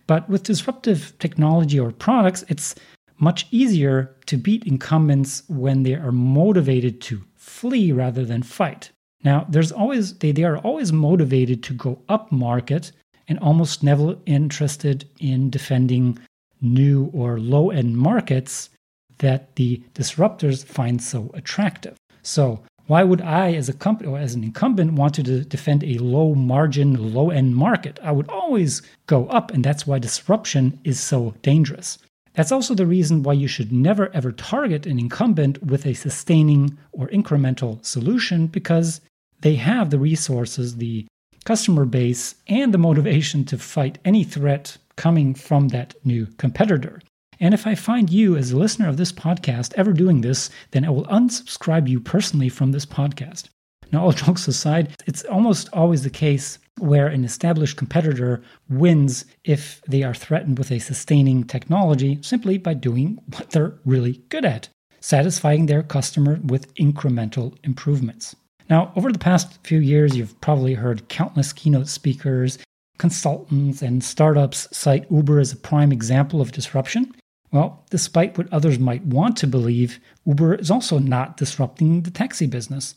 but 0.06 0.28
with 0.28 0.42
disruptive 0.42 1.12
technology 1.18 1.78
or 1.78 1.90
products, 1.92 2.44
it's 2.48 2.74
much 3.18 3.46
easier 3.50 4.14
to 4.26 4.36
beat 4.36 4.64
incumbents 4.66 5.42
when 5.48 5.82
they 5.82 5.94
are 5.94 6.12
motivated 6.12 7.00
to 7.00 7.22
flee 7.34 7.92
rather 7.92 8.24
than 8.24 8.42
fight. 8.42 8.90
Now, 9.24 9.46
there's 9.48 9.72
always 9.72 10.14
they, 10.18 10.32
they 10.32 10.44
are 10.44 10.58
always 10.58 10.92
motivated 10.92 11.62
to 11.64 11.74
go 11.74 12.00
up 12.08 12.30
market 12.30 12.92
and 13.26 13.38
almost 13.40 13.82
never 13.82 14.16
interested 14.26 15.08
in 15.18 15.50
defending 15.50 16.18
new 16.60 17.10
or 17.12 17.38
low 17.38 17.70
end 17.70 17.96
markets 17.96 18.70
that 19.18 19.54
the 19.56 19.82
disruptors 19.94 20.64
find 20.64 21.02
so 21.02 21.30
attractive. 21.34 21.96
So, 22.22 22.62
why 22.86 23.02
would 23.04 23.20
I, 23.20 23.52
as 23.52 23.68
a 23.68 23.74
company 23.74 24.08
or 24.08 24.18
as 24.18 24.34
an 24.34 24.42
incumbent, 24.42 24.94
want 24.94 25.14
to 25.16 25.44
defend 25.44 25.84
a 25.84 25.98
low 25.98 26.34
margin, 26.34 27.12
low 27.12 27.30
end 27.30 27.54
market? 27.54 27.98
I 28.02 28.12
would 28.12 28.30
always 28.30 28.80
go 29.06 29.26
up, 29.26 29.50
and 29.50 29.62
that's 29.62 29.86
why 29.86 29.98
disruption 29.98 30.80
is 30.84 30.98
so 30.98 31.34
dangerous. 31.42 31.98
That's 32.32 32.52
also 32.52 32.74
the 32.74 32.86
reason 32.86 33.22
why 33.24 33.34
you 33.34 33.48
should 33.48 33.72
never 33.72 34.14
ever 34.14 34.32
target 34.32 34.86
an 34.86 34.98
incumbent 34.98 35.62
with 35.62 35.84
a 35.84 35.92
sustaining 35.92 36.78
or 36.92 37.08
incremental 37.08 37.84
solution 37.84 38.46
because 38.46 39.00
they 39.40 39.56
have 39.56 39.90
the 39.90 39.98
resources, 39.98 40.76
the 40.76 41.06
customer 41.44 41.84
base, 41.84 42.36
and 42.46 42.72
the 42.72 42.78
motivation 42.78 43.44
to 43.46 43.58
fight 43.58 43.98
any 44.04 44.24
threat 44.24 44.78
coming 44.98 45.32
from 45.32 45.68
that 45.68 45.94
new 46.04 46.26
competitor. 46.36 47.00
And 47.40 47.54
if 47.54 47.66
I 47.66 47.74
find 47.74 48.10
you 48.10 48.36
as 48.36 48.50
a 48.50 48.58
listener 48.58 48.88
of 48.88 48.96
this 48.96 49.12
podcast 49.12 49.72
ever 49.76 49.92
doing 49.92 50.20
this, 50.20 50.50
then 50.72 50.84
I 50.84 50.90
will 50.90 51.06
unsubscribe 51.06 51.88
you 51.88 52.00
personally 52.00 52.48
from 52.48 52.72
this 52.72 52.84
podcast. 52.84 53.44
Now, 53.92 54.04
all 54.04 54.12
jokes 54.24 54.48
aside, 54.48 54.94
it's 55.06 55.24
almost 55.24 55.70
always 55.72 56.02
the 56.02 56.10
case 56.10 56.58
where 56.78 57.06
an 57.06 57.24
established 57.24 57.76
competitor 57.76 58.42
wins 58.68 59.24
if 59.44 59.80
they 59.88 60.02
are 60.02 60.14
threatened 60.14 60.58
with 60.58 60.70
a 60.70 60.80
sustaining 60.80 61.44
technology 61.44 62.18
simply 62.22 62.58
by 62.58 62.74
doing 62.74 63.18
what 63.36 63.50
they're 63.50 63.78
really 63.84 64.20
good 64.28 64.44
at 64.44 64.68
satisfying 65.00 65.66
their 65.66 65.82
customer 65.82 66.40
with 66.44 66.74
incremental 66.74 67.56
improvements. 67.62 68.34
Now, 68.68 68.92
over 68.96 69.12
the 69.12 69.18
past 69.18 69.58
few 69.64 69.78
years, 69.78 70.16
you've 70.16 70.38
probably 70.40 70.74
heard 70.74 71.08
countless 71.08 71.52
keynote 71.52 71.88
speakers 71.88 72.58
consultants 72.98 73.82
and 73.82 74.02
startups 74.02 74.68
cite 74.76 75.10
Uber 75.10 75.38
as 75.38 75.52
a 75.52 75.56
prime 75.56 75.92
example 75.92 76.40
of 76.40 76.52
disruption. 76.52 77.14
Well, 77.50 77.84
despite 77.90 78.36
what 78.36 78.52
others 78.52 78.78
might 78.78 79.04
want 79.06 79.36
to 79.38 79.46
believe, 79.46 79.98
Uber 80.26 80.56
is 80.56 80.70
also 80.70 80.98
not 80.98 81.36
disrupting 81.36 82.02
the 82.02 82.10
taxi 82.10 82.46
business. 82.46 82.94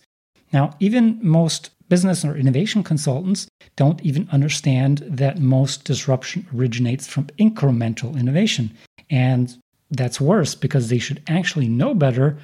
Now, 0.51 0.71
even 0.79 1.19
most 1.21 1.69
business 1.87 2.25
or 2.25 2.35
innovation 2.35 2.83
consultants 2.83 3.47
don't 3.75 4.01
even 4.01 4.27
understand 4.31 4.99
that 5.07 5.39
most 5.39 5.85
disruption 5.85 6.47
originates 6.55 7.07
from 7.07 7.27
incremental 7.39 8.17
innovation. 8.19 8.71
And 9.09 9.55
that's 9.89 10.21
worse 10.21 10.55
because 10.55 10.89
they 10.89 10.99
should 10.99 11.21
actually 11.27 11.67
know 11.67 11.93
better 11.93 12.37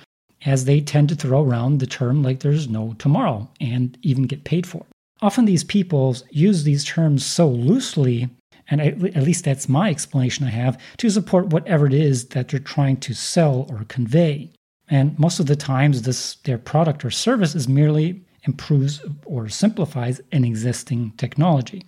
as 0.45 0.65
they 0.65 0.81
tend 0.81 1.09
to 1.09 1.15
throw 1.15 1.43
around 1.43 1.79
the 1.79 1.87
term 1.87 2.23
like 2.23 2.39
there's 2.39 2.69
no 2.69 2.93
tomorrow 2.99 3.49
and 3.59 3.97
even 4.01 4.23
get 4.23 4.43
paid 4.43 4.65
for 4.67 4.79
it. 4.79 4.96
Often 5.21 5.45
these 5.45 5.63
people 5.63 6.15
use 6.29 6.63
these 6.63 6.83
terms 6.83 7.25
so 7.25 7.49
loosely, 7.49 8.29
and 8.69 8.81
at 8.81 9.23
least 9.23 9.45
that's 9.45 9.67
my 9.67 9.89
explanation 9.89 10.45
I 10.45 10.51
have, 10.51 10.79
to 10.97 11.09
support 11.09 11.47
whatever 11.47 11.87
it 11.87 11.93
is 11.93 12.27
that 12.29 12.49
they're 12.49 12.59
trying 12.59 12.97
to 12.97 13.13
sell 13.13 13.65
or 13.69 13.85
convey. 13.87 14.51
And 14.89 15.17
most 15.17 15.39
of 15.39 15.47
the 15.47 15.55
times, 15.55 16.03
this 16.03 16.35
their 16.43 16.57
product 16.57 17.03
or 17.03 17.11
service 17.11 17.55
is 17.55 17.67
merely 17.67 18.21
improves 18.43 19.01
or 19.25 19.49
simplifies 19.49 20.21
an 20.31 20.45
existing 20.45 21.13
technology. 21.17 21.83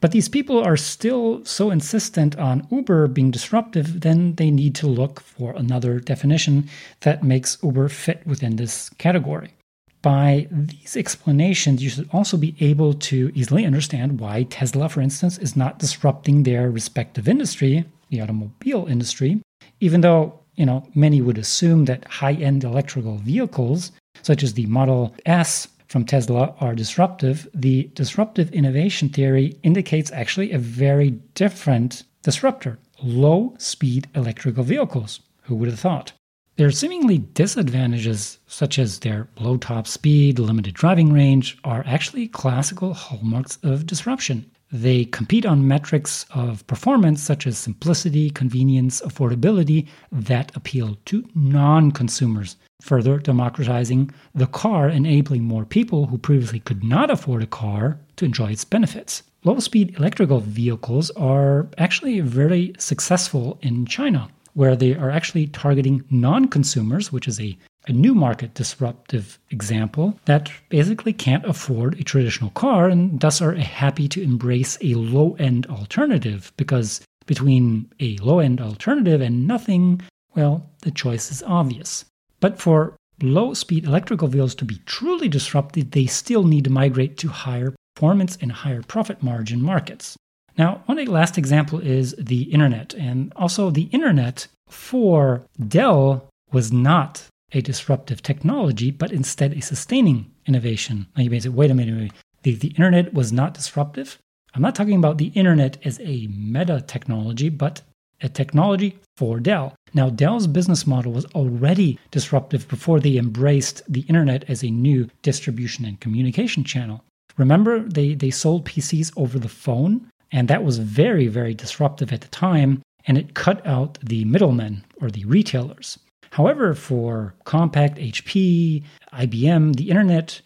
But 0.00 0.12
these 0.12 0.28
people 0.28 0.62
are 0.62 0.76
still 0.76 1.44
so 1.44 1.70
insistent 1.70 2.38
on 2.38 2.66
Uber 2.70 3.08
being 3.08 3.32
disruptive, 3.32 4.00
then 4.00 4.36
they 4.36 4.50
need 4.50 4.76
to 4.76 4.86
look 4.86 5.20
for 5.20 5.52
another 5.56 5.98
definition 5.98 6.68
that 7.00 7.24
makes 7.24 7.58
Uber 7.62 7.88
fit 7.88 8.24
within 8.24 8.56
this 8.56 8.90
category. 8.90 9.54
By 10.02 10.46
these 10.50 10.96
explanations, 10.96 11.82
you 11.82 11.90
should 11.90 12.08
also 12.12 12.36
be 12.36 12.54
able 12.60 12.94
to 12.94 13.32
easily 13.34 13.64
understand 13.64 14.20
why 14.20 14.44
Tesla, 14.44 14.88
for 14.88 15.00
instance, 15.00 15.38
is 15.38 15.56
not 15.56 15.78
disrupting 15.78 16.42
their 16.42 16.70
respective 16.70 17.28
industry, 17.28 17.84
the 18.10 18.20
automobile 18.20 18.86
industry, 18.86 19.40
even 19.80 20.00
though 20.00 20.38
you 20.54 20.66
know 20.66 20.86
many 20.94 21.20
would 21.20 21.38
assume 21.38 21.84
that 21.86 22.04
high-end 22.06 22.64
electrical 22.64 23.16
vehicles, 23.16 23.92
such 24.22 24.42
as 24.42 24.54
the 24.54 24.66
Model 24.66 25.14
S, 25.26 25.68
from 25.88 26.04
Tesla 26.04 26.54
are 26.60 26.74
disruptive, 26.74 27.48
the 27.54 27.90
disruptive 27.94 28.52
innovation 28.52 29.08
theory 29.08 29.58
indicates 29.62 30.12
actually 30.12 30.52
a 30.52 30.58
very 30.58 31.10
different 31.34 32.04
disruptor 32.22 32.78
low 33.02 33.54
speed 33.58 34.08
electrical 34.14 34.64
vehicles. 34.64 35.20
Who 35.42 35.54
would 35.56 35.70
have 35.70 35.80
thought? 35.80 36.12
Their 36.58 36.72
seemingly 36.72 37.18
disadvantages, 37.18 38.40
such 38.48 38.80
as 38.80 38.98
their 38.98 39.28
low 39.38 39.58
top 39.58 39.86
speed, 39.86 40.40
limited 40.40 40.74
driving 40.74 41.12
range, 41.12 41.56
are 41.62 41.84
actually 41.86 42.26
classical 42.26 42.94
hallmarks 42.94 43.60
of 43.62 43.86
disruption. 43.86 44.50
They 44.72 45.04
compete 45.04 45.46
on 45.46 45.68
metrics 45.68 46.26
of 46.34 46.66
performance 46.66 47.22
such 47.22 47.46
as 47.46 47.56
simplicity, 47.56 48.28
convenience, 48.30 49.00
affordability 49.02 49.86
that 50.10 50.50
appeal 50.56 50.98
to 51.04 51.24
non 51.32 51.92
consumers, 51.92 52.56
further 52.80 53.18
democratizing 53.18 54.10
the 54.34 54.48
car, 54.48 54.88
enabling 54.88 55.44
more 55.44 55.64
people 55.64 56.06
who 56.06 56.18
previously 56.18 56.58
could 56.58 56.82
not 56.82 57.08
afford 57.08 57.44
a 57.44 57.46
car 57.46 58.00
to 58.16 58.24
enjoy 58.24 58.50
its 58.50 58.64
benefits. 58.64 59.22
Low 59.44 59.60
speed 59.60 59.94
electrical 59.96 60.40
vehicles 60.40 61.12
are 61.12 61.68
actually 61.78 62.18
very 62.18 62.72
successful 62.78 63.60
in 63.62 63.86
China, 63.86 64.28
where 64.54 64.76
they 64.76 64.94
are 64.94 65.10
actually 65.10 65.46
targeting 65.46 66.04
non 66.10 66.48
consumers, 66.48 67.12
which 67.12 67.28
is 67.28 67.40
a 67.40 67.58
a 67.86 67.92
new 67.92 68.14
market 68.14 68.52
disruptive 68.52 69.38
example 69.50 70.18
that 70.26 70.50
basically 70.68 71.12
can't 71.12 71.44
afford 71.46 71.98
a 71.98 72.04
traditional 72.04 72.50
car 72.50 72.88
and 72.88 73.20
thus 73.20 73.40
are 73.40 73.54
happy 73.54 74.06
to 74.08 74.22
embrace 74.22 74.76
a 74.82 74.94
low 74.94 75.34
end 75.38 75.64
alternative 75.66 76.52
because 76.58 77.00
between 77.26 77.90
a 78.00 78.16
low 78.18 78.40
end 78.40 78.60
alternative 78.60 79.20
and 79.20 79.46
nothing, 79.46 80.02
well, 80.34 80.68
the 80.82 80.90
choice 80.90 81.30
is 81.30 81.42
obvious. 81.44 82.04
But 82.40 82.58
for 82.58 82.94
low 83.22 83.54
speed 83.54 83.84
electrical 83.84 84.28
vehicles 84.28 84.54
to 84.56 84.64
be 84.64 84.80
truly 84.84 85.28
disruptive, 85.28 85.90
they 85.90 86.06
still 86.06 86.44
need 86.44 86.64
to 86.64 86.70
migrate 86.70 87.16
to 87.18 87.28
higher 87.28 87.74
performance 87.94 88.36
and 88.40 88.52
higher 88.52 88.82
profit 88.82 89.22
margin 89.22 89.62
markets. 89.62 90.16
Now, 90.58 90.82
one 90.86 91.02
last 91.06 91.38
example 91.38 91.78
is 91.78 92.14
the 92.18 92.42
internet. 92.42 92.92
And 92.94 93.32
also, 93.36 93.70
the 93.70 93.88
internet 93.92 94.48
for 94.68 95.42
Dell 95.68 96.28
was 96.52 96.72
not 96.72 97.24
a 97.52 97.60
disruptive 97.60 98.22
technology, 98.22 98.90
but 98.90 99.12
instead 99.12 99.52
a 99.52 99.60
sustaining 99.62 100.30
innovation. 100.46 101.06
Now 101.16 101.22
you 101.22 101.30
may 101.30 101.40
say, 101.40 101.48
wait 101.48 101.70
a 101.70 101.74
minute, 101.74 102.12
The, 102.42 102.54
the 102.54 102.68
internet 102.68 103.14
was 103.14 103.32
not 103.32 103.54
disruptive. 103.54 104.18
I'm 104.54 104.62
not 104.62 104.74
talking 104.74 104.96
about 104.96 105.18
the 105.18 105.32
internet 105.34 105.78
as 105.84 106.00
a 106.00 106.26
meta 106.28 106.82
technology, 106.86 107.48
but 107.48 107.82
a 108.20 108.28
technology 108.28 108.98
for 109.16 109.38
Dell. 109.38 109.74
Now, 109.94 110.10
Dell's 110.10 110.46
business 110.46 110.86
model 110.86 111.12
was 111.12 111.24
already 111.26 111.98
disruptive 112.10 112.66
before 112.68 113.00
they 113.00 113.16
embraced 113.16 113.82
the 113.88 114.00
internet 114.02 114.44
as 114.48 114.62
a 114.62 114.70
new 114.70 115.08
distribution 115.22 115.84
and 115.84 116.00
communication 116.00 116.64
channel. 116.64 117.04
Remember, 117.36 117.80
they, 117.80 118.14
they 118.14 118.30
sold 118.30 118.66
PCs 118.66 119.12
over 119.16 119.38
the 119.38 119.48
phone, 119.48 120.08
and 120.32 120.48
that 120.48 120.64
was 120.64 120.78
very, 120.78 121.26
very 121.26 121.54
disruptive 121.54 122.12
at 122.12 122.20
the 122.20 122.28
time, 122.28 122.82
and 123.06 123.16
it 123.16 123.34
cut 123.34 123.66
out 123.66 123.98
the 124.02 124.24
middlemen 124.24 124.84
or 125.00 125.10
the 125.10 125.24
retailers. 125.24 125.98
However, 126.30 126.74
for 126.74 127.34
Compaq, 127.46 127.96
HP, 127.96 128.82
IBM, 129.14 129.76
the 129.76 129.88
internet 129.88 130.40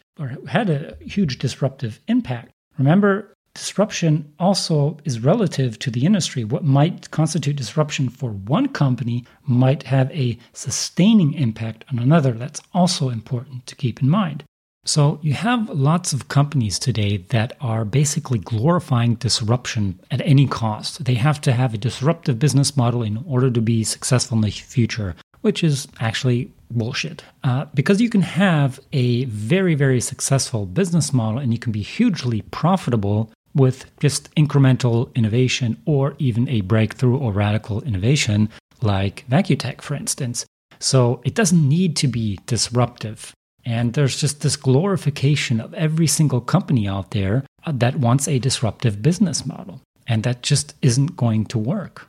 had 0.49 0.71
a 0.71 0.97
huge 1.01 1.39
disruptive 1.39 2.01
impact. 2.07 2.53
Remember, 2.79 3.35
disruption 3.55 4.33
also 4.39 4.99
is 5.05 5.21
relative 5.21 5.79
to 5.81 5.91
the 5.91 6.07
industry. 6.07 6.45
What 6.45 6.65
might 6.65 7.11
constitute 7.11 7.57
disruption 7.57 8.09
for 8.09 8.31
one 8.31 8.69
company 8.69 9.25
might 9.45 9.83
have 9.83 10.11
a 10.13 10.39
sustaining 10.53 11.35
impact 11.35 11.85
on 11.93 11.99
another. 11.99 12.33
That's 12.33 12.63
also 12.73 13.09
important 13.09 13.67
to 13.67 13.77
keep 13.77 14.01
in 14.01 14.09
mind. 14.09 14.45
So, 14.85 15.21
you 15.23 15.35
have 15.35 15.71
lots 15.71 16.13
of 16.13 16.27
companies 16.27 16.79
today 16.79 17.19
that 17.29 17.57
are 17.61 17.85
basically 17.85 18.41
glorifying 18.41 19.15
disruption 19.15 20.01
at 20.11 20.21
any 20.23 20.47
cost. 20.49 21.05
They 21.05 21.15
have 21.15 21.41
to 21.43 21.53
have 21.53 21.73
a 21.73 21.79
disruptive 21.79 22.41
business 22.41 22.77
model 22.77 23.05
in 23.05 23.23
order 23.25 23.49
to 23.49 23.61
be 23.61 23.85
successful 23.85 24.39
in 24.39 24.43
the 24.43 24.51
future 24.51 25.15
which 25.43 25.63
is 25.63 25.87
actually 26.01 26.51
bullshit. 26.71 27.23
Uh, 27.45 27.67
because 27.75 28.01
you 28.01 28.09
can 28.09 28.23
have 28.23 28.81
a 28.93 29.25
very, 29.27 29.75
very 29.75 30.01
successful 30.01 30.65
business 30.65 31.13
model 31.13 31.39
and 31.39 31.53
you 31.53 31.59
can 31.59 31.73
be 31.73 31.83
hugely 31.83 32.41
profitable 32.51 33.31
with 33.55 33.85
just 34.01 34.35
incremental 34.35 35.15
innovation 35.15 35.77
or 35.85 36.15
even 36.19 36.49
a 36.49 36.63
breakthrough 36.63 37.19
or 37.19 37.33
radical 37.33 37.83
innovation 37.83 38.49
like 38.81 39.25
va-Q-tec, 39.29 39.83
for 39.83 39.95
instance. 39.95 40.47
So 40.79 41.21
it 41.25 41.35
doesn't 41.35 41.69
need 41.69 41.95
to 41.97 42.09
be 42.09 42.41
disruptive. 42.47 43.33
And 43.65 43.93
there's 43.93 44.21
just 44.21 44.41
this 44.41 44.57
glorification 44.57 45.61
of 45.61 45.73
every 45.75 46.07
single 46.07 46.41
company 46.41 46.89
out 46.89 47.13
there 47.13 47.45
uh, 47.65 47.73
that 47.77 47.97
wants 47.97 48.27
a 48.27 48.39
disruptive 48.39 49.03
business 49.03 49.47
model. 49.47 49.81
And 50.07 50.25
that 50.25 50.43
just 50.43 50.75
isn't 50.83 51.17
going 51.17 51.47
to 51.47 51.59
work. 51.59 52.07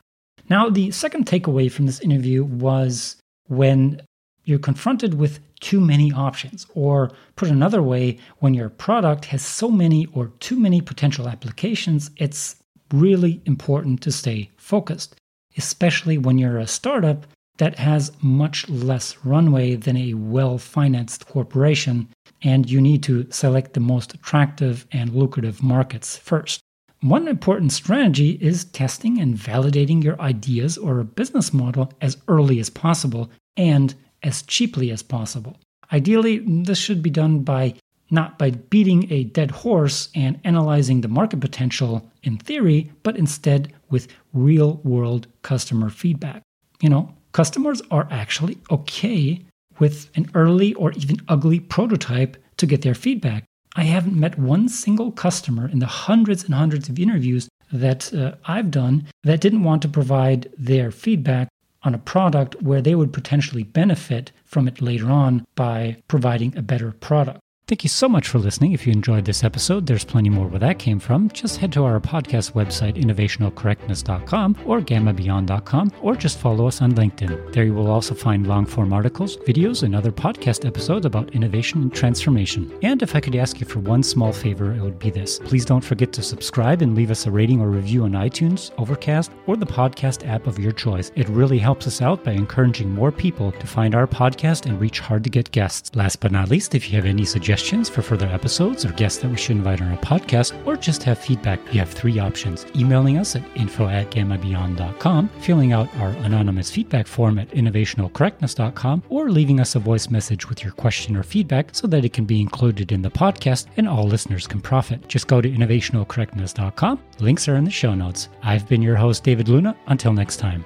Now, 0.50 0.68
the 0.68 0.90
second 0.90 1.26
takeaway 1.26 1.70
from 1.70 1.86
this 1.86 2.00
interview 2.00 2.44
was 2.44 3.16
when 3.46 4.02
you're 4.44 4.58
confronted 4.58 5.14
with 5.14 5.40
too 5.60 5.80
many 5.80 6.12
options. 6.12 6.66
Or 6.74 7.10
put 7.36 7.48
another 7.48 7.82
way, 7.82 8.18
when 8.38 8.54
your 8.54 8.68
product 8.68 9.26
has 9.26 9.42
so 9.42 9.70
many 9.70 10.06
or 10.12 10.28
too 10.40 10.58
many 10.58 10.80
potential 10.80 11.28
applications, 11.28 12.10
it's 12.16 12.56
really 12.92 13.40
important 13.46 14.02
to 14.02 14.12
stay 14.12 14.50
focused, 14.56 15.16
especially 15.56 16.18
when 16.18 16.38
you're 16.38 16.58
a 16.58 16.66
startup 16.66 17.26
that 17.58 17.78
has 17.78 18.12
much 18.20 18.68
less 18.68 19.16
runway 19.24 19.76
than 19.76 19.96
a 19.96 20.14
well 20.14 20.58
financed 20.58 21.26
corporation, 21.26 22.08
and 22.42 22.68
you 22.68 22.80
need 22.80 23.02
to 23.04 23.30
select 23.30 23.74
the 23.74 23.80
most 23.80 24.14
attractive 24.14 24.86
and 24.92 25.14
lucrative 25.14 25.62
markets 25.62 26.16
first. 26.16 26.60
One 27.00 27.28
important 27.28 27.72
strategy 27.72 28.38
is 28.40 28.64
testing 28.64 29.20
and 29.20 29.36
validating 29.36 30.02
your 30.02 30.18
ideas 30.20 30.78
or 30.78 30.98
a 30.98 31.04
business 31.04 31.52
model 31.52 31.92
as 32.00 32.16
early 32.28 32.58
as 32.60 32.70
possible 32.70 33.30
and 33.56 33.94
as 34.22 34.42
cheaply 34.42 34.90
as 34.90 35.02
possible. 35.02 35.58
Ideally, 35.92 36.38
this 36.38 36.78
should 36.78 37.02
be 37.02 37.10
done 37.10 37.40
by 37.40 37.74
not 38.10 38.38
by 38.38 38.50
beating 38.50 39.10
a 39.12 39.24
dead 39.24 39.50
horse 39.50 40.08
and 40.14 40.40
analyzing 40.44 41.00
the 41.00 41.08
market 41.08 41.40
potential 41.40 42.10
in 42.22 42.38
theory, 42.38 42.90
but 43.02 43.16
instead 43.16 43.72
with 43.90 44.08
real 44.32 44.80
world 44.84 45.26
customer 45.42 45.90
feedback. 45.90 46.42
You 46.80 46.88
know, 46.88 47.14
customers 47.34 47.82
are 47.90 48.08
actually 48.10 48.56
okay 48.70 49.44
with 49.78 50.08
an 50.14 50.30
early 50.34 50.72
or 50.74 50.92
even 50.92 51.16
ugly 51.28 51.60
prototype 51.60 52.36
to 52.56 52.64
get 52.64 52.80
their 52.82 52.94
feedback. 52.94 53.44
I 53.76 53.82
haven't 53.82 54.18
met 54.18 54.38
one 54.38 54.68
single 54.68 55.10
customer 55.10 55.68
in 55.68 55.80
the 55.80 55.86
hundreds 55.86 56.44
and 56.44 56.54
hundreds 56.54 56.88
of 56.88 56.98
interviews 56.98 57.48
that 57.72 58.14
uh, 58.14 58.36
I've 58.46 58.70
done 58.70 59.06
that 59.24 59.40
didn't 59.40 59.64
want 59.64 59.82
to 59.82 59.88
provide 59.88 60.48
their 60.56 60.92
feedback 60.92 61.48
on 61.82 61.94
a 61.94 61.98
product 61.98 62.62
where 62.62 62.80
they 62.80 62.94
would 62.94 63.12
potentially 63.12 63.64
benefit 63.64 64.30
from 64.44 64.68
it 64.68 64.80
later 64.80 65.10
on 65.10 65.44
by 65.56 65.96
providing 66.06 66.56
a 66.56 66.62
better 66.62 66.92
product. 66.92 67.40
Thank 67.66 67.82
you 67.82 67.88
so 67.88 68.10
much 68.10 68.28
for 68.28 68.38
listening. 68.38 68.72
If 68.72 68.86
you 68.86 68.92
enjoyed 68.92 69.24
this 69.24 69.42
episode, 69.42 69.86
there's 69.86 70.04
plenty 70.04 70.28
more 70.28 70.46
where 70.46 70.58
that 70.58 70.78
came 70.78 70.98
from. 70.98 71.30
Just 71.30 71.56
head 71.56 71.72
to 71.72 71.84
our 71.84 71.98
podcast 71.98 72.52
website, 72.52 73.02
innovationalcorrectness.com 73.02 74.58
or 74.66 74.82
gammabeyond.com, 74.82 75.92
or 76.02 76.14
just 76.14 76.38
follow 76.38 76.66
us 76.66 76.82
on 76.82 76.92
LinkedIn. 76.92 77.54
There 77.54 77.64
you 77.64 77.72
will 77.72 77.90
also 77.90 78.14
find 78.14 78.46
long 78.46 78.66
form 78.66 78.92
articles, 78.92 79.38
videos, 79.38 79.82
and 79.82 79.96
other 79.96 80.12
podcast 80.12 80.66
episodes 80.66 81.06
about 81.06 81.34
innovation 81.34 81.80
and 81.80 81.94
transformation. 81.94 82.70
And 82.82 83.02
if 83.02 83.16
I 83.16 83.20
could 83.20 83.34
ask 83.34 83.58
you 83.58 83.66
for 83.66 83.78
one 83.78 84.02
small 84.02 84.30
favor, 84.34 84.74
it 84.74 84.82
would 84.82 84.98
be 84.98 85.08
this. 85.08 85.38
Please 85.38 85.64
don't 85.64 85.80
forget 85.80 86.12
to 86.12 86.22
subscribe 86.22 86.82
and 86.82 86.94
leave 86.94 87.10
us 87.10 87.24
a 87.24 87.30
rating 87.30 87.62
or 87.62 87.70
review 87.70 88.04
on 88.04 88.12
iTunes, 88.12 88.72
Overcast, 88.76 89.30
or 89.46 89.56
the 89.56 89.64
podcast 89.64 90.28
app 90.28 90.46
of 90.46 90.58
your 90.58 90.72
choice. 90.72 91.12
It 91.16 91.30
really 91.30 91.60
helps 91.60 91.86
us 91.86 92.02
out 92.02 92.24
by 92.24 92.32
encouraging 92.32 92.90
more 92.90 93.10
people 93.10 93.52
to 93.52 93.66
find 93.66 93.94
our 93.94 94.06
podcast 94.06 94.66
and 94.66 94.78
reach 94.78 95.00
hard 95.00 95.24
to 95.24 95.30
get 95.30 95.50
guests. 95.50 95.90
Last 95.94 96.20
but 96.20 96.30
not 96.30 96.50
least, 96.50 96.74
if 96.74 96.90
you 96.90 96.96
have 96.96 97.06
any 97.06 97.24
suggestions, 97.24 97.53
suggestions 97.54 97.88
for 97.88 98.02
further 98.02 98.26
episodes 98.26 98.84
or 98.84 98.90
guests 98.94 99.22
that 99.22 99.30
we 99.30 99.36
should 99.36 99.56
invite 99.56 99.80
on 99.80 99.88
our 99.88 99.98
podcast, 99.98 100.52
or 100.66 100.76
just 100.76 101.04
have 101.04 101.16
feedback, 101.16 101.60
you 101.72 101.78
have 101.78 101.88
three 101.88 102.18
options. 102.18 102.66
Emailing 102.74 103.16
us 103.16 103.36
at 103.36 103.44
info 103.54 103.86
at 103.86 104.10
gammabeyond.com, 104.10 105.28
filling 105.38 105.72
out 105.72 105.88
our 105.98 106.10
anonymous 106.26 106.68
feedback 106.68 107.06
form 107.06 107.38
at 107.38 107.48
innovationalcorrectness.com, 107.50 109.04
or 109.08 109.30
leaving 109.30 109.60
us 109.60 109.76
a 109.76 109.78
voice 109.78 110.10
message 110.10 110.48
with 110.48 110.64
your 110.64 110.72
question 110.72 111.14
or 111.14 111.22
feedback 111.22 111.68
so 111.72 111.86
that 111.86 112.04
it 112.04 112.12
can 112.12 112.24
be 112.24 112.40
included 112.40 112.90
in 112.90 113.02
the 113.02 113.10
podcast 113.10 113.66
and 113.76 113.88
all 113.88 114.04
listeners 114.04 114.48
can 114.48 114.60
profit. 114.60 115.06
Just 115.06 115.28
go 115.28 115.40
to 115.40 115.48
innovationalcorrectness.com. 115.48 116.98
Links 117.20 117.46
are 117.46 117.54
in 117.54 117.62
the 117.62 117.70
show 117.70 117.94
notes. 117.94 118.30
I've 118.42 118.68
been 118.68 118.82
your 118.82 118.96
host, 118.96 119.22
David 119.22 119.48
Luna. 119.48 119.76
Until 119.86 120.12
next 120.12 120.38
time. 120.38 120.64